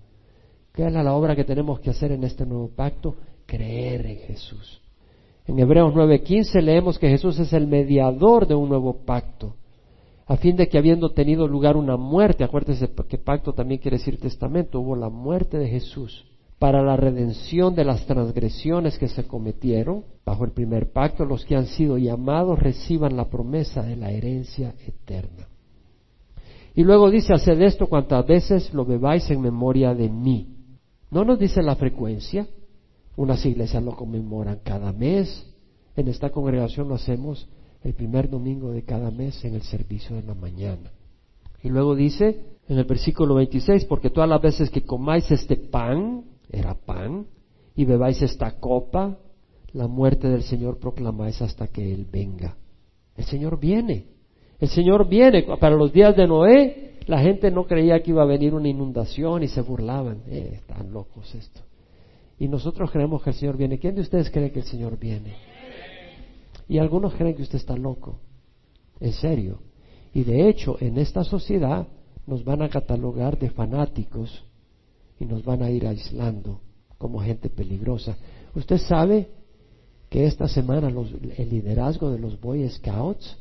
¿Qué 0.73 0.85
es 0.85 0.93
la 0.93 1.13
obra 1.13 1.35
que 1.35 1.43
tenemos 1.43 1.79
que 1.79 1.89
hacer 1.89 2.11
en 2.11 2.23
este 2.23 2.45
nuevo 2.45 2.69
pacto? 2.69 3.15
Creer 3.45 4.05
en 4.05 4.17
Jesús. 4.19 4.81
En 5.47 5.57
Hebreos 5.59 5.93
9:15 5.93 6.61
leemos 6.61 6.99
que 6.99 7.09
Jesús 7.09 7.39
es 7.39 7.53
el 7.53 7.65
mediador 7.65 8.47
de 8.47 8.53
un 8.53 8.69
nuevo 8.69 9.03
pacto, 9.03 9.55
a 10.27 10.37
fin 10.37 10.55
de 10.55 10.69
que 10.69 10.77
habiendo 10.77 11.09
tenido 11.09 11.47
lugar 11.47 11.75
una 11.75 11.97
muerte, 11.97 12.43
acuérdense 12.43 12.87
que 13.07 13.17
pacto 13.17 13.53
también 13.53 13.81
quiere 13.81 13.97
decir 13.97 14.19
testamento, 14.19 14.79
hubo 14.79 14.95
la 14.95 15.09
muerte 15.09 15.57
de 15.57 15.67
Jesús 15.67 16.23
para 16.59 16.83
la 16.83 16.95
redención 16.95 17.73
de 17.73 17.83
las 17.83 18.05
transgresiones 18.05 18.99
que 18.99 19.07
se 19.07 19.25
cometieron 19.25 20.03
bajo 20.23 20.45
el 20.45 20.51
primer 20.51 20.91
pacto, 20.91 21.25
los 21.25 21.45
que 21.45 21.55
han 21.55 21.65
sido 21.65 21.97
llamados 21.97 22.59
reciban 22.59 23.17
la 23.17 23.29
promesa 23.29 23.81
de 23.81 23.95
la 23.95 24.11
herencia 24.11 24.75
eterna. 24.85 25.48
Y 26.79 26.83
luego 26.85 27.11
dice, 27.11 27.33
haced 27.33 27.61
esto 27.61 27.87
cuantas 27.87 28.25
veces 28.25 28.73
lo 28.73 28.85
bebáis 28.85 29.29
en 29.29 29.41
memoria 29.41 29.93
de 29.93 30.07
mí. 30.07 30.55
No 31.11 31.25
nos 31.25 31.37
dice 31.37 31.61
la 31.61 31.75
frecuencia. 31.75 32.47
Unas 33.17 33.45
iglesias 33.45 33.83
lo 33.83 33.97
conmemoran 33.97 34.61
cada 34.63 34.93
mes. 34.93 35.45
En 35.97 36.07
esta 36.07 36.29
congregación 36.29 36.87
lo 36.87 36.95
hacemos 36.95 37.49
el 37.83 37.95
primer 37.95 38.29
domingo 38.29 38.71
de 38.71 38.83
cada 38.83 39.11
mes 39.11 39.43
en 39.43 39.55
el 39.55 39.63
servicio 39.63 40.15
de 40.15 40.23
la 40.23 40.33
mañana. 40.33 40.89
Y 41.61 41.67
luego 41.67 41.95
dice 41.95 42.45
en 42.69 42.77
el 42.77 42.85
versículo 42.85 43.35
26, 43.35 43.83
porque 43.83 44.09
todas 44.09 44.29
las 44.29 44.41
veces 44.41 44.69
que 44.69 44.85
comáis 44.85 45.29
este 45.31 45.57
pan, 45.57 46.23
era 46.49 46.75
pan, 46.75 47.25
y 47.75 47.83
bebáis 47.83 48.21
esta 48.21 48.57
copa, 48.57 49.17
la 49.73 49.89
muerte 49.89 50.29
del 50.29 50.43
Señor 50.43 50.77
proclamáis 50.77 51.41
hasta 51.41 51.67
que 51.67 51.93
Él 51.93 52.07
venga. 52.09 52.55
El 53.17 53.25
Señor 53.25 53.59
viene. 53.59 54.18
El 54.59 54.69
Señor 54.69 55.07
viene. 55.07 55.43
Para 55.59 55.75
los 55.75 55.93
días 55.93 56.15
de 56.15 56.27
Noé, 56.27 56.97
la 57.07 57.19
gente 57.19 57.49
no 57.49 57.65
creía 57.65 58.01
que 58.01 58.11
iba 58.11 58.23
a 58.23 58.25
venir 58.25 58.53
una 58.53 58.67
inundación 58.67 59.43
y 59.43 59.47
se 59.47 59.61
burlaban. 59.61 60.23
Eh, 60.27 60.51
están 60.55 60.91
locos 60.91 61.33
esto. 61.33 61.61
Y 62.37 62.47
nosotros 62.47 62.91
creemos 62.91 63.21
que 63.23 63.31
el 63.31 63.35
Señor 63.35 63.57
viene. 63.57 63.79
¿Quién 63.79 63.95
de 63.95 64.01
ustedes 64.01 64.29
cree 64.29 64.51
que 64.51 64.59
el 64.59 64.65
Señor 64.65 64.97
viene? 64.97 65.33
Y 66.67 66.77
algunos 66.77 67.13
creen 67.15 67.35
que 67.35 67.41
usted 67.41 67.57
está 67.57 67.75
loco. 67.75 68.19
En 68.99 69.13
serio. 69.13 69.59
Y 70.13 70.23
de 70.23 70.49
hecho, 70.49 70.77
en 70.79 70.97
esta 70.97 71.23
sociedad 71.23 71.87
nos 72.27 72.43
van 72.43 72.61
a 72.61 72.69
catalogar 72.69 73.37
de 73.39 73.49
fanáticos 73.49 74.43
y 75.19 75.25
nos 75.25 75.43
van 75.43 75.63
a 75.63 75.69
ir 75.69 75.87
aislando 75.87 76.61
como 76.97 77.19
gente 77.19 77.49
peligrosa. 77.49 78.17
Usted 78.55 78.77
sabe 78.77 79.29
que 80.09 80.25
esta 80.25 80.47
semana 80.47 80.89
el 80.89 81.49
liderazgo 81.49 82.11
de 82.11 82.19
los 82.19 82.39
Boy 82.39 82.67
Scouts 82.69 83.37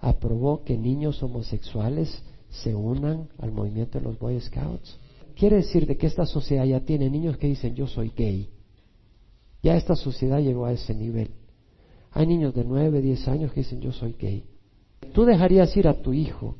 aprobó 0.00 0.64
que 0.64 0.76
niños 0.76 1.22
homosexuales 1.22 2.22
se 2.50 2.74
unan 2.74 3.28
al 3.38 3.52
movimiento 3.52 3.98
de 3.98 4.04
los 4.04 4.18
Boy 4.18 4.40
Scouts. 4.40 4.98
Quiere 5.34 5.56
decir 5.56 5.86
de 5.86 5.96
que 5.96 6.06
esta 6.06 6.26
sociedad 6.26 6.64
ya 6.64 6.80
tiene 6.80 7.10
niños 7.10 7.36
que 7.36 7.46
dicen 7.46 7.74
yo 7.74 7.86
soy 7.86 8.12
gay. 8.16 8.48
Ya 9.62 9.76
esta 9.76 9.96
sociedad 9.96 10.40
llegó 10.40 10.66
a 10.66 10.72
ese 10.72 10.94
nivel. 10.94 11.30
Hay 12.12 12.26
niños 12.26 12.54
de 12.54 12.64
9, 12.64 13.02
10 13.02 13.28
años 13.28 13.52
que 13.52 13.60
dicen 13.60 13.80
yo 13.80 13.92
soy 13.92 14.14
gay. 14.18 14.44
¿Tú 15.12 15.24
dejarías 15.24 15.76
ir 15.76 15.88
a 15.88 16.00
tu 16.00 16.12
hijo 16.12 16.56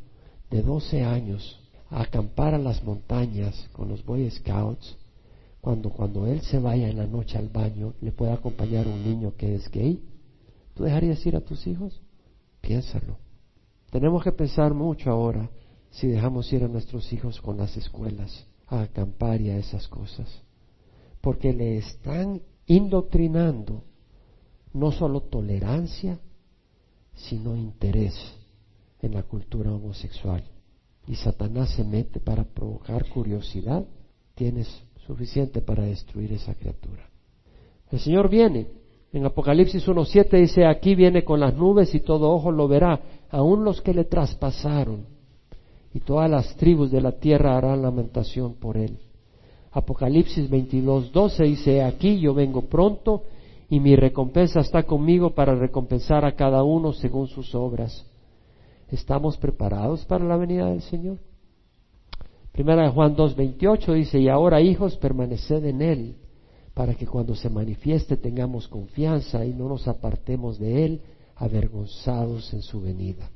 de 0.50 0.62
12 0.62 1.02
años 1.02 1.60
a 1.88 2.02
acampar 2.02 2.54
a 2.54 2.58
las 2.58 2.82
montañas 2.82 3.68
con 3.72 3.88
los 3.88 4.04
Boy 4.04 4.28
Scouts 4.30 4.96
cuando 5.60 5.90
cuando 5.90 6.26
él 6.26 6.42
se 6.42 6.58
vaya 6.58 6.88
en 6.88 6.98
la 6.98 7.06
noche 7.06 7.38
al 7.38 7.48
baño 7.48 7.94
le 8.00 8.12
pueda 8.12 8.34
acompañar 8.34 8.86
un 8.86 9.02
niño 9.02 9.34
que 9.36 9.54
es 9.54 9.70
gay? 9.70 10.02
¿Tú 10.74 10.84
dejarías 10.84 11.24
ir 11.24 11.36
a 11.36 11.40
tus 11.40 11.66
hijos? 11.66 12.02
Piénsalo. 12.60 13.25
Tenemos 13.90 14.22
que 14.22 14.32
pensar 14.32 14.74
mucho 14.74 15.10
ahora 15.10 15.50
si 15.90 16.08
dejamos 16.08 16.52
ir 16.52 16.64
a 16.64 16.68
nuestros 16.68 17.12
hijos 17.12 17.40
con 17.40 17.56
las 17.56 17.76
escuelas 17.76 18.46
a 18.66 18.82
acampar 18.82 19.40
y 19.40 19.50
a 19.50 19.58
esas 19.58 19.88
cosas. 19.88 20.42
Porque 21.20 21.52
le 21.52 21.78
están 21.78 22.42
indoctrinando 22.66 23.82
no 24.72 24.92
solo 24.92 25.22
tolerancia, 25.22 26.18
sino 27.14 27.56
interés 27.56 28.14
en 29.00 29.14
la 29.14 29.22
cultura 29.22 29.72
homosexual. 29.72 30.44
Y 31.06 31.14
Satanás 31.14 31.70
se 31.70 31.84
mete 31.84 32.20
para 32.20 32.44
provocar 32.44 33.08
curiosidad, 33.08 33.86
tienes 34.34 34.68
suficiente 35.06 35.62
para 35.62 35.84
destruir 35.84 36.32
esa 36.32 36.54
criatura. 36.54 37.08
El 37.90 38.00
Señor 38.00 38.28
viene. 38.28 38.66
En 39.12 39.24
Apocalipsis 39.24 39.86
1.7 39.86 40.40
dice, 40.40 40.66
aquí 40.66 40.94
viene 40.94 41.24
con 41.24 41.40
las 41.40 41.54
nubes 41.54 41.94
y 41.94 42.00
todo 42.00 42.30
ojo 42.30 42.50
lo 42.50 42.68
verá, 42.68 43.00
aun 43.30 43.64
los 43.64 43.80
que 43.80 43.94
le 43.94 44.04
traspasaron. 44.04 45.06
Y 45.92 46.00
todas 46.00 46.30
las 46.30 46.56
tribus 46.56 46.90
de 46.90 47.00
la 47.00 47.12
tierra 47.12 47.56
harán 47.56 47.82
lamentación 47.82 48.54
por 48.54 48.76
él. 48.76 48.98
Apocalipsis 49.72 50.50
22.12 50.50 51.44
dice, 51.44 51.82
aquí 51.82 52.18
yo 52.18 52.34
vengo 52.34 52.62
pronto 52.62 53.24
y 53.68 53.80
mi 53.80 53.96
recompensa 53.96 54.60
está 54.60 54.84
conmigo 54.84 55.34
para 55.34 55.54
recompensar 55.54 56.24
a 56.24 56.34
cada 56.34 56.62
uno 56.62 56.92
según 56.92 57.26
sus 57.26 57.54
obras. 57.54 58.06
¿Estamos 58.90 59.36
preparados 59.36 60.04
para 60.04 60.24
la 60.24 60.36
venida 60.36 60.70
del 60.70 60.82
Señor? 60.82 61.18
Primera 62.52 62.84
de 62.84 62.90
Juan 62.90 63.16
2.28 63.16 63.92
dice, 63.94 64.18
y 64.18 64.28
ahora 64.28 64.62
hijos, 64.62 64.96
permaneced 64.96 65.64
en 65.64 65.82
Él, 65.82 66.16
para 66.72 66.94
que 66.94 67.06
cuando 67.06 67.34
se 67.34 67.50
manifieste 67.50 68.16
tengamos 68.16 68.68
confianza 68.68 69.44
y 69.44 69.52
no 69.52 69.68
nos 69.68 69.86
apartemos 69.88 70.58
de 70.58 70.84
Él, 70.84 71.00
avergonzados 71.36 72.52
en 72.52 72.62
su 72.62 72.80
venida. 72.80 73.30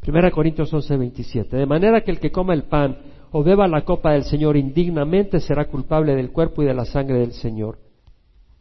Primera 0.00 0.30
Corintios 0.30 0.72
11.27, 0.72 1.50
de 1.50 1.66
manera 1.66 2.02
que 2.02 2.10
el 2.10 2.20
que 2.20 2.30
coma 2.30 2.54
el 2.54 2.64
pan 2.64 2.96
o 3.32 3.42
beba 3.42 3.68
la 3.68 3.84
copa 3.84 4.12
del 4.12 4.24
Señor 4.24 4.56
indignamente 4.56 5.40
será 5.40 5.66
culpable 5.66 6.14
del 6.14 6.30
cuerpo 6.30 6.62
y 6.62 6.66
de 6.66 6.74
la 6.74 6.84
sangre 6.84 7.18
del 7.18 7.32
Señor. 7.32 7.78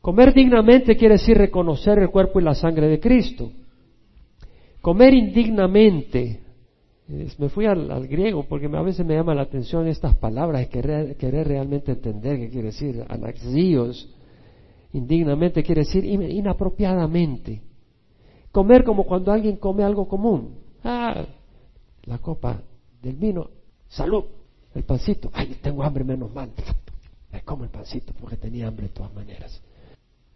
Comer 0.02 0.34
dignamente 0.34 0.96
quiere 0.96 1.16
decir 1.16 1.38
reconocer 1.38 2.00
el 2.00 2.10
cuerpo 2.10 2.40
y 2.40 2.44
la 2.44 2.54
sangre 2.54 2.88
de 2.88 3.00
Cristo. 3.00 3.52
Comer 4.82 5.14
indignamente, 5.14 6.42
me 7.38 7.50
fui 7.50 7.66
al, 7.66 8.08
griego 8.08 8.44
porque 8.48 8.68
a 8.68 8.82
veces 8.82 9.06
me 9.06 9.16
llama 9.16 9.36
la 9.36 9.44
atención 9.44 9.88
estas 9.88 10.16
palabras 10.16 10.64
y 10.64 10.68
querer, 10.68 11.48
realmente 11.48 11.92
entender 11.92 12.40
qué 12.40 12.50
quiere 12.50 12.68
decir. 12.68 13.04
Anaxíos, 13.08 14.14
indignamente 14.94 15.64
quiere 15.64 15.82
decir 15.82 16.06
inapropiadamente. 16.06 17.67
Comer 18.58 18.84
como 18.84 19.04
cuando 19.04 19.32
alguien 19.32 19.58
come 19.58 19.84
algo 19.84 20.08
común. 20.08 20.56
Ah, 20.84 21.28
la 22.06 22.18
copa 22.18 22.60
del 23.04 23.16
vino, 23.16 23.52
salud, 23.88 24.24
el 24.74 24.82
pancito, 24.82 25.30
ay, 25.32 25.60
tengo 25.62 25.84
hambre 25.84 26.04
menos 26.04 26.34
mal. 26.34 26.50
Me 27.32 27.44
como 27.44 27.66
el 27.66 27.70
pancito 27.70 28.14
porque 28.20 28.36
tenía 28.36 28.68
hambre 28.68 28.88
de 28.88 28.94
todas 28.94 29.14
maneras. 29.14 29.62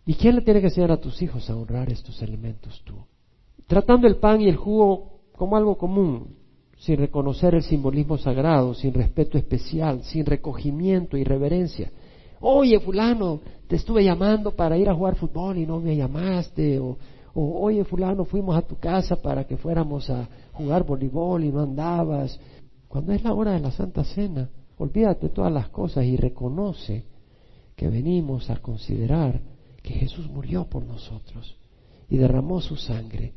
¿Y 0.05 0.13
quién 0.13 0.36
le 0.36 0.43
tiene 0.43 0.59
que 0.59 0.67
enseñar 0.67 0.91
a 0.91 1.01
tus 1.01 1.19
hijos 1.24 1.49
a 1.49 1.55
honrar 1.55 1.91
estos 1.91 2.22
elementos 2.22 2.84
tú? 2.84 2.93
Tratando 3.65 4.05
el 4.05 4.17
pan 4.17 4.39
y 4.39 4.49
el 4.49 4.55
jugo 4.55 5.22
como 5.36 5.57
algo 5.57 5.76
común, 5.76 6.36
sin 6.78 6.97
reconocer 6.97 7.55
el 7.55 7.63
simbolismo 7.63 8.19
sagrado, 8.19 8.76
sin 8.76 8.93
respeto 8.93 9.39
especial, 9.39 10.03
sin 10.03 10.28
recogimiento 10.28 11.17
y 11.17 11.24
reverencia. 11.24 11.91
Oye, 12.39 12.80
fulano, 12.82 13.39
te 13.67 13.78
estuve 13.78 14.03
llamando 14.03 14.51
para 14.51 14.78
ir 14.78 14.89
a 14.89 14.93
jugar 14.93 15.15
fútbol 15.15 15.57
y 15.57 15.65
no 15.65 15.80
me 15.80 15.95
llamaste. 15.95 16.80
O, 16.80 16.99
o 17.34 17.62
oye, 17.62 17.84
fulano, 17.84 18.26
fuimos 18.26 18.56
a 18.56 18.62
tu 18.62 18.78
casa 18.78 19.16
para 19.22 19.46
que 19.46 19.58
fuéramos 19.58 20.10
a 20.10 20.28
jugar 20.54 20.84
voleibol 20.84 21.44
y 21.44 21.52
no 21.52 21.62
andabas. 21.62 22.40
Cuando 22.88 23.14
es 23.14 23.24
la 23.24 23.34
hora 23.34 23.54
de 23.54 23.60
la 23.60 23.72
Santa 23.72 24.04
Cena, 24.04 24.50
olvídate 24.78 25.30
todas 25.30 25.52
las 25.52 25.70
cosas 25.70 26.06
y 26.06 26.18
reconoce 26.18 27.06
que 27.76 27.88
venimos 27.88 28.50
a 28.50 28.58
considerar 28.58 29.42
que 29.82 29.94
Jesús 29.94 30.30
murió 30.30 30.66
por 30.66 30.84
nosotros 30.84 31.58
y 32.10 32.18
derramó 32.18 32.62
su 32.62 32.76
sangre 32.76 33.34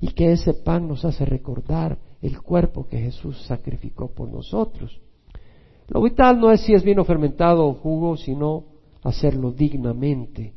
y 0.00 0.08
que 0.08 0.32
ese 0.32 0.52
pan 0.52 0.88
nos 0.88 1.04
hace 1.04 1.24
recordar 1.24 1.98
el 2.20 2.42
cuerpo 2.42 2.86
que 2.86 2.98
Jesús 2.98 3.40
sacrificó 3.46 4.08
por 4.08 4.28
nosotros. 4.28 5.00
Lo 5.88 6.02
vital 6.02 6.40
no 6.40 6.50
es 6.50 6.62
si 6.62 6.74
es 6.74 6.82
vino 6.82 7.04
fermentado 7.04 7.66
o 7.66 7.74
jugo, 7.74 8.16
sino 8.16 8.64
hacerlo 9.02 9.52
dignamente. 9.52 10.52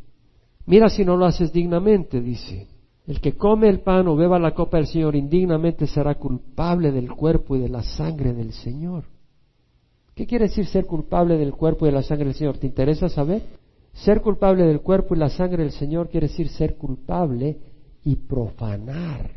Mira 0.66 0.90
si 0.90 1.06
no 1.06 1.16
lo 1.16 1.26
haces 1.26 1.54
dignamente, 1.54 2.20
dice. 2.22 2.68
El 3.10 3.22
que 3.22 3.36
come 3.36 3.70
el 3.70 3.80
pan 3.80 4.07
o 4.07 4.16
beba 4.16 4.38
la 4.38 4.53
copa 4.53 4.78
del 4.78 4.86
Señor 4.86 5.16
indignamente 5.16 5.88
será 5.88 6.14
culpable 6.14 6.91
del 6.91 7.12
cuerpo 7.12 7.55
y 7.55 7.60
de 7.60 7.68
la 7.68 7.82
sangre 7.82 8.34
del 8.34 8.53
Señor. 8.53 9.05
¿Qué 10.14 10.28
quiere 10.28 10.45
decir 10.45 10.68
ser 10.68 10.86
culpable 10.86 11.36
del 11.36 11.53
cuerpo 11.53 11.88
y 11.88 11.89
de 11.89 11.95
la 11.95 12.03
sangre 12.03 12.26
del 12.26 12.36
Señor? 12.36 12.60
¿Te 12.60 12.68
interesa 12.68 13.10
saber? 13.10 13.41
Ser 13.93 14.22
culpable 14.22 14.64
del 14.64 14.82
cuerpo 14.82 15.16
y 15.16 15.18
la 15.18 15.32
sangre 15.32 15.64
del 15.64 15.72
Señor 15.72 16.10
quiere 16.10 16.28
decir 16.28 16.49
ser 16.49 16.78
culpable 16.78 17.57
y 18.03 18.16
profanar, 18.16 19.32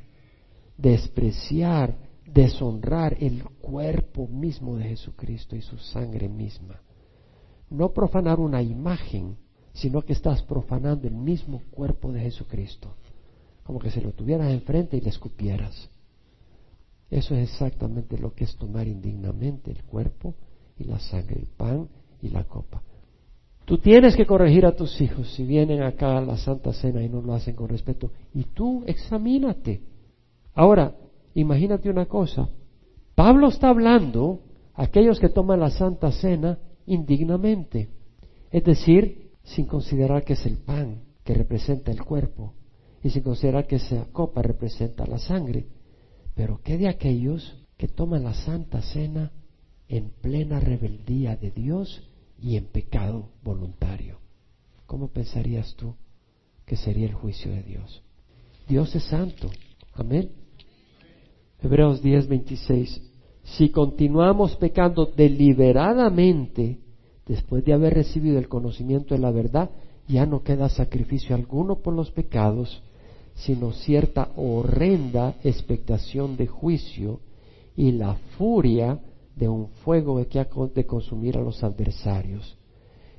despreciar, 0.76 1.96
deshonrar 2.26 3.16
el 3.20 3.42
cuerpo 3.62 4.28
mismo 4.28 4.76
de 4.76 4.84
Jesucristo 4.84 5.56
y 5.56 5.62
su 5.62 5.78
sangre 5.78 6.28
misma. 6.28 6.82
No 7.70 7.90
profanar 7.94 8.38
una 8.38 8.60
imagen, 8.60 9.38
sino 9.72 10.02
que 10.02 10.12
estás 10.12 10.42
profanando 10.42 11.08
el 11.08 11.14
mismo 11.14 11.62
cuerpo 11.70 12.12
de 12.12 12.20
Jesucristo, 12.20 12.96
como 13.64 13.78
que 13.78 13.90
se 13.90 14.00
lo 14.00 14.12
tuvieras 14.12 14.50
enfrente 14.52 14.96
y 14.96 15.00
le 15.00 15.10
escupieras. 15.10 15.90
Eso 17.10 17.34
es 17.34 17.50
exactamente 17.50 18.18
lo 18.18 18.32
que 18.34 18.44
es 18.44 18.56
tomar 18.56 18.88
indignamente 18.88 19.70
el 19.70 19.84
cuerpo 19.84 20.34
y 20.78 20.84
la 20.84 20.98
sangre, 20.98 21.40
el 21.40 21.46
pan 21.46 21.88
y 22.22 22.30
la 22.30 22.44
copa. 22.44 22.82
Tú 23.64 23.78
tienes 23.78 24.16
que 24.16 24.26
corregir 24.26 24.66
a 24.66 24.74
tus 24.74 25.00
hijos 25.00 25.32
si 25.34 25.44
vienen 25.44 25.82
acá 25.82 26.18
a 26.18 26.20
la 26.20 26.36
Santa 26.36 26.72
Cena 26.72 27.02
y 27.02 27.08
no 27.08 27.20
lo 27.20 27.34
hacen 27.34 27.54
con 27.54 27.68
respeto. 27.68 28.10
Y 28.34 28.44
tú 28.44 28.82
examínate. 28.86 29.82
Ahora, 30.54 30.96
imagínate 31.34 31.88
una 31.88 32.06
cosa. 32.06 32.48
Pablo 33.14 33.48
está 33.48 33.68
hablando 33.68 34.40
a 34.74 34.84
aquellos 34.84 35.20
que 35.20 35.28
toman 35.28 35.60
la 35.60 35.70
Santa 35.70 36.10
Cena 36.12 36.58
indignamente. 36.86 37.88
Es 38.50 38.64
decir, 38.64 39.30
sin 39.44 39.66
considerar 39.66 40.24
que 40.24 40.32
es 40.32 40.44
el 40.46 40.58
pan 40.58 41.02
que 41.24 41.34
representa 41.34 41.92
el 41.92 42.02
cuerpo 42.02 42.54
y 43.02 43.10
sin 43.10 43.22
considerar 43.22 43.66
que 43.66 43.76
esa 43.76 44.04
copa 44.12 44.42
representa 44.42 45.06
la 45.06 45.18
sangre. 45.18 45.66
Pero 46.34 46.60
¿qué 46.62 46.78
de 46.78 46.88
aquellos 46.88 47.56
que 47.76 47.88
toman 47.88 48.24
la 48.24 48.34
Santa 48.34 48.80
Cena 48.80 49.32
en 49.88 50.10
plena 50.22 50.60
rebeldía 50.60 51.36
de 51.36 51.50
Dios 51.50 52.02
y 52.40 52.56
en 52.56 52.64
pecado 52.64 53.28
voluntario. 53.42 54.18
¿Cómo 54.86 55.08
pensarías 55.08 55.74
tú 55.76 55.94
que 56.64 56.76
sería 56.76 57.06
el 57.06 57.14
juicio 57.14 57.52
de 57.52 57.62
Dios? 57.62 58.02
Dios 58.68 58.94
es 58.94 59.04
santo. 59.04 59.50
Amén. 59.94 60.30
Hebreos 61.62 62.02
10, 62.02 62.26
26. 62.26 63.02
Si 63.42 63.70
continuamos 63.70 64.56
pecando 64.56 65.06
deliberadamente, 65.06 66.78
después 67.26 67.64
de 67.64 67.72
haber 67.72 67.94
recibido 67.94 68.38
el 68.38 68.48
conocimiento 68.48 69.14
de 69.14 69.20
la 69.20 69.30
verdad, 69.30 69.70
ya 70.08 70.24
no 70.24 70.42
queda 70.42 70.68
sacrificio 70.68 71.34
alguno 71.34 71.82
por 71.82 71.94
los 71.94 72.10
pecados, 72.10 72.82
sino 73.44 73.72
cierta 73.72 74.28
horrenda 74.36 75.34
expectación 75.42 76.36
de 76.36 76.46
juicio 76.46 77.20
y 77.76 77.92
la 77.92 78.14
furia 78.36 79.00
de 79.36 79.48
un 79.48 79.68
fuego 79.84 80.24
que 80.28 80.38
ha 80.38 80.48
de 80.74 80.86
consumir 80.86 81.36
a 81.36 81.42
los 81.42 81.64
adversarios. 81.64 82.56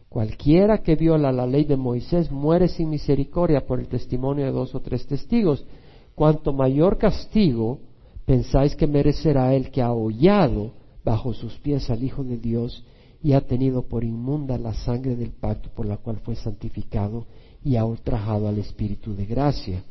Cualquiera 0.07 0.77
que 0.77 0.95
viola 0.95 1.31
la 1.31 1.47
ley 1.47 1.65
de 1.65 1.75
Moisés 1.75 2.31
muere 2.31 2.67
sin 2.67 2.89
misericordia 2.89 3.65
por 3.65 3.79
el 3.79 3.87
testimonio 3.87 4.45
de 4.45 4.51
dos 4.51 4.75
o 4.75 4.79
tres 4.79 5.07
testigos. 5.07 5.65
Cuanto 6.13 6.53
mayor 6.53 6.97
castigo 6.97 7.79
pensáis 8.25 8.75
que 8.75 8.87
merecerá 8.87 9.53
el 9.55 9.71
que 9.71 9.81
ha 9.81 9.91
hollado 9.91 10.71
bajo 11.03 11.33
sus 11.33 11.53
pies 11.55 11.89
al 11.89 12.03
Hijo 12.03 12.23
de 12.23 12.37
Dios 12.37 12.85
y 13.23 13.33
ha 13.33 13.41
tenido 13.41 13.81
por 13.81 14.03
inmunda 14.03 14.57
la 14.57 14.73
sangre 14.73 15.15
del 15.15 15.31
pacto 15.31 15.69
por 15.75 15.85
la 15.85 15.97
cual 15.97 16.17
fue 16.23 16.35
santificado 16.35 17.25
y 17.63 17.75
ha 17.75 17.83
ultrajado 17.83 18.47
al 18.47 18.59
Espíritu 18.59 19.15
de 19.15 19.25
gracia. 19.25 19.83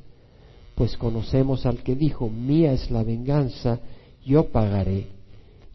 Pues 0.83 0.97
conocemos 0.97 1.65
al 1.65 1.85
que 1.85 1.95
dijo, 1.95 2.29
mía 2.29 2.73
es 2.73 2.91
la 2.91 3.05
venganza, 3.05 3.79
yo 4.27 4.51
pagaré 4.51 5.07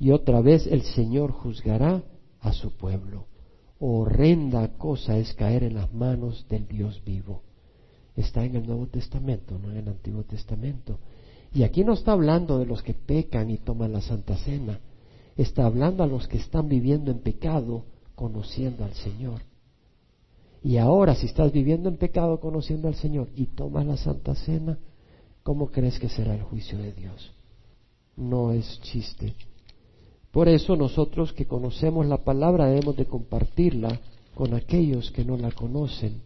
y 0.02 0.12
otra 0.12 0.42
vez 0.42 0.68
el 0.68 0.82
Señor 0.82 1.32
juzgará 1.32 2.04
a 2.42 2.52
su 2.52 2.72
pueblo. 2.72 3.26
Horrenda 3.80 4.68
cosa 4.78 5.18
es 5.18 5.34
caer 5.34 5.64
en 5.64 5.76
las 5.76 5.94
manos 5.94 6.46
del 6.50 6.68
Dios 6.68 7.02
vivo. 7.06 7.42
Está 8.18 8.44
en 8.44 8.58
el 8.58 8.68
Nuevo 8.68 8.88
Testamento, 8.88 9.58
no 9.58 9.72
en 9.72 9.78
el 9.78 9.88
Antiguo 9.88 10.24
Testamento. 10.24 11.00
Y 11.54 11.64
aquí 11.64 11.86
no 11.86 11.94
está 11.94 12.12
hablando 12.12 12.60
de 12.60 12.66
los 12.66 12.84
que 12.84 12.94
pecan 12.94 13.50
y 13.50 13.60
toman 13.60 13.94
la 13.94 14.02
Santa 14.02 14.36
Cena. 14.36 14.82
Está 15.38 15.68
hablando 15.68 16.04
a 16.04 16.08
los 16.08 16.28
que 16.28 16.36
están 16.36 16.68
viviendo 16.68 17.12
en 17.12 17.20
pecado, 17.20 17.86
conociendo 18.14 18.84
al 18.84 18.94
Señor. 18.94 19.40
Y 20.62 20.76
ahora, 20.76 21.16
si 21.16 21.28
estás 21.28 21.54
viviendo 21.54 21.88
en 21.88 21.96
pecado, 21.96 22.42
conociendo 22.42 22.90
al 22.90 22.96
Señor, 22.96 23.30
y 23.38 23.46
tomas 23.46 23.86
la 23.86 23.96
Santa 23.96 24.36
Cena, 24.36 24.78
¿cómo 25.48 25.68
crees 25.72 25.98
que 25.98 26.10
será 26.10 26.36
el 26.36 26.44
juicio 26.44 26.78
de 26.78 26.92
Dios? 26.92 27.32
No 28.18 28.52
es 28.52 28.82
chiste. 28.82 29.34
Por 30.30 30.50
eso 30.50 30.76
nosotros 30.76 31.32
que 31.32 31.46
conocemos 31.46 32.06
la 32.06 32.18
palabra 32.18 32.66
debemos 32.66 32.98
de 32.98 33.06
compartirla 33.06 33.98
con 34.36 34.54
aquellos 34.54 35.10
que 35.10 35.24
no 35.24 35.38
la 35.38 35.54
conocen. 35.54 36.22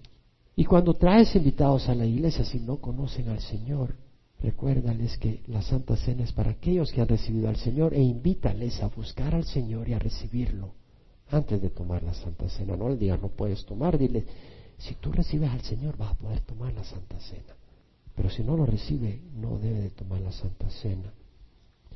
Y 0.55 0.65
cuando 0.65 0.95
traes 0.95 1.35
invitados 1.35 1.87
a 1.87 1.93
la 1.93 2.07
iglesia, 2.07 2.43
si 2.43 2.61
no 2.61 2.77
conocen 2.77 3.29
al 3.29 3.41
Señor, 3.41 3.93
recuérdales 4.39 5.19
que 5.19 5.43
la 5.45 5.61
Santa 5.61 5.95
Cena 5.97 6.23
es 6.23 6.31
para 6.31 6.49
aquellos 6.49 6.91
que 6.91 7.01
han 7.01 7.07
recibido 7.07 7.47
al 7.47 7.57
Señor 7.57 7.93
e 7.93 8.01
invítales 8.01 8.81
a 8.81 8.87
buscar 8.87 9.35
al 9.35 9.45
Señor 9.45 9.87
y 9.87 9.93
a 9.93 9.99
recibirlo 9.99 10.73
antes 11.29 11.61
de 11.61 11.69
tomar 11.69 12.01
la 12.01 12.15
Santa 12.15 12.49
Cena. 12.49 12.75
No 12.75 12.89
le 12.89 12.97
digas 12.97 13.21
no 13.21 13.27
puedes 13.27 13.63
tomar, 13.67 13.99
dile, 13.99 14.25
si 14.79 14.95
tú 14.95 15.11
recibes 15.11 15.51
al 15.51 15.61
Señor 15.61 15.95
vas 15.95 16.09
a 16.09 16.17
poder 16.17 16.39
tomar 16.41 16.73
la 16.73 16.83
Santa 16.83 17.19
Cena. 17.19 17.60
Pero 18.15 18.29
si 18.29 18.43
no 18.43 18.57
lo 18.57 18.65
recibe, 18.65 19.21
no 19.35 19.57
debe 19.57 19.81
de 19.81 19.89
tomar 19.91 20.21
la 20.21 20.31
Santa 20.31 20.69
Cena. 20.69 21.13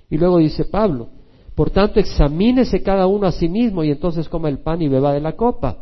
Y 0.10 0.18
luego 0.18 0.38
dice 0.38 0.66
Pablo, 0.66 1.10
por 1.56 1.72
tanto 1.72 2.00
examínese 2.00 2.84
cada 2.84 3.08
uno 3.08 3.28
a 3.28 3.32
sí 3.32 3.48
mismo 3.48 3.84
y 3.84 3.92
entonces 3.92 4.30
coma 4.30 4.50
el 4.50 4.60
pan 4.60 4.82
y 4.82 4.88
beba 4.88 5.14
de 5.14 5.22
la 5.22 5.36
copa. 5.36 5.78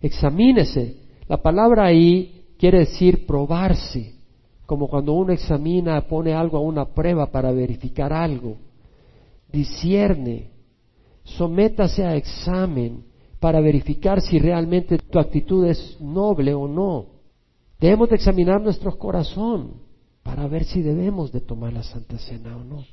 Examínese. 0.00 0.96
La 1.28 1.38
palabra 1.38 1.84
ahí 1.84 2.44
quiere 2.58 2.80
decir 2.80 3.26
probarse, 3.26 4.14
como 4.66 4.88
cuando 4.88 5.12
uno 5.12 5.32
examina, 5.32 6.00
pone 6.02 6.34
algo 6.34 6.58
a 6.58 6.60
una 6.60 6.86
prueba 6.86 7.30
para 7.30 7.52
verificar 7.52 8.12
algo. 8.12 8.56
Discierne, 9.52 10.50
sométase 11.22 12.04
a 12.04 12.16
examen 12.16 13.04
para 13.38 13.60
verificar 13.60 14.20
si 14.20 14.38
realmente 14.38 14.98
tu 14.98 15.18
actitud 15.18 15.66
es 15.66 16.00
noble 16.00 16.52
o 16.52 16.66
no. 16.66 17.15
Debemos 17.80 18.08
de 18.08 18.16
examinar 18.16 18.60
nuestro 18.60 18.98
corazón 18.98 19.82
para 20.22 20.46
ver 20.48 20.64
si 20.64 20.82
debemos 20.82 21.30
de 21.32 21.40
tomar 21.40 21.72
la 21.72 21.82
Santa 21.82 22.18
Cena 22.18 22.56
o 22.56 22.64
no. 22.64 22.84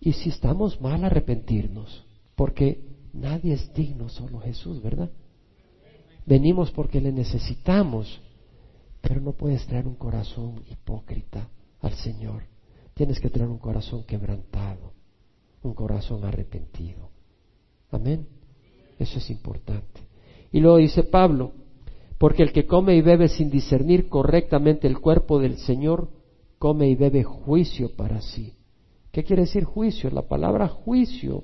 Y 0.00 0.14
si 0.14 0.30
estamos 0.30 0.80
mal, 0.80 1.04
arrepentirnos, 1.04 2.04
porque 2.34 2.82
nadie 3.12 3.54
es 3.54 3.72
digno, 3.72 4.08
solo 4.08 4.40
Jesús, 4.40 4.82
¿verdad? 4.82 5.10
Venimos 6.26 6.70
porque 6.70 7.00
le 7.00 7.12
necesitamos, 7.12 8.20
pero 9.00 9.20
no 9.20 9.32
puedes 9.32 9.66
traer 9.66 9.86
un 9.86 9.94
corazón 9.94 10.62
hipócrita 10.70 11.48
al 11.80 11.92
Señor. 11.94 12.44
Tienes 12.94 13.20
que 13.20 13.30
traer 13.30 13.48
un 13.48 13.58
corazón 13.58 14.04
quebrantado, 14.04 14.92
un 15.62 15.74
corazón 15.74 16.24
arrepentido. 16.24 17.10
Amén. 17.90 18.26
Eso 18.98 19.18
es 19.18 19.30
importante. 19.30 20.00
Y 20.50 20.60
luego 20.60 20.78
dice 20.78 21.02
Pablo, 21.04 21.52
porque 22.22 22.44
el 22.44 22.52
que 22.52 22.66
come 22.66 22.94
y 22.94 23.00
bebe 23.00 23.26
sin 23.26 23.50
discernir 23.50 24.08
correctamente 24.08 24.86
el 24.86 25.00
cuerpo 25.00 25.40
del 25.40 25.56
Señor, 25.56 26.08
come 26.56 26.88
y 26.88 26.94
bebe 26.94 27.24
juicio 27.24 27.96
para 27.96 28.20
sí. 28.20 28.52
¿Qué 29.10 29.24
quiere 29.24 29.42
decir 29.42 29.64
juicio? 29.64 30.08
La 30.08 30.22
palabra 30.22 30.68
juicio, 30.68 31.42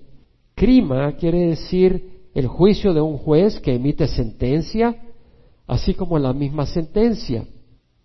crima, 0.54 1.16
quiere 1.16 1.48
decir 1.48 2.28
el 2.32 2.46
juicio 2.46 2.94
de 2.94 3.00
un 3.00 3.18
juez 3.18 3.58
que 3.58 3.74
emite 3.74 4.06
sentencia, 4.06 4.94
así 5.66 5.94
como 5.94 6.16
la 6.16 6.32
misma 6.32 6.64
sentencia. 6.64 7.44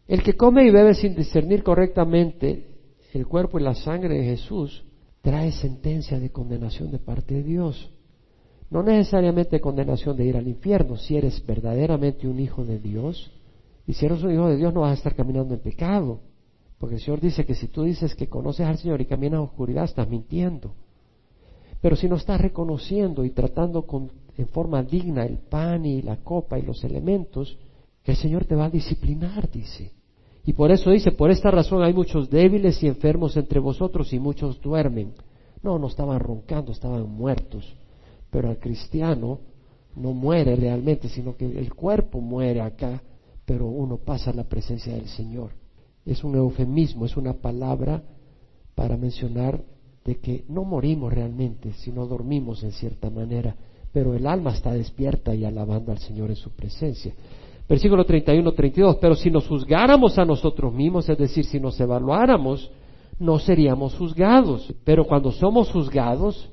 El 0.07 0.23
que 0.23 0.35
come 0.35 0.65
y 0.65 0.71
bebe 0.71 0.95
sin 0.95 1.13
discernir 1.13 1.61
correctamente 1.61 2.69
el 3.13 3.27
cuerpo 3.27 3.59
y 3.59 3.61
la 3.61 3.75
sangre 3.75 4.17
de 4.17 4.23
Jesús, 4.23 4.83
trae 5.21 5.51
sentencia 5.51 6.19
de 6.19 6.31
condenación 6.31 6.89
de 6.89 6.97
parte 6.97 7.35
de 7.35 7.43
Dios. 7.43 7.91
No 8.73 8.81
necesariamente 8.81 9.61
condenación 9.61 10.17
de 10.17 10.25
ir 10.25 10.35
al 10.35 10.47
infierno, 10.47 10.97
si 10.97 11.15
eres 11.15 11.45
verdaderamente 11.45 12.27
un 12.27 12.39
hijo 12.39 12.65
de 12.65 12.79
Dios, 12.79 13.31
y 13.85 13.93
si 13.93 14.07
eres 14.07 14.23
un 14.23 14.33
hijo 14.33 14.49
de 14.49 14.57
Dios 14.57 14.73
no 14.73 14.81
vas 14.81 14.89
a 14.89 14.95
estar 14.95 15.13
caminando 15.13 15.53
en 15.53 15.59
pecado, 15.59 16.21
porque 16.79 16.95
el 16.95 17.01
Señor 17.01 17.21
dice 17.21 17.45
que 17.45 17.53
si 17.53 17.67
tú 17.67 17.83
dices 17.83 18.15
que 18.15 18.27
conoces 18.27 18.65
al 18.65 18.79
Señor 18.79 18.99
y 18.99 19.05
caminas 19.05 19.37
en 19.37 19.43
oscuridad, 19.43 19.83
estás 19.83 20.09
mintiendo. 20.09 20.73
Pero 21.81 21.95
si 21.95 22.09
no 22.09 22.15
estás 22.15 22.41
reconociendo 22.41 23.23
y 23.23 23.29
tratando 23.29 23.85
con, 23.85 24.09
en 24.39 24.47
forma 24.47 24.81
digna 24.81 25.23
el 25.23 25.37
pan 25.37 25.85
y 25.85 26.01
la 26.01 26.17
copa 26.23 26.57
y 26.57 26.63
los 26.63 26.83
elementos, 26.83 27.59
el 28.03 28.15
Señor 28.15 28.45
te 28.45 28.55
va 28.55 28.65
a 28.65 28.69
disciplinar, 28.71 29.51
dice. 29.51 29.91
Y 30.45 30.53
por 30.53 30.71
eso 30.71 30.89
dice, 30.89 31.11
por 31.11 31.29
esta 31.29 31.51
razón 31.51 31.83
hay 31.83 31.93
muchos 31.93 32.27
débiles 32.27 32.81
y 32.81 32.87
enfermos 32.87 33.37
entre 33.37 33.59
vosotros 33.59 34.11
y 34.13 34.17
muchos 34.17 34.59
duermen. 34.59 35.13
No, 35.61 35.77
no 35.77 35.85
estaban 35.85 36.19
roncando, 36.19 36.71
estaban 36.71 37.07
muertos 37.07 37.75
pero 38.33 38.49
al 38.49 38.57
cristiano 38.57 39.39
no 39.95 40.11
muere 40.11 40.55
realmente, 40.55 41.07
sino 41.07 41.37
que 41.37 41.45
el 41.45 41.71
cuerpo 41.75 42.19
muere 42.19 42.61
acá, 42.61 43.03
pero 43.45 43.67
uno 43.67 43.97
pasa 43.97 44.31
a 44.31 44.33
la 44.33 44.45
presencia 44.45 44.91
del 44.91 45.07
Señor. 45.07 45.51
Es 46.03 46.23
un 46.23 46.35
eufemismo, 46.35 47.05
es 47.05 47.15
una 47.15 47.33
palabra 47.33 48.01
para 48.73 48.97
mencionar 48.97 49.61
de 50.03 50.15
que 50.15 50.45
no 50.49 50.63
morimos 50.63 51.13
realmente, 51.13 51.73
sino 51.73 52.07
dormimos 52.07 52.63
en 52.63 52.71
cierta 52.71 53.11
manera, 53.11 53.55
pero 53.91 54.15
el 54.15 54.25
alma 54.25 54.51
está 54.51 54.73
despierta 54.73 55.35
y 55.35 55.45
alabando 55.45 55.91
al 55.91 55.99
Señor 55.99 56.31
en 56.31 56.35
su 56.35 56.49
presencia. 56.49 57.13
Versículo 57.69 58.03
31-32, 58.03 58.97
pero 58.99 59.15
si 59.15 59.29
nos 59.29 59.47
juzgáramos 59.47 60.17
a 60.17 60.25
nosotros 60.25 60.73
mismos, 60.73 61.07
es 61.07 61.17
decir, 61.19 61.45
si 61.45 61.59
nos 61.59 61.79
evaluáramos, 61.79 62.71
no 63.19 63.37
seríamos 63.37 63.93
juzgados, 63.93 64.73
pero 64.83 65.05
cuando 65.05 65.31
somos 65.31 65.71
juzgados, 65.71 66.49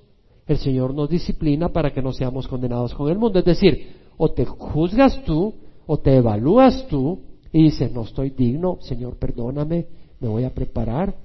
el 0.53 0.59
Señor 0.59 0.93
nos 0.95 1.09
disciplina 1.09 1.69
para 1.69 1.93
que 1.93 2.03
no 2.03 2.13
seamos 2.13 2.49
condenados 2.49 2.93
con 2.95 3.09
el 3.09 3.17
mundo. 3.17 3.39
Es 3.39 3.45
decir, 3.45 3.93
o 4.17 4.33
te 4.33 4.45
juzgas 4.45 5.23
tú, 5.25 5.55
o 5.87 5.99
te 6.01 6.17
evalúas 6.17 6.89
tú, 6.89 7.21
y 7.53 7.63
dices, 7.63 7.93
no 7.93 8.03
estoy 8.03 8.31
digno, 8.31 8.79
Señor, 8.81 9.17
perdóname, 9.17 9.87
me 10.19 10.27
voy 10.27 10.43
a 10.43 10.53
preparar, 10.53 11.17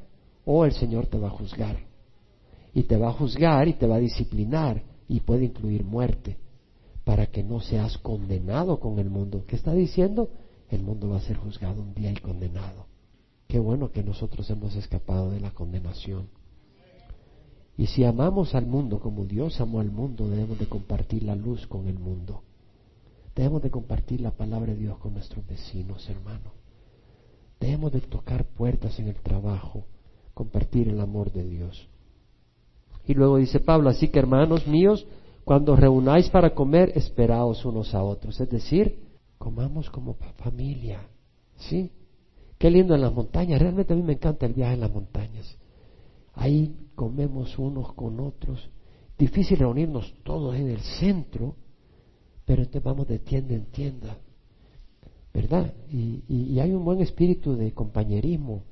o 0.46 0.64
el 0.64 0.74
Señor 0.74 1.08
te 1.08 1.18
va 1.18 1.30
a 1.30 1.32
juzgar. 1.32 1.78
Y 2.76 2.84
te 2.84 2.98
va 2.98 3.10
a 3.10 3.14
juzgar 3.14 3.68
y 3.68 3.74
te 3.74 3.88
va 3.88 3.96
a 3.96 4.00
disciplinar, 4.00 4.84
y 5.10 5.22
puede 5.22 5.46
incluir 5.46 5.84
muerte, 5.84 6.38
para 7.04 7.26
que 7.26 7.42
no 7.44 7.62
seas 7.62 7.98
condenado 7.98 8.80
con 8.80 9.00
el 9.00 9.10
mundo. 9.10 9.44
¿Qué 9.48 9.56
está 9.56 9.74
diciendo? 9.74 10.30
El 10.70 10.84
mundo 10.84 11.10
va 11.10 11.18
a 11.18 11.22
ser 11.22 11.38
juzgado 11.38 11.82
un 11.82 11.96
día 11.96 12.12
y 12.12 12.18
condenado. 12.18 12.86
Qué 13.48 13.58
bueno 13.58 13.92
que 13.92 14.04
nosotros 14.04 14.48
hemos 14.52 14.76
escapado 14.76 15.32
de 15.32 15.40
la 15.40 15.50
condenación. 15.50 16.28
Y 17.78 17.88
si 17.88 18.04
amamos 18.04 18.56
al 18.56 18.66
mundo 18.66 19.00
como 19.00 19.26
Dios 19.26 19.60
amó 19.60 19.80
al 19.80 19.92
mundo, 19.92 20.30
debemos 20.30 20.58
de 20.60 20.68
compartir 20.68 21.24
la 21.24 21.36
luz 21.36 21.68
con 21.68 21.88
el 21.88 22.00
mundo. 22.00 22.44
Debemos 23.36 23.62
de 23.62 23.70
compartir 23.70 24.22
la 24.22 24.32
palabra 24.32 24.74
de 24.74 24.80
Dios 24.80 24.98
con 25.00 25.14
nuestros 25.14 25.46
vecinos, 25.46 26.10
hermanos. 26.10 26.54
Debemos 27.60 27.92
de 27.92 28.02
tocar 28.02 28.46
puertas 28.46 28.98
en 29.00 29.08
el 29.08 29.16
trabajo, 29.16 29.86
compartir 30.34 30.88
el 30.88 31.02
amor 31.02 31.34
de 31.34 31.44
Dios. 31.44 31.90
Y 33.06 33.14
luego 33.14 33.38
dice 33.38 33.60
Pablo, 33.60 33.90
así 33.90 34.08
que 34.08 34.20
hermanos 34.20 34.66
míos, 34.68 35.06
cuando 35.44 35.76
reunáis 35.76 36.30
para 36.30 36.56
comer, 36.56 36.94
esperaos 36.96 37.66
unos 37.66 37.94
a 37.94 38.04
otros. 38.04 38.40
Es 38.40 38.50
decir, 38.50 39.00
comamos 39.38 39.90
como 39.90 40.16
familia. 40.38 41.02
¿Sí? 41.58 41.92
Qué 42.58 42.70
lindo 42.72 42.96
en 42.96 43.02
las 43.02 43.14
montañas. 43.14 43.62
Realmente 43.62 43.94
a 43.94 43.96
mí 43.96 44.02
me 44.02 44.14
encanta 44.14 44.46
el 44.46 44.54
viaje 44.54 44.74
en 44.74 44.80
las 44.80 44.92
montañas. 44.92 45.58
Ahí 46.36 46.76
comemos 46.96 47.58
unos 47.58 47.94
con 47.94 48.20
otros. 48.20 48.70
Difícil 49.18 49.58
reunirnos 49.58 50.14
todos 50.24 50.56
en 50.56 50.70
el 50.70 50.80
centro, 50.80 51.56
pero 52.46 52.62
entonces 52.62 52.84
vamos 52.84 53.08
de 53.08 53.20
tienda 53.20 53.56
en 53.56 53.66
tienda, 53.66 54.18
¿verdad? 55.34 55.74
Y, 55.90 56.60
hay 56.60 56.74
un 56.74 56.84
buen 56.84 57.02
espíritu 57.02 57.56
de 57.56 57.72
compañerismo. 57.72 58.64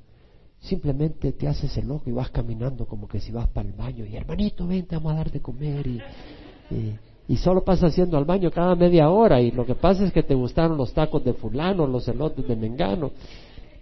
Simplemente 0.60 1.32
te 1.32 1.48
haces 1.48 1.76
el 1.76 1.88
loco 1.88 2.08
y 2.08 2.12
vas 2.12 2.30
caminando 2.30 2.86
como 2.86 3.08
que 3.08 3.20
si 3.20 3.32
vas 3.32 3.48
para 3.48 3.68
el 3.68 3.74
baño. 3.74 4.04
Y 4.04 4.16
hermanito, 4.16 4.66
ven, 4.66 4.86
te 4.86 4.96
vamos 4.96 5.12
a 5.12 5.16
dar 5.16 5.30
de 5.30 5.40
comer. 5.40 5.86
Y, 5.86 6.00
y, 7.28 7.36
solo 7.36 7.64
pasas 7.64 7.92
haciendo 7.92 8.16
al 8.16 8.24
baño 8.24 8.50
cada 8.50 8.74
media 8.74 9.10
hora. 9.10 9.40
Y 9.40 9.50
lo 9.50 9.64
que 9.64 9.74
pasa 9.74 10.04
es 10.04 10.12
que 10.12 10.22
te 10.22 10.34
gustaron 10.34 10.76
los 10.76 10.92
tacos 10.92 11.24
de 11.24 11.32
fulano, 11.34 11.86
los 11.86 12.06
elotes 12.08 12.46
de 12.46 12.56
mengano. 12.56 13.12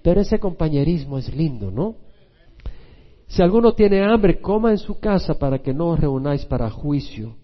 Pero 0.03 0.21
ese 0.21 0.39
compañerismo 0.39 1.19
es 1.19 1.33
lindo, 1.35 1.71
¿no? 1.71 1.95
Si 3.33 3.41
alguno 3.41 3.73
tiene 3.73 4.05
hambre, 4.05 4.43
coma 4.43 4.73
en 4.73 4.79
su 4.79 4.99
casa 4.99 5.39
para 5.39 5.59
que 5.61 5.73
no 5.73 5.89
os 5.89 5.99
reunáis 5.99 6.45
para 6.45 6.69
juicio. 6.69 7.35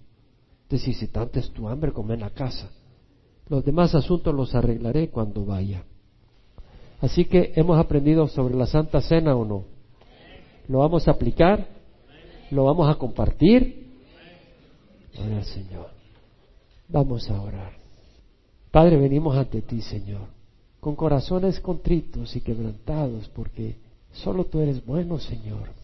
Decir, 0.68 0.94
si 0.94 1.08
tanto 1.08 1.38
es 1.38 1.50
tu 1.50 1.66
hambre, 1.66 1.92
come 1.92 2.12
en 2.12 2.20
la 2.20 2.28
casa. 2.28 2.68
Los 3.48 3.64
demás 3.64 3.94
asuntos 3.94 4.34
los 4.34 4.54
arreglaré 4.54 5.08
cuando 5.08 5.46
vaya. 5.46 5.84
Así 7.00 7.24
que 7.24 7.54
hemos 7.56 7.78
aprendido 7.78 8.28
sobre 8.28 8.54
la 8.54 8.66
Santa 8.66 9.00
Cena 9.00 9.34
o 9.34 9.46
no. 9.46 9.64
¿Lo 10.68 10.80
vamos 10.80 11.08
a 11.08 11.12
aplicar? 11.12 11.66
¿Lo 12.50 12.64
vamos 12.64 12.86
a 12.90 12.96
compartir? 12.96 13.88
Señor. 15.44 15.88
Vamos 16.86 17.30
a 17.30 17.40
orar. 17.40 17.72
Padre, 18.70 18.98
venimos 18.98 19.34
ante 19.34 19.62
ti, 19.62 19.80
Señor, 19.80 20.26
con 20.80 20.94
corazones 20.94 21.58
contritos 21.60 22.36
y 22.36 22.42
quebrantados, 22.42 23.26
porque 23.30 23.76
solo 24.12 24.44
tú 24.44 24.60
eres 24.60 24.84
bueno, 24.84 25.18
Señor 25.18 25.77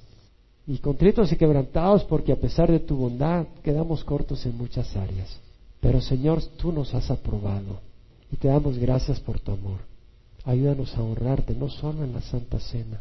y 0.67 0.79
contritos 0.79 1.31
y 1.31 1.37
quebrantados 1.37 2.05
porque 2.05 2.33
a 2.33 2.37
pesar 2.37 2.71
de 2.71 2.81
tu 2.81 2.97
bondad 2.97 3.47
quedamos 3.63 4.03
cortos 4.05 4.45
en 4.47 4.57
muchas 4.57 4.97
áreas. 4.97 5.39
Pero 5.81 6.01
Señor, 6.01 6.43
tú 6.57 6.73
nos 6.73 6.95
has 6.95 7.11
aprobado 7.11 7.81
y 8.33 8.37
te 8.37 8.49
damos 8.49 8.79
gracias 8.79 9.21
por 9.21 9.39
tu 9.39 9.53
amor. 9.53 9.81
Ayúdanos 10.45 10.97
a 10.97 11.03
honrarte 11.03 11.55
no 11.55 11.69
solo 11.69 12.05
en 12.05 12.15
la 12.15 12.23
Santa 12.23 12.59
Cena, 12.59 13.01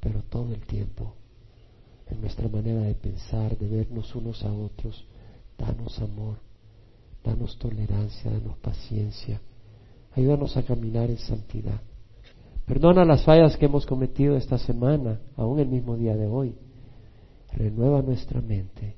pero 0.00 0.22
todo 0.30 0.54
el 0.54 0.60
tiempo, 0.60 1.12
en 2.08 2.20
nuestra 2.20 2.48
manera 2.48 2.80
de 2.82 2.94
pensar, 2.94 3.56
de 3.56 3.68
vernos 3.68 4.14
unos 4.14 4.42
a 4.44 4.52
otros, 4.52 5.04
danos 5.58 5.98
amor, 6.00 6.36
danos 7.22 7.58
tolerancia, 7.58 8.30
danos 8.30 8.56
paciencia, 8.58 9.40
ayúdanos 10.14 10.56
a 10.56 10.62
caminar 10.62 11.10
en 11.10 11.18
santidad. 11.18 11.80
Perdona 12.66 13.04
las 13.04 13.24
fallas 13.24 13.56
que 13.56 13.66
hemos 13.66 13.84
cometido 13.84 14.36
esta 14.36 14.56
semana, 14.56 15.18
aún 15.36 15.60
el 15.60 15.68
mismo 15.68 15.96
día 15.96 16.16
de 16.16 16.26
hoy. 16.26 16.54
Renueva 17.52 18.02
nuestra 18.02 18.40
mente, 18.40 18.96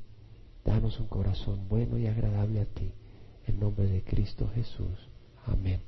danos 0.64 1.00
un 1.00 1.06
corazón 1.06 1.68
bueno 1.68 1.98
y 1.98 2.06
agradable 2.06 2.60
a 2.60 2.66
ti. 2.66 2.92
En 3.46 3.58
nombre 3.58 3.86
de 3.86 4.02
Cristo 4.02 4.48
Jesús. 4.54 5.08
Amén. 5.46 5.80